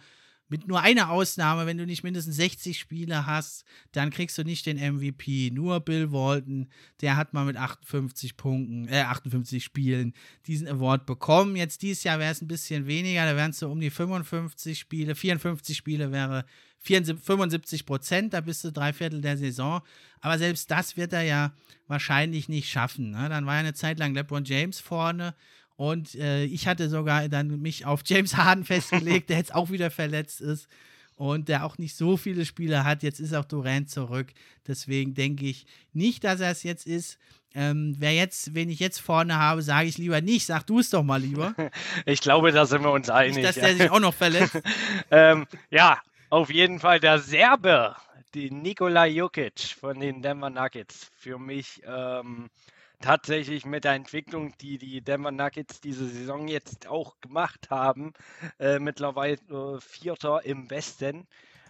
[0.51, 4.67] mit nur einer Ausnahme, wenn du nicht mindestens 60 Spiele hast, dann kriegst du nicht
[4.67, 5.51] den MVP.
[5.53, 6.69] Nur Bill Walton,
[7.01, 10.13] der hat mal mit 58 Punkten, äh, 58 Spielen
[10.47, 11.55] diesen Award bekommen.
[11.55, 14.79] Jetzt dieses Jahr wäre es ein bisschen weniger, da wären es so um die 55
[14.79, 15.15] Spiele.
[15.15, 16.45] 54 Spiele wäre
[16.81, 19.83] 75 Prozent, da bist du drei Viertel der Saison.
[20.21, 21.53] Aber selbst das wird er ja
[21.87, 23.11] wahrscheinlich nicht schaffen.
[23.11, 23.29] Ne?
[23.29, 25.35] Dann war ja eine Zeit lang LeBron James vorne
[25.81, 29.91] und äh, ich hatte sogar dann mich auf James Harden festgelegt, der jetzt auch wieder
[29.91, 30.69] verletzt ist
[31.17, 33.03] und der auch nicht so viele Spiele hat.
[33.03, 34.27] Jetzt ist auch Durant zurück.
[34.69, 37.19] Deswegen denke ich nicht, dass er es jetzt ist.
[37.55, 40.45] Ähm, wer jetzt, wen ich jetzt vorne habe, sage ich lieber nicht.
[40.45, 41.55] Sag du es doch mal lieber.
[42.05, 43.37] Ich glaube, da sind wir uns einig.
[43.37, 44.61] Nicht, dass der sich auch noch verletzt.
[45.11, 45.99] ähm, ja,
[46.29, 47.97] auf jeden Fall der Serbe,
[48.35, 51.11] die Nikola Jukic von den Denver Nuggets.
[51.17, 52.51] Für mich ähm,
[53.01, 58.13] tatsächlich mit der Entwicklung, die die Denver Nuggets diese Saison jetzt auch gemacht haben,
[58.59, 61.27] äh, mittlerweile äh, Vierter im Westen.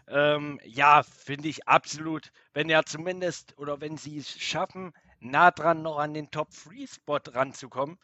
[0.08, 5.82] Ähm, ja, finde ich absolut, wenn er zumindest oder wenn sie es schaffen, nah dran
[5.82, 7.98] noch an den Top-3-Spot ranzukommen,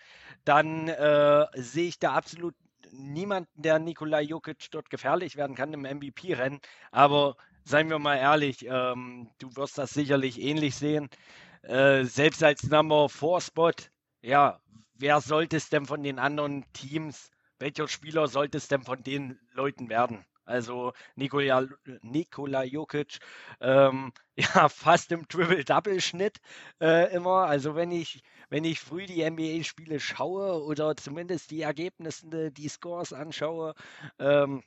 [0.44, 2.54] dann äh, sehe ich da absolut
[2.92, 6.60] niemanden, der Nikola Jokic dort gefährlich werden kann im MVP-Rennen.
[6.92, 11.08] Aber seien wir mal ehrlich, ähm, du wirst das sicherlich ähnlich sehen.
[11.66, 13.72] Äh, selbst als Number 4 Spot,
[14.22, 14.60] ja,
[14.94, 19.40] wer sollte es denn von den anderen Teams, welcher Spieler sollte es denn von den
[19.52, 20.24] Leuten werden?
[20.44, 21.66] Also Nikola,
[22.02, 23.18] Nikola Jokic,
[23.60, 26.38] ähm, ja, fast im Triple-Double-Schnitt
[26.80, 27.46] äh, immer.
[27.46, 33.12] Also wenn ich, wenn ich früh die NBA-Spiele schaue oder zumindest die Ergebnisse, die Scores
[33.12, 33.74] anschaue,
[34.20, 34.62] ähm,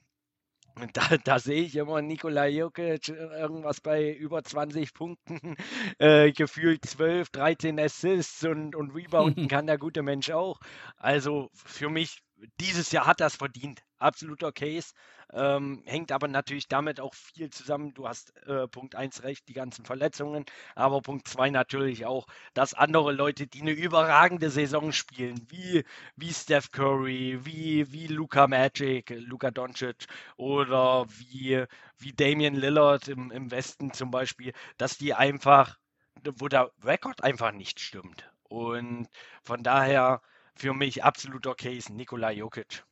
[0.93, 5.55] da, da sehe ich immer Nikola Jokic äh, irgendwas bei über 20 Punkten,
[5.99, 10.59] äh, gefühlt 12, 13 Assists und, und Rebounden kann der gute Mensch auch.
[10.97, 12.21] Also für mich,
[12.59, 13.81] dieses Jahr hat das verdient.
[13.97, 14.93] Absoluter Case.
[15.31, 17.93] Ähm, hängt aber natürlich damit auch viel zusammen.
[17.93, 22.25] Du hast äh, Punkt 1 recht, die ganzen Verletzungen, aber Punkt 2 natürlich auch,
[22.55, 25.83] dass andere Leute, die eine überragende Saison spielen, wie,
[26.15, 31.63] wie Steph Curry, wie, wie Luka Magic, Luka Doncic oder wie,
[31.99, 35.77] wie Damian Lillard im, im Westen zum Beispiel, dass die einfach,
[36.23, 38.31] wo der Rekord einfach nicht stimmt.
[38.43, 39.07] Und
[39.43, 40.21] von daher
[40.55, 42.83] für mich absoluter Case Nikola Jokic.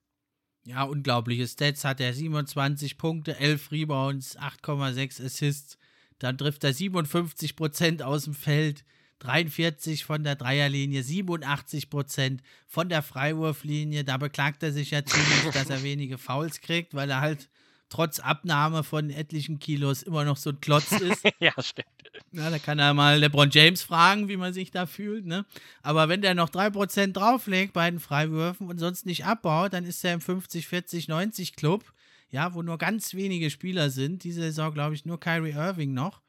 [0.66, 2.14] Ja, unglaubliche Stats hat er.
[2.14, 5.78] 27 Punkte, 11 Rebounds, 8,6 Assists.
[6.20, 8.84] Dann trifft er 57 Prozent aus dem Feld,
[9.20, 14.04] 43 von der Dreierlinie, 87 Prozent von der Freiwurflinie.
[14.04, 17.50] Da beklagt er sich ja ziemlich, dass er wenige Fouls kriegt, weil er halt
[17.90, 21.24] trotz Abnahme von etlichen Kilos immer noch so ein Klotz ist.
[21.40, 21.88] ja, stimmt.
[22.32, 25.26] Ja, da kann er mal LeBron James fragen, wie man sich da fühlt.
[25.26, 25.46] Ne?
[25.84, 30.04] Aber wenn der noch 3% drauflegt bei den Freiwürfen und sonst nicht abbaut, dann ist
[30.04, 31.84] er im 50, 40, 90 Club,
[32.30, 34.24] ja, wo nur ganz wenige Spieler sind.
[34.24, 36.22] Diese Saison, glaube ich, nur Kyrie Irving noch.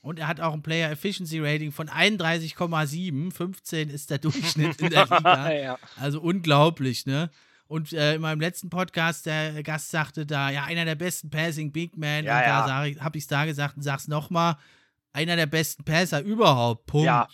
[0.00, 3.32] Und er hat auch ein Player Efficiency Rating von 31,7.
[3.32, 5.52] 15 ist der Durchschnitt in der Liga.
[5.52, 5.78] ja.
[5.96, 7.30] Also unglaublich, ne?
[7.68, 11.72] Und äh, in meinem letzten Podcast, der Gast sagte da, ja, einer der besten Passing
[11.72, 12.24] Big Man.
[12.24, 13.00] Ja, und da ja.
[13.00, 14.56] habe ich es da gesagt und sag's nochmal
[15.12, 16.86] einer der besten Passer überhaupt.
[16.86, 17.06] Punkt.
[17.06, 17.26] Ja,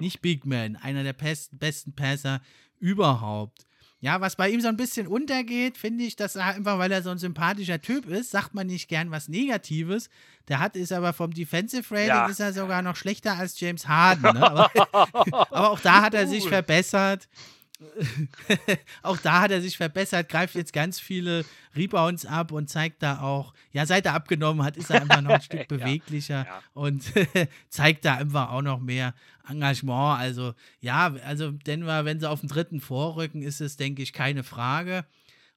[0.00, 2.40] Nicht Big Man, einer der besten, besten Passer
[2.78, 3.66] überhaupt.
[4.00, 7.02] Ja, was bei ihm so ein bisschen untergeht, finde ich, dass er einfach, weil er
[7.02, 10.10] so ein sympathischer Typ ist, sagt man nicht gern was Negatives.
[10.48, 12.26] Der hat ist aber vom Defensive Rating ja.
[12.26, 14.22] ist er sogar noch schlechter als James Harden.
[14.22, 14.42] Ne?
[14.42, 17.28] Aber, aber, auch da hat er sich verbessert.
[19.02, 21.44] auch da hat er sich verbessert, greift jetzt ganz viele
[21.74, 25.32] Rebounds ab und zeigt da auch, ja, seit er abgenommen hat, ist er einfach noch
[25.32, 26.62] ein Stück beweglicher ja, ja.
[26.72, 27.04] und
[27.68, 29.14] zeigt da einfach auch noch mehr
[29.48, 30.18] Engagement.
[30.18, 34.42] Also, ja, also Denver, wenn sie auf den dritten vorrücken, ist es, denke ich, keine
[34.42, 35.04] Frage.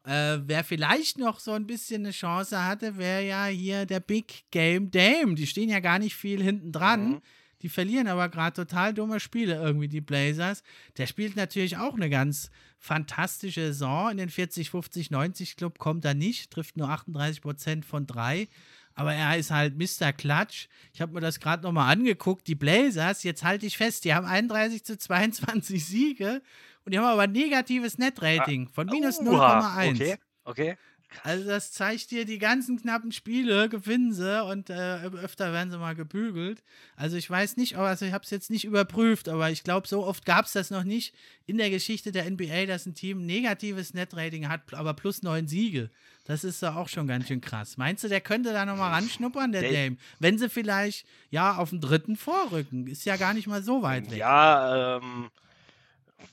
[0.04, 4.46] Äh, wer vielleicht noch so ein bisschen eine Chance hatte, wäre ja hier der Big
[4.52, 5.36] Game Dame.
[5.36, 7.10] Die stehen ja gar nicht viel hinten dran.
[7.12, 7.22] Mhm
[7.61, 10.64] die verlieren aber gerade total dumme Spiele irgendwie, die Blazers.
[10.98, 14.11] Der spielt natürlich auch eine ganz fantastische Saison.
[14.11, 18.48] In den 40, 50, 90 Club kommt er nicht, trifft nur 38 Prozent von drei.
[18.95, 20.11] Aber er ist halt Mr.
[20.14, 20.68] Klatsch.
[20.94, 22.48] Ich habe mir das gerade nochmal angeguckt.
[22.48, 26.41] Die Blazers, jetzt halte ich fest, die haben 31 zu 22 Siege
[26.86, 29.94] und die haben aber ein negatives Netrating von minus 0,1.
[29.94, 30.77] Okay, okay.
[31.23, 35.77] Also das zeigt dir, die ganzen knappen Spiele gewinnen sie und äh, öfter werden sie
[35.77, 36.64] mal gebügelt.
[36.95, 40.06] Also ich weiß nicht, also ich habe es jetzt nicht überprüft, aber ich glaube, so
[40.06, 41.14] oft gab es das noch nicht
[41.45, 45.48] in der Geschichte der NBA, dass ein Team ein negatives Netrating hat, aber plus neun
[45.48, 45.90] Siege.
[46.26, 47.77] Das ist ja auch schon ganz schön krass.
[47.77, 49.98] Meinst du, der könnte da nochmal ranschnuppern, der Dame?
[50.19, 52.86] Wenn sie vielleicht, ja, auf den dritten vorrücken.
[52.86, 54.19] Ist ja gar nicht mal so weit weg.
[54.19, 55.31] Ja, ähm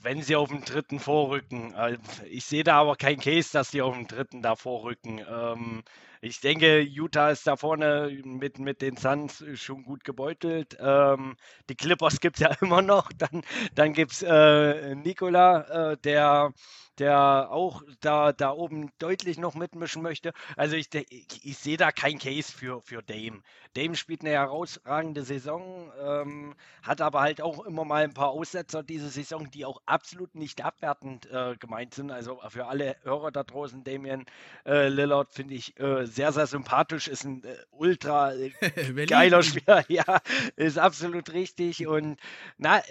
[0.06, 1.74] wenn sie auf dem dritten vorrücken.
[1.74, 1.98] Also,
[2.30, 5.20] ich sehe da aber kein Case, dass sie auf dem dritten da vorrücken.
[5.28, 5.82] Ähm,
[6.20, 10.76] ich denke, Utah ist da vorne mit, mit den Suns schon gut gebeutelt.
[10.78, 11.36] Ähm,
[11.68, 13.10] die Clippers gibt es ja immer noch.
[13.18, 13.42] Dann,
[13.74, 16.52] dann gibt es äh, Nikola, äh, der
[16.98, 20.32] der auch da, da oben deutlich noch mitmischen möchte.
[20.56, 23.42] Also ich, ich, ich sehe da kein Case für, für Dame.
[23.74, 28.82] Dame spielt eine herausragende Saison, ähm, hat aber halt auch immer mal ein paar Aussetzer
[28.82, 32.10] diese Saison, die auch absolut nicht abwertend äh, gemeint sind.
[32.10, 34.26] Also für alle Hörer da draußen, Damian
[34.66, 38.50] äh, Lillard finde ich äh, sehr, sehr sympathisch, ist ein äh, ultra äh,
[39.06, 39.84] geiler Spieler.
[39.88, 40.20] Ja,
[40.56, 41.86] ist absolut richtig.
[41.86, 42.20] Und
[42.58, 42.82] na,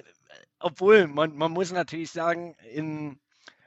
[0.60, 3.20] obwohl, man, man muss natürlich sagen, in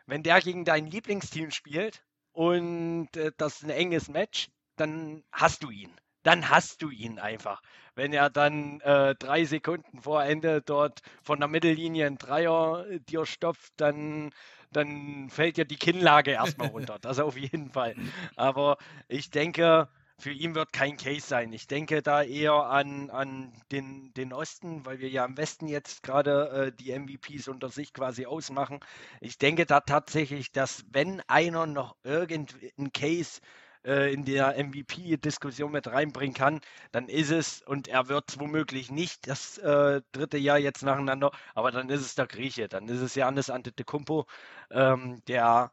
[0.07, 2.03] wenn der gegen dein Lieblingsteam spielt
[2.33, 5.93] und äh, das ist ein enges Match, dann hast du ihn.
[6.23, 7.63] Dann hast du ihn einfach.
[7.95, 13.01] Wenn er dann äh, drei Sekunden vor Ende dort von der Mittellinie ein Dreier äh,
[13.01, 14.31] dir stopft, dann,
[14.73, 16.99] dann fällt dir die Kinnlage erstmal runter.
[17.03, 17.97] Das auf jeden Fall.
[18.37, 18.79] Aber
[19.09, 19.89] ich denke,
[20.21, 21.53] für ihn wird kein Case sein.
[21.53, 26.03] Ich denke da eher an, an den, den Osten, weil wir ja im Westen jetzt
[26.03, 28.81] gerade äh, die MVPs unter sich quasi ausmachen.
[29.21, 33.47] Ich denke da tatsächlich, dass wenn einer noch irgendeinen Case äh,
[33.89, 36.61] in der MVP-Diskussion mit reinbringen kann,
[36.93, 41.71] dann ist es, und er wird womöglich nicht das äh, dritte Jahr jetzt nacheinander, aber
[41.71, 44.27] dann ist es der Grieche, dann ist es Janis Antetokounmpo,
[44.71, 45.73] ähm, der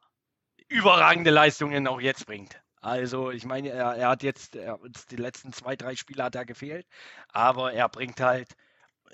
[0.70, 2.62] überragende Leistungen auch jetzt bringt.
[2.82, 4.80] Also ich meine, er, er hat jetzt, er,
[5.12, 6.88] die letzten zwei, drei Spiele hat er gefehlt,
[7.30, 8.56] aber er bringt halt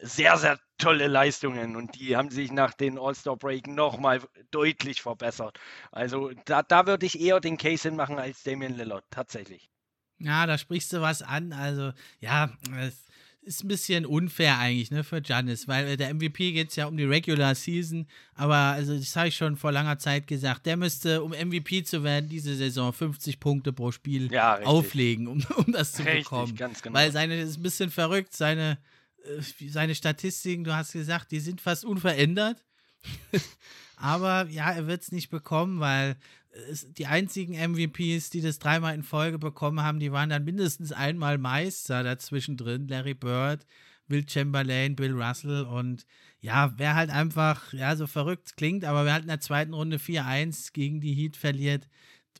[0.02, 5.60] sehr, sehr tolle Leistungen und die haben sich nach den All-Star-Break nochmal deutlich verbessert.
[5.92, 9.70] Also da, da würde ich eher den Case hinmachen als Damian Lillard, tatsächlich.
[10.18, 11.54] Ja, da sprichst du was an.
[11.54, 13.06] Also ja, es,
[13.44, 16.86] ist ein bisschen unfair eigentlich, ne, für Giannis, weil äh, der MVP geht es ja
[16.86, 20.78] um die Regular Season, aber also das habe ich schon vor langer Zeit gesagt, der
[20.78, 25.72] müsste, um MVP zu werden, diese Saison 50 Punkte pro Spiel ja, auflegen, um, um
[25.72, 26.56] das zu richtig, bekommen.
[26.56, 27.00] Ganz genau.
[27.00, 28.78] Weil seine, ist ein bisschen verrückt, seine,
[29.70, 32.64] seine Statistiken, du hast gesagt, die sind fast unverändert.
[33.96, 36.18] aber ja, er wird es nicht bekommen, weil
[36.98, 41.38] die einzigen MVPs, die das dreimal in Folge bekommen haben, die waren dann mindestens einmal
[41.38, 42.88] Meister dazwischen drin.
[42.88, 43.66] Larry Bird,
[44.08, 46.06] Will Chamberlain, Bill Russell und
[46.42, 49.98] ja, wer halt einfach, ja, so verrückt klingt, aber wer halt in der zweiten Runde
[49.98, 51.88] 4-1 gegen die Heat verliert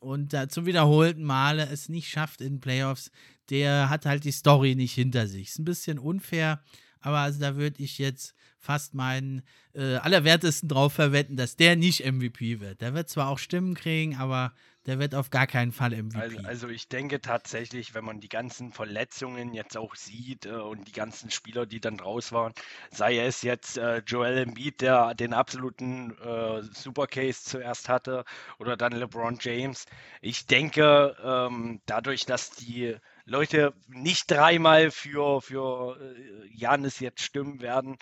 [0.02, 3.12] und da zum wiederholten Male es nicht schafft in Playoffs,
[3.50, 5.50] der hat halt die Story nicht hinter sich.
[5.50, 6.64] Ist ein bisschen unfair,
[7.00, 9.42] aber also da würde ich jetzt fast meinen
[9.74, 12.82] äh, Allerwertesten drauf verwenden, dass der nicht MVP wird.
[12.82, 14.54] Der wird zwar auch Stimmen kriegen, aber
[14.86, 16.20] der wird auf gar keinen Fall MVP.
[16.20, 20.88] Also, also ich denke tatsächlich, wenn man die ganzen Verletzungen jetzt auch sieht äh, und
[20.88, 22.54] die ganzen Spieler, die dann raus waren,
[22.92, 28.26] sei es jetzt äh, Joel Embiid, der den absoluten äh, Supercase zuerst hatte,
[28.58, 29.86] oder dann LeBron James.
[30.22, 32.96] Ich denke, ähm, dadurch, dass die
[33.26, 37.98] Leute nicht dreimal für, für äh, Janis jetzt stimmen werden,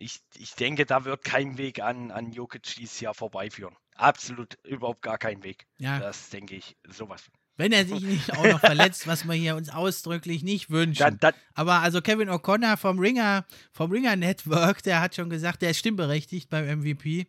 [0.00, 3.76] ich, ich denke, da wird kein Weg an, an Jokic dieses Jahr vorbeiführen.
[3.94, 5.66] Absolut überhaupt gar kein Weg.
[5.78, 5.98] Ja.
[5.98, 7.24] Das denke ich, sowas.
[7.58, 11.00] Wenn er sich nicht auch noch verletzt, was wir hier uns ausdrücklich nicht wünschen.
[11.00, 15.60] Dann, dann, Aber also Kevin O'Connor vom Ringer, vom Ringer Network, der hat schon gesagt,
[15.60, 17.26] der ist stimmberechtigt beim MVP.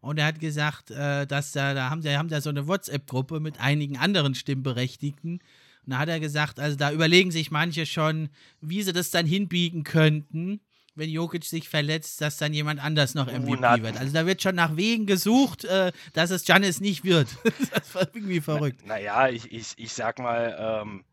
[0.00, 3.40] Und er hat gesagt, äh, dass da, da haben, da haben da so eine WhatsApp-Gruppe
[3.40, 5.40] mit einigen anderen Stimmberechtigten.
[5.86, 8.28] Und da hat er gesagt, also da überlegen sich manche schon,
[8.60, 10.60] wie sie das dann hinbiegen könnten
[10.94, 13.82] wenn Jokic sich verletzt, dass dann jemand anders noch MVP Monaten.
[13.82, 13.96] wird.
[13.96, 17.28] Also da wird schon nach Wegen gesucht, äh, dass es Giannis nicht wird.
[17.72, 18.86] das war irgendwie verrückt.
[18.86, 21.04] Naja, ich, ich, ich sag mal, ähm,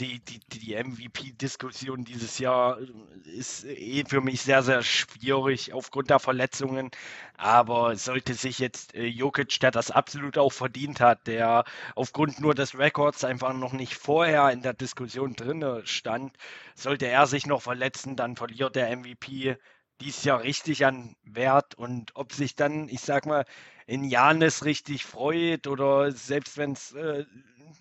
[0.00, 2.78] die, die, die MVP-Diskussion dieses Jahr
[3.24, 6.90] ist eh für mich sehr, sehr schwierig aufgrund der Verletzungen.
[7.38, 11.64] Aber sollte sich jetzt äh, Jokic, der das absolut auch verdient hat, der
[11.94, 16.36] aufgrund nur des Records einfach noch nicht vorher in der Diskussion drin stand,
[16.74, 19.56] sollte er sich noch verletzen, dann verliert der MVP
[20.00, 21.74] dies Jahr richtig an Wert.
[21.74, 23.44] Und ob sich dann, ich sag mal,
[23.86, 27.24] in Janis richtig freut oder selbst wenn es äh,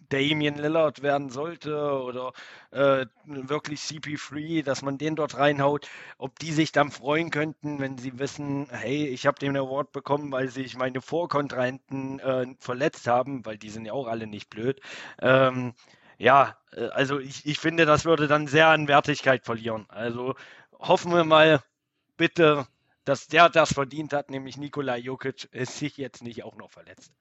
[0.10, 2.34] Damien Lillard werden sollte oder
[2.72, 7.98] äh, wirklich CP3, dass man den dort reinhaut, ob die sich dann freuen könnten, wenn
[7.98, 13.46] sie wissen, hey, ich habe den Award bekommen, weil sich meine Vorkontrahenten äh, verletzt haben,
[13.46, 14.80] weil die sind ja auch alle nicht blöd.
[15.22, 15.74] Ähm,
[16.18, 19.86] ja, äh, also ich, ich finde, das würde dann sehr an Wertigkeit verlieren.
[19.90, 20.36] Also
[20.80, 21.62] hoffen wir mal
[22.18, 22.68] bitte,
[23.06, 27.12] dass der das verdient hat, nämlich Nikola Jokic, ist sich jetzt nicht auch noch verletzt.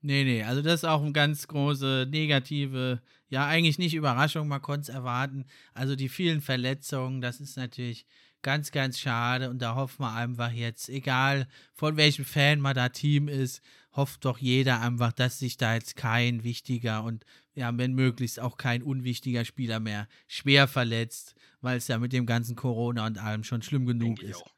[0.00, 4.62] Nee, nee, also das ist auch eine ganz große negative, ja, eigentlich nicht Überraschung, man
[4.62, 5.44] konnte es erwarten.
[5.74, 8.06] Also die vielen Verletzungen, das ist natürlich
[8.42, 12.90] ganz, ganz schade und da hoffen wir einfach jetzt, egal von welchem Fan man da
[12.90, 13.60] Team ist,
[13.92, 18.56] hofft doch jeder einfach, dass sich da jetzt kein wichtiger und ja, wenn möglichst auch
[18.56, 23.42] kein unwichtiger Spieler mehr schwer verletzt, weil es ja mit dem ganzen Corona und allem
[23.42, 24.36] schon schlimm genug ist.
[24.36, 24.57] Auch.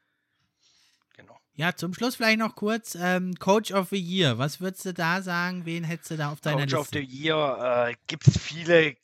[1.61, 4.39] Ja, zum Schluss vielleicht noch kurz ähm, Coach of the Year.
[4.39, 5.63] Was würdest du da sagen?
[5.63, 6.99] Wen hättest du da auf deiner Coach Liste?
[6.99, 8.95] Coach of the Year äh, gibt es viele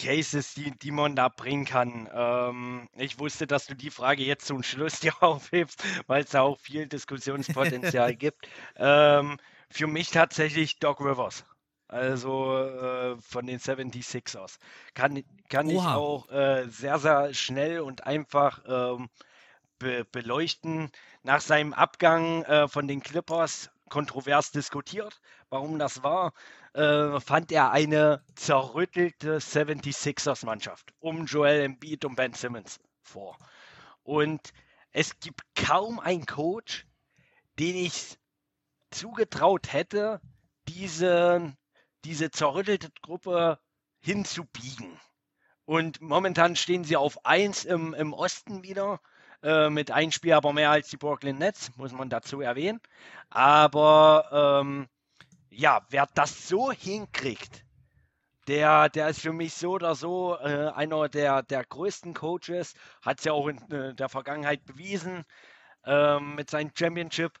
[0.00, 2.08] Cases, die, die man da bringen kann.
[2.14, 6.42] Ähm, ich wusste, dass du die Frage jetzt zum Schluss dir aufhebst, weil es da
[6.42, 8.46] auch viel Diskussionspotenzial gibt.
[8.76, 9.36] Ähm,
[9.68, 11.44] für mich tatsächlich Doc Rivers.
[11.88, 14.58] Also äh, von den 76ers.
[14.94, 19.08] Kann, kann ich auch äh, sehr, sehr schnell und einfach ähm,
[19.84, 20.90] be beleuchten.
[21.22, 25.20] Nach seinem Abgang äh, von den Clippers kontrovers diskutiert,
[25.50, 26.32] warum das war,
[26.72, 33.36] äh, fand er eine zerrüttelte 76ers-Mannschaft um Joel Embiid und Ben Simmons vor.
[34.02, 34.40] Und
[34.90, 36.86] es gibt kaum einen Coach,
[37.58, 38.18] den ich
[38.90, 40.20] zugetraut hätte,
[40.66, 41.54] diese,
[42.04, 43.58] diese zerrüttelte Gruppe
[44.00, 44.98] hinzubiegen.
[45.66, 49.00] Und momentan stehen sie auf 1 im, im Osten wieder
[49.44, 52.80] äh, mit einem Spiel aber mehr als die Brooklyn Nets, muss man dazu erwähnen.
[53.30, 54.88] Aber ähm,
[55.50, 57.64] ja, wer das so hinkriegt,
[58.48, 63.18] der, der ist für mich so oder so äh, einer der, der größten Coaches, hat
[63.18, 65.24] es ja auch in äh, der Vergangenheit bewiesen
[65.84, 67.38] äh, mit seinem Championship.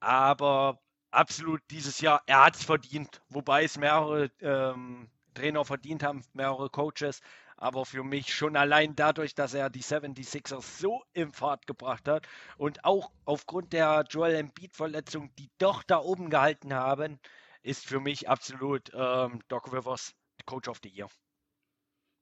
[0.00, 6.24] Aber absolut dieses Jahr, er hat es verdient, wobei es mehrere ähm, Trainer verdient haben,
[6.32, 7.20] mehrere Coaches
[7.56, 12.26] aber für mich schon allein dadurch, dass er die 76ers so in Fahrt gebracht hat
[12.56, 17.18] und auch aufgrund der Joel Embiid-Verletzung, die doch da oben gehalten haben,
[17.62, 20.14] ist für mich absolut ähm, Doc Rivers
[20.44, 21.08] Coach of the Year.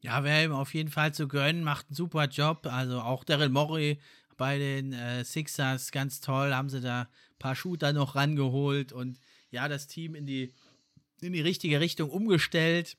[0.00, 2.66] Ja, wäre ihm auf jeden Fall zu gönnen, macht einen super Job.
[2.66, 4.00] Also auch Daryl Morey
[4.36, 9.20] bei den äh, Sixers, ganz toll, haben sie da ein paar Shooter noch rangeholt und
[9.50, 10.52] ja, das Team in die,
[11.20, 12.96] in die richtige Richtung umgestellt.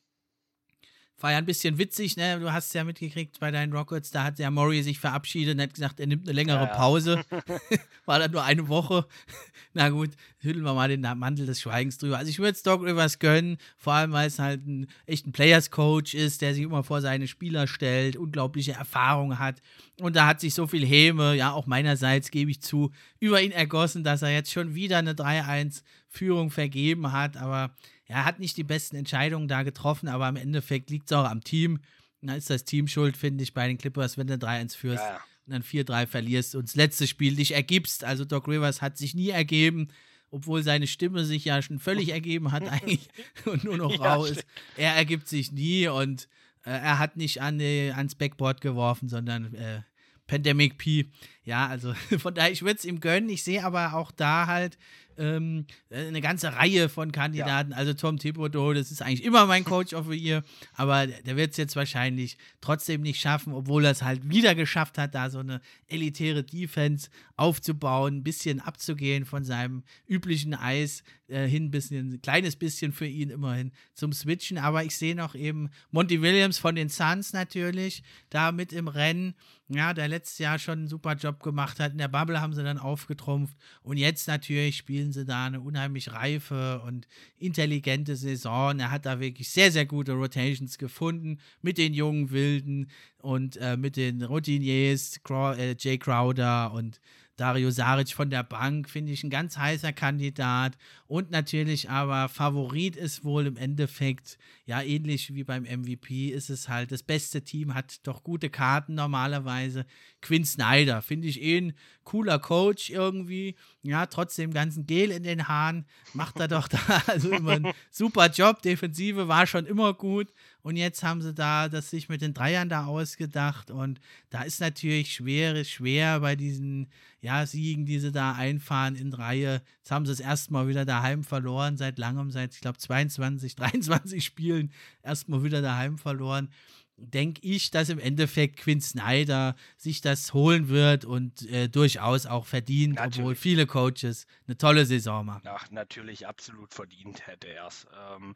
[1.20, 2.40] War ja ein bisschen witzig, ne?
[2.40, 5.62] Du hast es ja mitgekriegt bei deinen Rockets, da hat ja Murray sich verabschiedet und
[5.62, 7.24] hat gesagt, er nimmt eine längere ja, Pause.
[8.06, 9.08] War dann nur eine Woche.
[9.74, 12.18] Na gut, hüllen wir mal den Mantel des Schweigens drüber.
[12.18, 15.32] Also ich würde es Doc Rivers gönnen, vor allem weil es halt ein echt ein
[15.32, 19.62] Players-Coach ist, der sich immer vor seine Spieler stellt, unglaubliche Erfahrung hat.
[20.00, 23.52] Und da hat sich so viel Häme, ja, auch meinerseits gebe ich zu, über ihn
[23.52, 27.38] ergossen, dass er jetzt schon wieder eine 3-1-Führung vergeben hat.
[27.38, 27.76] Aber
[28.14, 31.44] er hat nicht die besten Entscheidungen da getroffen, aber im Endeffekt liegt es auch am
[31.44, 31.80] Team.
[32.22, 35.16] dann ist das Team schuld, finde ich, bei den Clippers, wenn du 3-1 führst ja.
[35.48, 38.04] und dann 4-3 verlierst und das letzte Spiel dich ergibst.
[38.04, 39.88] Also Doc Rivers hat sich nie ergeben,
[40.30, 43.10] obwohl seine Stimme sich ja schon völlig ergeben hat eigentlich
[43.46, 44.46] und nur noch rau ist.
[44.78, 46.30] Er ergibt sich nie und
[46.66, 49.82] äh, er hat nicht an die, ans Backboard geworfen, sondern äh,
[50.28, 51.10] Pandemic P.
[51.44, 53.30] Ja, also von daher, ich würde es ihm gönnen.
[53.30, 54.78] Ich sehe aber auch da halt,
[55.18, 57.72] ähm, eine ganze Reihe von Kandidaten.
[57.72, 57.78] Ja.
[57.78, 61.52] Also Tom Thibodeau, das ist eigentlich immer mein Coach of the Year, aber der wird
[61.52, 65.40] es jetzt wahrscheinlich trotzdem nicht schaffen, obwohl er es halt wieder geschafft hat, da so
[65.40, 71.04] eine elitäre Defense aufzubauen, ein bisschen abzugehen von seinem üblichen Eis
[71.34, 74.58] äh, hin, bisschen, ein kleines bisschen für ihn immerhin zum Switchen.
[74.58, 79.34] Aber ich sehe noch eben Monty Williams von den Suns natürlich, da mit im Rennen,
[79.70, 81.94] ja, der letztes Jahr schon einen super Job gemacht hat.
[81.94, 86.12] In der Bubble haben sie dann aufgetrumpft und jetzt natürlich spielen sie da eine unheimlich
[86.12, 87.08] reife und
[87.38, 88.80] intelligente Saison.
[88.80, 93.78] Er hat da wirklich sehr, sehr gute Rotations gefunden mit den jungen Wilden und äh,
[93.78, 97.00] mit den Routiniers, Craw äh, Jay Crowder und
[97.36, 100.78] Dario Saric von der Bank, finde ich ein ganz heißer Kandidat.
[101.08, 106.70] Und natürlich aber Favorit ist wohl im Endeffekt ja, ähnlich wie beim MVP ist es
[106.70, 109.86] halt, das beste Team hat doch gute Karten normalerweise.
[110.22, 111.74] Quinn Snyder, finde ich eh ein
[112.06, 113.56] cooler Coach irgendwie.
[113.82, 118.30] Ja, trotzdem ganzen Gel in den Haaren, macht er doch da also immer einen super
[118.30, 118.62] Job.
[118.62, 120.32] Defensive war schon immer gut.
[120.64, 123.70] Und jetzt haben sie da das sich mit den Dreiern da ausgedacht.
[123.70, 124.00] Und
[124.30, 126.90] da ist natürlich schwer, schwer bei diesen
[127.22, 129.62] ja, Siegen, die sie da einfahren in Reihe.
[129.78, 134.24] Jetzt haben sie es erstmal wieder daheim verloren, seit langem, seit, ich glaube, 22, 23
[134.24, 134.72] Spielen
[135.04, 136.50] erstmal wieder daheim verloren
[136.98, 142.46] denke ich, dass im Endeffekt Quinn Snyder sich das holen wird und äh, durchaus auch
[142.46, 143.20] verdient, natürlich.
[143.20, 145.44] obwohl viele Coaches eine tolle Saison machen.
[145.46, 147.88] Ach, natürlich absolut verdient hätte er es.
[148.16, 148.36] Ähm,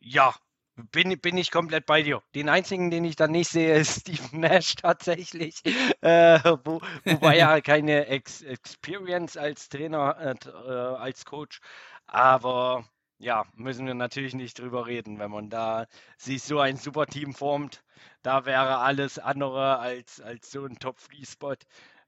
[0.00, 0.34] ja,
[0.76, 2.22] bin, bin ich komplett bei dir.
[2.34, 5.62] Den einzigen, den ich dann nicht sehe, ist Steve Nash tatsächlich,
[6.00, 11.60] äh, wo, wobei er keine Ex Experience als Trainer, äh, als Coach,
[12.06, 12.84] aber
[13.18, 15.86] ja, müssen wir natürlich nicht drüber reden, wenn man da
[16.18, 17.84] sich so ein super Team formt.
[18.22, 21.54] Da wäre alles andere als, als so ein Top-Free-Spot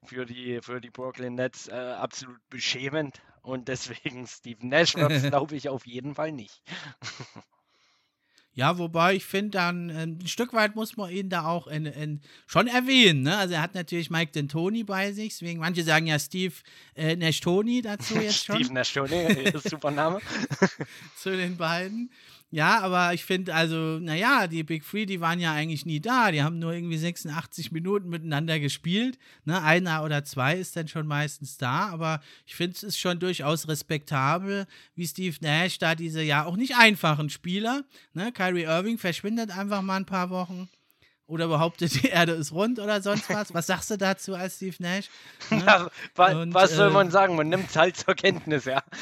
[0.03, 3.21] für die, für die Brooklyn Nets äh, absolut beschämend.
[3.41, 4.93] Und deswegen Steve Nash
[5.31, 6.61] glaube ich, auf jeden Fall nicht.
[8.55, 11.85] Ja, wobei ich finde, dann äh, ein Stück weit muss man ihn da auch in,
[11.85, 13.23] in, schon erwähnen.
[13.23, 13.37] Ne?
[13.37, 16.53] Also er hat natürlich Mike D'Antoni bei sich, deswegen manche sagen ja Steve
[16.95, 18.55] äh, Nashtoni dazu jetzt schon.
[18.55, 20.21] Steve Nashtoni, super Name.
[21.17, 22.09] Zu den beiden.
[22.55, 26.31] Ja, aber ich finde, also, naja, die Big Three, die waren ja eigentlich nie da.
[26.31, 29.19] Die haben nur irgendwie 86 Minuten miteinander gespielt.
[29.43, 29.61] Ne?
[29.61, 33.67] Einer oder zwei ist dann schon meistens da, aber ich finde, es ist schon durchaus
[33.67, 37.83] respektabel, wie Steve Nash da diese ja auch nicht einfachen Spieler.
[38.13, 38.31] Ne?
[38.31, 40.69] Kyrie Irving verschwindet einfach mal ein paar Wochen
[41.27, 43.53] oder behauptet, die Erde ist rund oder sonst was.
[43.53, 45.09] Was sagst du dazu als Steve Nash?
[45.49, 45.61] Ne?
[45.65, 47.35] Ja, wa Und, was soll man äh, sagen?
[47.35, 48.81] Man nimmt es halt zur Kenntnis, ja.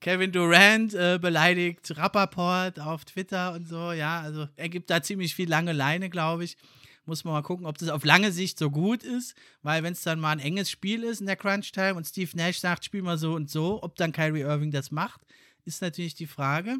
[0.00, 5.34] Kevin Durant äh, beleidigt Rappaport auf Twitter und so, ja, also er gibt da ziemlich
[5.34, 6.56] viel lange Leine, glaube ich.
[7.04, 10.02] Muss man mal gucken, ob das auf lange Sicht so gut ist, weil wenn es
[10.02, 13.18] dann mal ein enges Spiel ist in der Crunch-Time und Steve Nash sagt, spiel mal
[13.18, 15.20] so und so, ob dann Kyrie Irving das macht,
[15.64, 16.78] ist natürlich die Frage.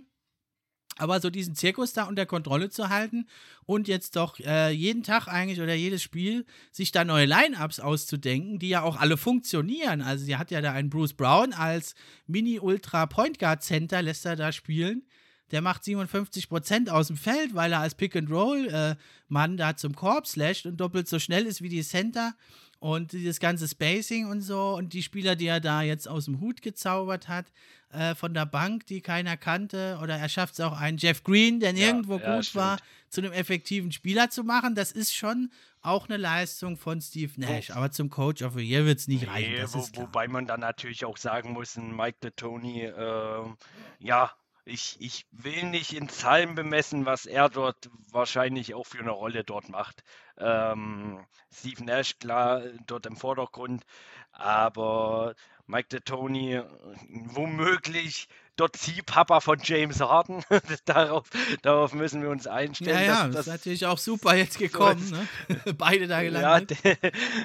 [1.01, 3.27] Aber so diesen Zirkus da unter Kontrolle zu halten
[3.65, 8.59] und jetzt doch äh, jeden Tag eigentlich oder jedes Spiel sich da neue Line-Ups auszudenken,
[8.59, 10.03] die ja auch alle funktionieren.
[10.03, 11.95] Also sie hat ja da einen Bruce Brown als
[12.27, 15.03] Mini-Ultra-Point Guard Center, lässt er da spielen.
[15.51, 20.67] Der macht 57% aus dem Feld, weil er als Pick-and-Roll-Mann äh, da zum Korb slasht
[20.67, 22.35] und doppelt so schnell ist wie die Center
[22.81, 26.41] und dieses ganze Spacing und so und die Spieler, die er da jetzt aus dem
[26.41, 27.47] Hut gezaubert hat,
[27.93, 31.61] äh, von der Bank, die keiner kannte, oder er schafft es auch einen Jeff Green,
[31.61, 32.79] der nirgendwo ja, gut ja, war,
[33.09, 34.75] zu einem effektiven Spieler zu machen.
[34.75, 35.51] Das ist schon
[35.83, 37.71] auch eine Leistung von Steve Nash.
[37.71, 39.73] Aber zum Coach of the Year wird es nicht nee, reichen.
[39.73, 43.55] Wo, wobei man dann natürlich auch sagen muss, Mike D'Antoni, äh,
[43.99, 44.31] ja,
[44.65, 49.43] ich, ich will nicht in Zahlen bemessen, was er dort wahrscheinlich auch für eine Rolle
[49.43, 50.05] dort macht.
[50.41, 51.21] Ähm,
[51.53, 53.85] Steve Nash, klar, dort im Vordergrund,
[54.33, 55.35] aber
[55.67, 56.65] Mike D'Antoni
[57.09, 60.43] womöglich dort Ziehpapa von James Harden.
[60.85, 61.29] darauf,
[61.63, 63.05] darauf müssen wir uns einstellen.
[63.05, 65.03] Ja, ja, das, ist natürlich auch super jetzt gekommen.
[65.03, 65.75] So ne?
[65.79, 66.77] Beide da gelandet.
[66.83, 66.95] Ja,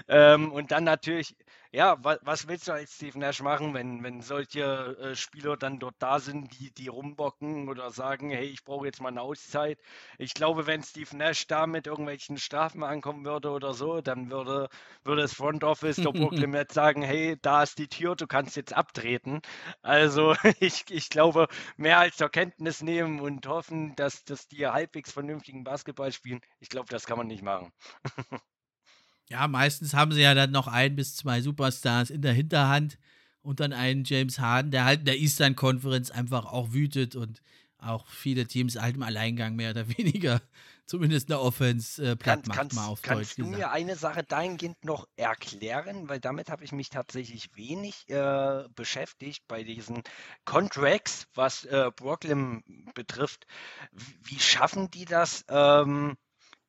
[0.08, 1.36] ähm, und dann natürlich
[1.72, 4.64] ja, was, was willst du als Steve Nash machen, wenn, wenn solche
[5.00, 9.02] äh, Spieler dann dort da sind, die, die rumbocken oder sagen, hey, ich brauche jetzt
[9.02, 9.80] mal eine Auszeit.
[10.18, 14.70] Ich glaube, wenn Steve Nash da mit irgendwelchen Strafen ankommen würde oder so, dann würde,
[15.04, 18.56] würde das Front Office der Brooklyn Nets sagen, hey, da ist die Tür, du kannst
[18.56, 19.42] jetzt abtreten.
[19.82, 21.48] Also ich, ich glaube,
[21.78, 26.70] mehr als zur Kenntnis nehmen und hoffen, dass, dass die halbwegs vernünftigen Basketball spielen, ich
[26.70, 27.72] glaube, das kann man nicht machen.
[29.30, 32.98] Ja, meistens haben sie ja dann noch ein bis zwei Superstars in der Hinterhand
[33.42, 37.42] und dann einen James Harden, der halt in der Eastern Conference einfach auch wütet und
[37.78, 40.42] auch viele Teams halt im Alleingang mehr oder weniger
[40.86, 44.24] zumindest eine Offense äh, platt Kann, macht, kannst, mal auf Kannst du mir eine Sache
[44.24, 50.04] dahingehend noch erklären, weil damit habe ich mich tatsächlich wenig äh, beschäftigt bei diesen
[50.46, 53.48] Contracts, was äh, Brooklyn betrifft.
[53.92, 55.44] Wie, wie schaffen die das?
[55.50, 56.18] Ähm,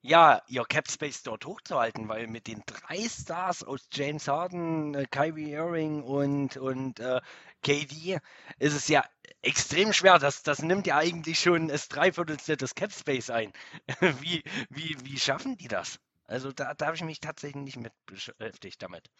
[0.06, 5.06] ja, ihr Cap Space dort hochzuhalten, weil mit den drei Stars aus James Harden, äh,
[5.10, 7.20] Kyrie Irving und, und äh,
[7.62, 8.18] KD
[8.58, 9.04] ist es ja
[9.42, 10.18] extrem schwer.
[10.18, 13.52] Das, das nimmt ja eigentlich schon das Dreiviertelste des Cap Space ein.
[14.20, 15.98] wie, wie, wie schaffen die das?
[16.26, 19.10] Also da, da habe ich mich tatsächlich nicht mit beschäftigt damit.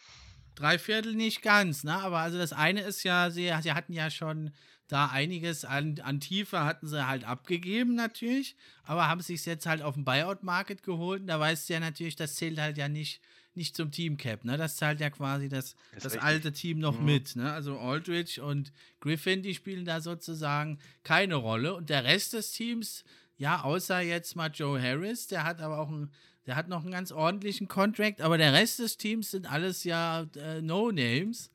[0.57, 1.93] Drei Viertel nicht ganz, ne?
[1.93, 4.51] Aber also das eine ist ja, sie, sie hatten ja schon
[4.87, 9.81] da einiges an, an Tiefe hatten sie halt abgegeben natürlich, aber haben sich jetzt halt
[9.81, 11.21] auf dem Buyout-Market geholt.
[11.21, 13.21] Und da weißt du ja natürlich, das zählt halt ja nicht,
[13.53, 14.45] nicht zum Teamcap.
[14.45, 14.57] Ne?
[14.57, 17.05] Das zahlt ja quasi das, das alte Team noch mhm.
[17.05, 17.35] mit.
[17.35, 17.51] Ne?
[17.51, 21.75] Also Aldridge und Griffin, die spielen da sozusagen keine Rolle.
[21.75, 23.03] Und der Rest des Teams,
[23.37, 26.11] ja, außer jetzt mal Joe Harris, der hat aber auch ein,
[26.47, 30.25] der hat noch einen ganz ordentlichen Contract, aber der Rest des Teams sind alles ja
[30.37, 31.51] äh, No-Names.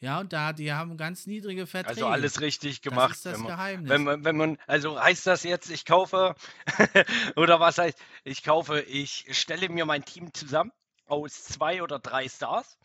[0.00, 1.96] Ja, und da, die haben ganz niedrige Verträge.
[1.96, 3.10] Also alles richtig gemacht.
[3.10, 3.90] Das ist das wenn man, Geheimnis.
[3.90, 6.36] Wenn man, wenn man, also heißt das jetzt, ich kaufe,
[7.36, 10.70] oder was heißt, ich kaufe, ich stelle mir mein Team zusammen
[11.06, 12.78] aus zwei oder drei Stars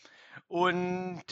[0.47, 1.23] und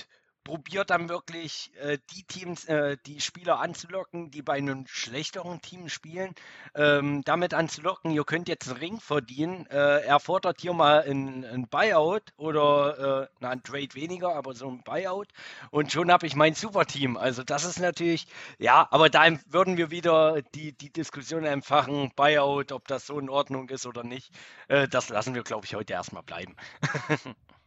[0.44, 5.90] probiert dann wirklich äh, die Teams, äh, die Spieler anzulocken, die bei einem schlechteren Team
[5.90, 6.34] spielen,
[6.76, 9.66] ähm, damit anzulocken, ihr könnt jetzt einen Ring verdienen.
[9.68, 14.68] Äh, er fordert hier mal ein, Buyout oder äh, na, ein Trade weniger, aber so
[14.68, 15.28] ein Buyout
[15.70, 17.18] und schon habe ich mein Superteam.
[17.18, 18.28] Also das ist natürlich,
[18.58, 23.30] ja, aber da würden wir wieder die, die Diskussion empfachen, Buyout, ob das so in
[23.30, 24.32] Ordnung ist oder nicht.
[24.68, 26.56] Äh, das lassen wir, glaube ich, heute erstmal bleiben.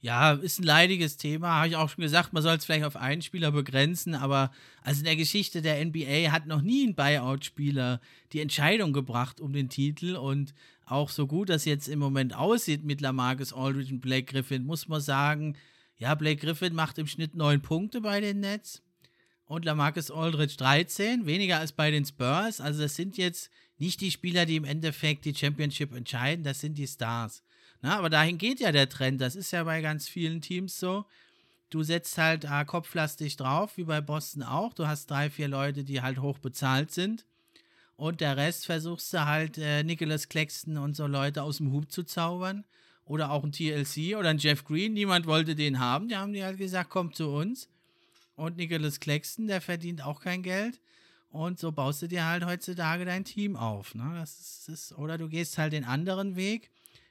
[0.00, 2.94] Ja, ist ein leidiges Thema, habe ich auch schon gesagt, man soll es vielleicht auf
[2.94, 4.52] einen Spieler begrenzen, aber
[4.82, 8.00] also in der Geschichte der NBA hat noch nie ein Buyout-Spieler
[8.32, 10.54] die Entscheidung gebracht um den Titel und
[10.86, 14.86] auch so gut das jetzt im Moment aussieht mit Lamarcus Aldridge und Blake Griffin, muss
[14.86, 15.56] man sagen,
[15.96, 18.82] ja, Blake Griffin macht im Schnitt neun Punkte bei den Nets
[19.46, 24.12] und Lamarcus Aldridge 13, weniger als bei den Spurs, also das sind jetzt nicht die
[24.12, 27.42] Spieler, die im Endeffekt die Championship entscheiden, das sind die Stars.
[27.80, 29.20] Na, aber dahin geht ja der Trend.
[29.20, 31.04] Das ist ja bei ganz vielen Teams so.
[31.70, 34.72] Du setzt halt äh, kopflastig drauf, wie bei Boston auch.
[34.72, 37.26] Du hast drei, vier Leute, die halt hoch bezahlt sind.
[37.96, 41.90] Und der Rest versuchst du halt äh, Nicholas Claxton und so Leute aus dem Hub
[41.90, 42.64] zu zaubern.
[43.04, 44.92] Oder auch ein TLC oder ein Jeff Green.
[44.92, 46.08] Niemand wollte den haben.
[46.08, 47.68] Die haben die halt gesagt, komm zu uns.
[48.34, 50.80] Und Nicholas Claxton, der verdient auch kein Geld.
[51.30, 53.94] Und so baust du dir halt heutzutage dein Team auf.
[53.94, 54.10] Ne?
[54.14, 56.70] Das ist, das oder du gehst halt den anderen Weg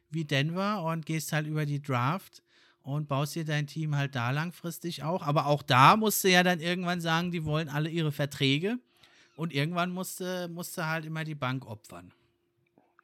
[0.10, 2.44] wie Denver und gehst halt über die Draft
[2.82, 5.22] und baust dir dein Team halt da langfristig auch.
[5.22, 8.80] Aber auch da musst du ja dann irgendwann sagen, die wollen alle ihre Verträge
[9.36, 12.12] und irgendwann musste, musste halt immer die Bank opfern.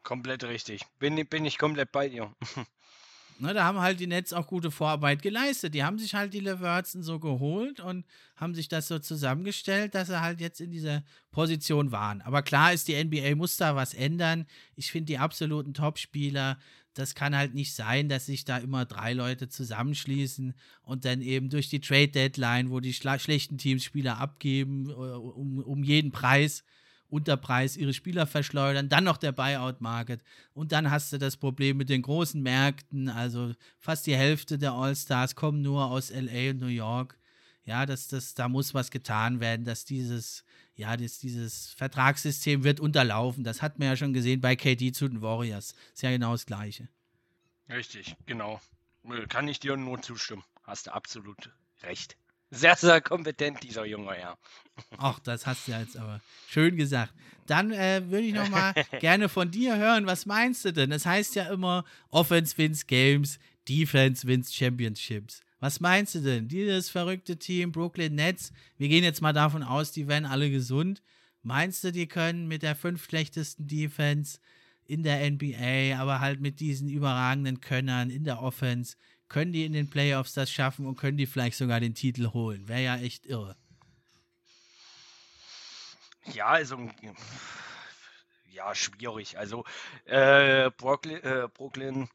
[0.03, 0.81] Komplett richtig.
[0.99, 2.33] Bin, bin ich komplett bei dir.
[3.39, 5.73] Ne, da haben halt die Nets auch gute Vorarbeit geleistet.
[5.73, 8.05] Die haben sich halt die Levertsen so geholt und
[8.35, 12.21] haben sich das so zusammengestellt, dass sie halt jetzt in dieser Position waren.
[12.21, 14.45] Aber klar ist, die NBA muss da was ändern.
[14.75, 16.59] Ich finde die absoluten Topspieler,
[16.93, 20.53] das kann halt nicht sein, dass sich da immer drei Leute zusammenschließen
[20.83, 25.59] und dann eben durch die Trade Deadline, wo die schlechten Teams Spieler abgeben, äh, um,
[25.59, 26.63] um jeden Preis
[27.13, 30.23] Unterpreis ihre Spieler verschleudern, dann noch der Buyout-Market
[30.55, 34.71] und dann hast du das Problem mit den großen Märkten, also fast die Hälfte der
[34.71, 37.19] All-Stars kommen nur aus LA und New York.
[37.65, 40.43] Ja, das, das, da muss was getan werden, dass dieses,
[40.75, 43.43] ja, das, dieses Vertragssystem wird unterlaufen.
[43.43, 45.73] Das hat man ja schon gesehen bei KD zu den Warriors.
[45.93, 46.89] Ist ja genau das Gleiche.
[47.69, 48.59] Richtig, genau.
[49.29, 50.43] Kann ich dir nur zustimmen.
[50.63, 51.51] Hast du absolut
[51.83, 52.17] recht
[52.53, 54.37] sehr, sehr kompetent, dieser junge Herr.
[54.97, 57.13] Ach, das hast du jetzt aber schön gesagt.
[57.47, 60.91] Dann äh, würde ich noch mal gerne von dir hören, was meinst du denn?
[60.91, 65.41] Das heißt ja immer, Offense wins Games, Defense wins Championships.
[65.63, 66.49] Was meinst du denn?
[66.49, 71.01] Dieses verrückte Team Brooklyn Nets, wir gehen jetzt mal davon aus, die werden alle gesund.
[71.41, 74.39] Meinst du, die können mit der fünf schlechtesten Defense
[74.83, 78.97] in der NBA, aber halt mit diesen überragenden Könnern in der Offense,
[79.29, 82.67] können die in den Playoffs das schaffen und können die vielleicht sogar den Titel holen.
[82.67, 83.55] Wäre ja echt irre.
[86.33, 86.89] Ja, also
[88.51, 89.37] ja, schwierig.
[89.37, 89.63] Also
[90.03, 92.09] äh, Brooklyn, äh, Brooklyn,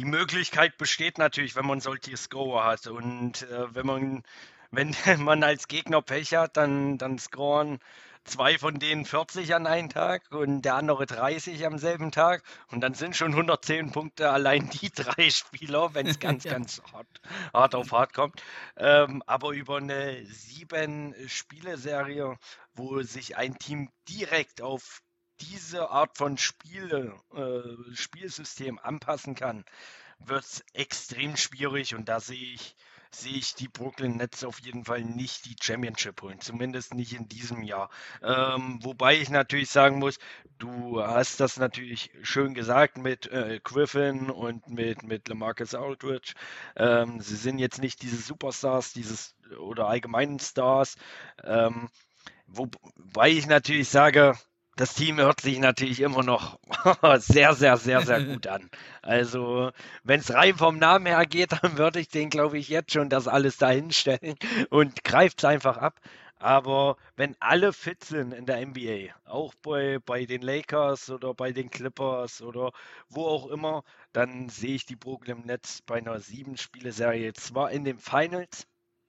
[0.00, 2.86] die Möglichkeit besteht natürlich, wenn man solche Scorer hat.
[2.86, 4.22] Und äh, wenn man,
[4.70, 7.80] wenn man als Gegner Pech hat, dann, dann scoren
[8.24, 12.42] zwei von denen 40 an einem Tag und der andere 30 am selben Tag.
[12.68, 16.52] Und dann sind schon 110 Punkte allein die drei Spieler, wenn es ganz, ja.
[16.52, 17.20] ganz hart,
[17.52, 18.42] hart, auf hart kommt.
[18.78, 22.38] Ähm, aber über eine sieben Spiele-Serie,
[22.72, 25.02] wo sich ein Team direkt auf
[25.40, 29.64] diese Art von Spiele, äh, Spielsystem anpassen kann,
[30.18, 32.76] wird es extrem schwierig und da sehe ich
[33.12, 37.28] sehe ich die Brooklyn Nets auf jeden Fall nicht die Championship holen, zumindest nicht in
[37.28, 37.90] diesem Jahr.
[38.22, 40.18] Ähm, wobei ich natürlich sagen muss,
[40.58, 46.34] du hast das natürlich schön gesagt mit äh, Griffin und mit, mit Lamarcus Aldridge.
[46.76, 50.96] Ähm, sie sind jetzt nicht diese Superstars, dieses oder allgemeinen Stars.
[51.42, 51.88] Ähm,
[52.46, 54.38] wobei ich natürlich sage,
[54.76, 56.58] das Team hört sich natürlich immer noch
[57.18, 58.70] sehr, sehr, sehr, sehr gut an.
[59.02, 59.72] Also,
[60.04, 63.08] wenn es rein vom Namen her geht, dann würde ich den, glaube ich, jetzt schon
[63.08, 64.36] das alles dahinstellen
[64.70, 66.00] und greift es einfach ab.
[66.38, 71.52] Aber wenn alle fit sind in der NBA, auch bei, bei den Lakers oder bei
[71.52, 72.72] den Clippers oder
[73.10, 77.98] wo auch immer, dann sehe ich die Brooklyn Nets bei einer sieben-Spiele-Serie zwar in den
[77.98, 78.66] Finals,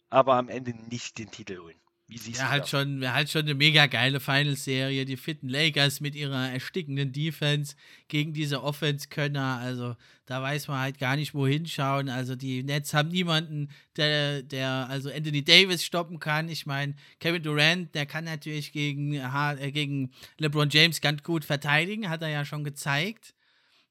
[0.10, 1.80] aber am Ende nicht den Titel holen.
[2.12, 2.70] Wie siehst ja, du halt das?
[2.70, 5.06] schon, wäre halt schon eine mega geile Finals-Serie.
[5.06, 7.78] Die fitten Lakers mit ihrer erstickenden Defense
[8.10, 9.60] gegen diese Offense-Könner.
[9.60, 12.10] Also da weiß man halt gar nicht, wohin schauen.
[12.10, 16.50] Also die Nets haben niemanden, der, der also Anthony Davis stoppen kann.
[16.50, 22.10] Ich meine, Kevin Durant, der kann natürlich gegen, äh, gegen LeBron James ganz gut verteidigen,
[22.10, 23.34] hat er ja schon gezeigt.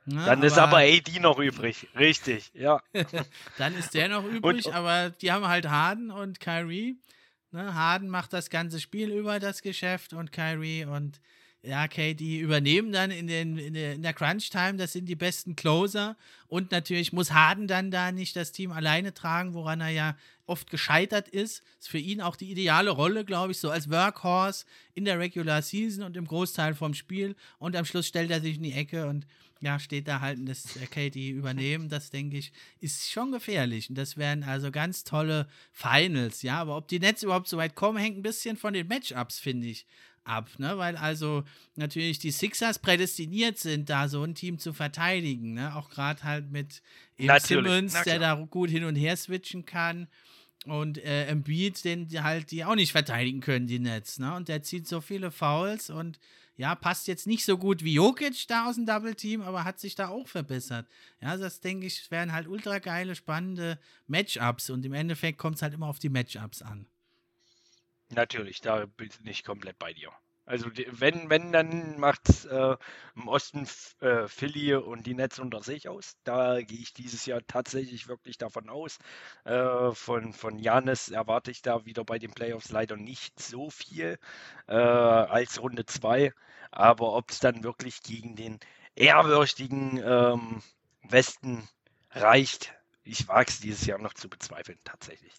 [0.04, 1.88] Na, ne, Dann aber, ist aber AD noch übrig.
[1.98, 2.82] Richtig, ja.
[3.56, 6.98] Dann ist der noch übrig, und, aber die haben halt Harden und Kyrie.
[7.52, 11.20] Ne, Harden macht das ganze Spiel über das Geschäft und Kyrie und
[11.62, 15.56] ja, KD übernehmen dann in, den, in, der, in der Crunch-Time, das sind die besten
[15.56, 16.16] Closer.
[16.48, 20.16] Und natürlich muss Harden dann da nicht das Team alleine tragen, woran er ja
[20.46, 21.62] oft gescheitert ist.
[21.78, 24.64] Ist für ihn auch die ideale Rolle, glaube ich, so als Workhorse
[24.94, 27.36] in der Regular Season und im Großteil vom Spiel.
[27.58, 29.26] Und am Schluss stellt er sich in die Ecke und
[29.60, 31.88] ja, steht da halt das KD übernehmen.
[31.88, 33.90] Das denke ich, ist schon gefährlich.
[33.90, 36.58] Und das wären also ganz tolle Finals, ja.
[36.60, 39.68] Aber ob die Nets überhaupt so weit kommen, hängt ein bisschen von den Matchups, finde
[39.68, 39.86] ich,
[40.24, 40.78] ab, ne?
[40.78, 41.44] Weil also
[41.76, 45.76] natürlich die Sixers prädestiniert sind, da so ein Team zu verteidigen, ne?
[45.76, 46.82] Auch gerade halt mit
[47.18, 50.08] Simmons, der da gut hin und her switchen kann.
[50.66, 54.34] Und äh, Embiid, den die halt die auch nicht verteidigen können, die Nets, ne?
[54.34, 56.18] Und der zieht so viele Fouls und
[56.60, 59.80] ja, passt jetzt nicht so gut wie Jokic da aus dem Double Team, aber hat
[59.80, 60.86] sich da auch verbessert.
[61.22, 63.78] Ja, das denke ich, wären halt ultra geile, spannende
[64.08, 66.84] Matchups und im Endeffekt kommt es halt immer auf die Matchups an.
[68.10, 70.10] Natürlich, da bin ich komplett bei dir.
[70.50, 72.76] Also wenn, wenn, dann macht es äh,
[73.14, 73.68] im Osten
[74.00, 76.16] äh, Philly und die Nets unter sich aus.
[76.24, 78.98] Da gehe ich dieses Jahr tatsächlich wirklich davon aus.
[79.44, 84.18] Äh, von, von Janis erwarte ich da wieder bei den Playoffs leider nicht so viel
[84.66, 86.32] äh, als Runde 2.
[86.72, 88.58] Aber ob es dann wirklich gegen den
[88.96, 90.62] ehrwürdigen ähm,
[91.02, 91.68] Westen
[92.10, 92.74] reicht,
[93.04, 95.32] ich wage es dieses Jahr noch zu bezweifeln, tatsächlich.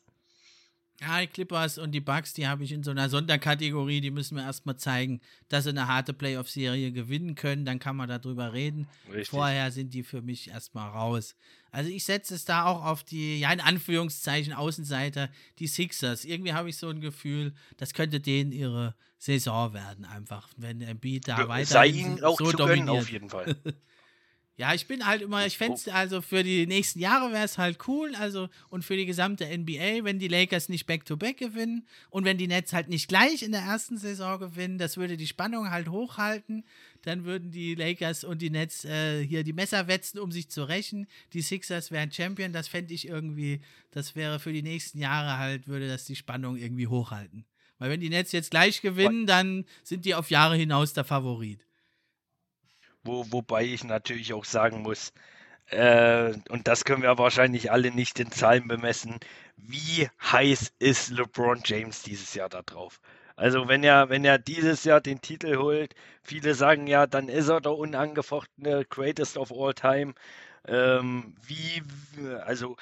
[1.02, 4.38] Ja, die Clippers und die Bucks, die habe ich in so einer Sonderkategorie, die müssen
[4.38, 5.19] wir erstmal zeigen,
[5.49, 8.88] dass sie eine harte Playoff-Serie gewinnen können, dann kann man darüber reden.
[9.07, 9.30] Richtig.
[9.30, 11.36] Vorher sind die für mich erstmal raus.
[11.72, 16.23] Also ich setze es da auch auf die, ja in Anführungszeichen Außenseiter, die Sixers.
[16.23, 21.28] Irgendwie habe ich so ein Gefühl, das könnte denen ihre Saison werden, einfach, wenn Embiid
[21.28, 21.84] da weiter
[22.18, 22.90] so zu dominiert.
[22.90, 23.56] Auf jeden Fall.
[24.57, 27.57] Ja, ich bin halt immer, ich fände es, also für die nächsten Jahre wäre es
[27.57, 31.88] halt cool, also und für die gesamte NBA, wenn die Lakers nicht Back-to-Back -back gewinnen
[32.10, 35.26] und wenn die Nets halt nicht gleich in der ersten Saison gewinnen, das würde die
[35.26, 36.64] Spannung halt hochhalten.
[37.03, 40.64] Dann würden die Lakers und die Nets äh, hier die Messer wetzen, um sich zu
[40.64, 41.07] rächen.
[41.34, 45.68] Die Sixers wären Champion, das fände ich irgendwie, das wäre für die nächsten Jahre halt,
[45.68, 47.45] würde das die Spannung irgendwie hochhalten.
[47.80, 51.65] Weil wenn die Nets jetzt gleich gewinnen, dann sind die auf Jahre hinaus der Favorit.
[53.03, 55.14] Wo, wobei ich natürlich auch sagen muss,
[55.72, 59.19] äh, und das können wir wahrscheinlich alle nicht in Zahlen bemessen,
[59.57, 62.99] wie heiß ist LeBron James dieses Jahr da drauf?
[63.36, 67.48] Also wenn er, wenn er dieses Jahr den Titel holt, viele sagen ja, dann ist
[67.49, 70.14] er der unangefochtene Greatest of All Time.
[70.68, 71.82] Ähm, wie,
[72.45, 72.76] also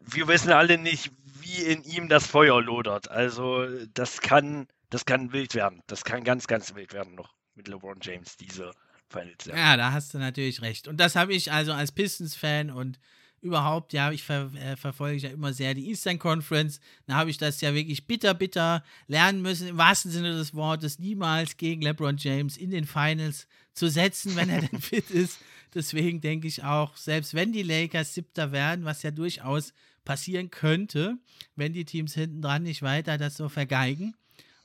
[0.00, 1.10] wir wissen alle nicht,
[1.40, 3.10] wie in ihm das Feuer lodert.
[3.10, 5.82] Also das kann, das kann wild werden.
[5.86, 8.72] Das kann ganz, ganz wild werden noch mit LeBron James, diese
[9.08, 9.44] Finals.
[9.46, 9.56] Ja.
[9.56, 10.88] ja, da hast du natürlich recht.
[10.88, 12.98] Und das habe ich also als Pistons-Fan und
[13.40, 16.80] überhaupt, ja, ich ver äh, verfolge ja immer sehr die Eastern Conference.
[17.06, 20.98] Da habe ich das ja wirklich bitter, bitter lernen müssen, im wahrsten Sinne des Wortes,
[20.98, 25.38] niemals gegen LeBron James in den Finals zu setzen, wenn er denn fit ist.
[25.74, 29.72] Deswegen denke ich auch, selbst wenn die Lakers siebter werden, was ja durchaus
[30.04, 31.18] passieren könnte,
[31.54, 34.14] wenn die Teams hinten dran nicht weiter das so vergeigen.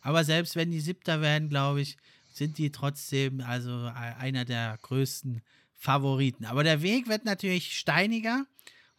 [0.01, 1.97] Aber selbst wenn die siebter werden, glaube ich,
[2.35, 5.41] sind die trotzdem also einer der größten
[5.73, 6.45] Favoriten.
[6.45, 8.45] Aber der Weg wird natürlich steiniger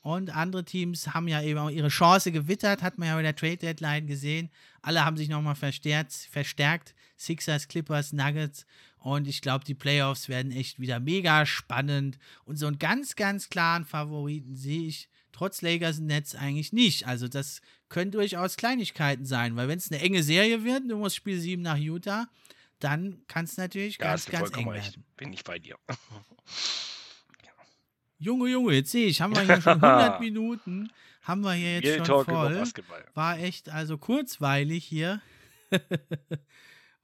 [0.03, 3.37] und andere Teams haben ja eben auch ihre Chance gewittert, hat man ja bei der
[3.37, 4.51] Trade Deadline gesehen.
[4.83, 6.95] Alle haben sich nochmal verstärkt, verstärkt.
[7.17, 8.67] Sixers, Clippers, Nuggets.
[8.99, 12.19] Und ich glaube, die Playoffs werden echt wieder mega spannend.
[12.45, 17.07] Und so einen ganz, ganz klaren Favoriten sehe ich trotz Lakers Nets eigentlich nicht.
[17.07, 21.17] Also das können durchaus Kleinigkeiten sein, weil wenn es eine enge Serie wird, du musst
[21.17, 22.29] Spiel 7 nach Utah,
[22.83, 24.93] dann kann es natürlich ja, ganz, ganz eng recht.
[24.93, 25.05] werden.
[25.17, 25.77] Bin ich bei dir.
[28.19, 30.93] Junge, Junge, jetzt sehe ich, haben wir hier schon 100 Minuten,
[31.23, 32.65] haben wir hier jetzt Real schon Talk voll.
[33.15, 35.21] War echt also kurzweilig hier.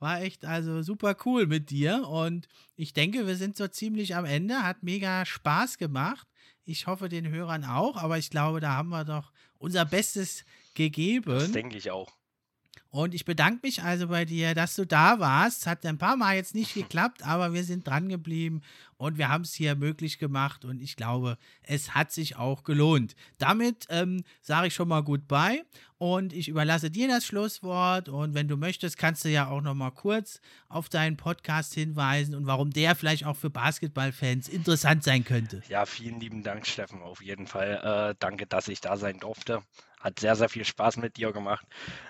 [0.01, 2.07] War echt also super cool mit dir.
[2.07, 4.63] Und ich denke, wir sind so ziemlich am Ende.
[4.63, 6.29] Hat mega Spaß gemacht.
[6.65, 7.97] Ich hoffe, den Hörern auch.
[7.97, 10.45] Aber ich glaube, da haben wir doch unser Bestes
[10.75, 11.33] gegeben.
[11.33, 12.18] Das denke ich auch.
[12.91, 15.67] Und ich bedanke mich also bei dir, dass du da warst.
[15.67, 18.63] Hat ein paar Mal jetzt nicht geklappt, aber wir sind dran geblieben
[18.97, 23.15] und wir haben es hier möglich gemacht und ich glaube, es hat sich auch gelohnt.
[23.39, 25.65] Damit ähm, sage ich schon mal bei
[25.99, 29.75] und ich überlasse dir das Schlusswort und wenn du möchtest, kannst du ja auch noch
[29.75, 35.25] mal kurz auf deinen Podcast hinweisen und warum der vielleicht auch für Basketballfans interessant sein
[35.25, 35.63] könnte.
[35.69, 38.13] Ja, vielen lieben Dank, Steffen, auf jeden Fall.
[38.13, 39.63] Äh, danke, dass ich da sein durfte.
[40.01, 41.67] Hat sehr, sehr viel Spaß mit dir gemacht.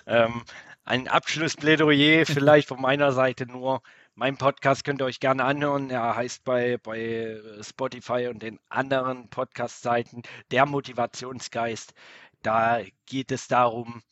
[0.06, 0.42] Ähm,
[0.84, 3.82] ein Abschlussplädoyer vielleicht von meiner Seite nur.
[4.14, 5.90] Mein Podcast könnt ihr euch gerne anhören.
[5.90, 11.94] Er heißt bei, bei Spotify und den anderen Podcast-Seiten Der Motivationsgeist.
[12.42, 14.02] Da geht es darum,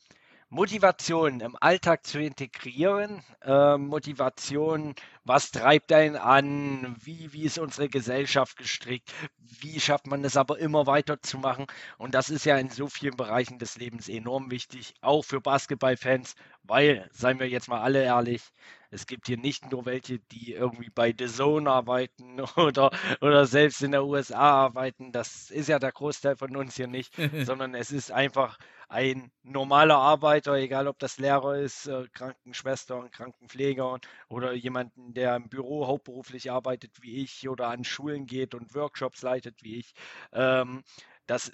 [0.49, 3.21] Motivation im Alltag zu integrieren.
[3.41, 4.95] Äh, Motivation,
[5.25, 6.95] was treibt einen an?
[7.03, 9.13] Wie, wie ist unsere Gesellschaft gestrickt?
[9.37, 11.65] Wie schafft man es aber immer weiterzumachen?
[11.97, 16.35] Und das ist ja in so vielen Bereichen des Lebens enorm wichtig, auch für Basketballfans,
[16.63, 18.41] weil, seien wir jetzt mal alle ehrlich,
[18.89, 22.91] es gibt hier nicht nur welche, die irgendwie bei The Zone arbeiten oder,
[23.21, 25.11] oder selbst in der USA arbeiten.
[25.11, 28.57] Das ist ja der Großteil von uns hier nicht, sondern es ist einfach
[28.89, 33.99] ein normaler Arbeiter, egal ob das Lehrer ist, äh, Krankenschwester, Krankenpfleger
[34.29, 39.21] oder jemanden, der im Büro hauptberuflich arbeitet wie ich oder an Schulen geht und Workshops
[39.21, 39.93] leitet wie ich.
[40.31, 40.83] Ähm,
[41.25, 41.51] das,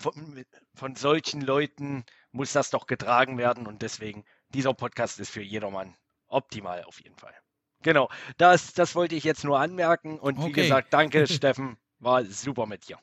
[0.00, 5.42] von, von solchen Leuten muss das doch getragen werden und deswegen, dieser Podcast ist für
[5.42, 5.94] jedermann
[6.28, 7.34] optimal auf jeden Fall.
[7.82, 10.62] Genau, das, das wollte ich jetzt nur anmerken und wie okay.
[10.62, 12.98] gesagt, danke Steffen, war super mit dir.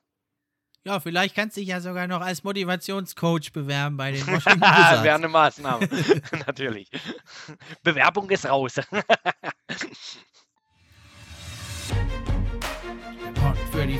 [0.84, 5.03] Ja, vielleicht kannst du dich ja sogar noch als Motivationscoach bewerben bei den Washington Wizards.
[5.03, 5.88] Wäre eine Maßnahme,
[6.48, 6.89] natürlich.
[7.84, 8.73] Bewerbung ist raus.
[13.35, 13.99] Pod für die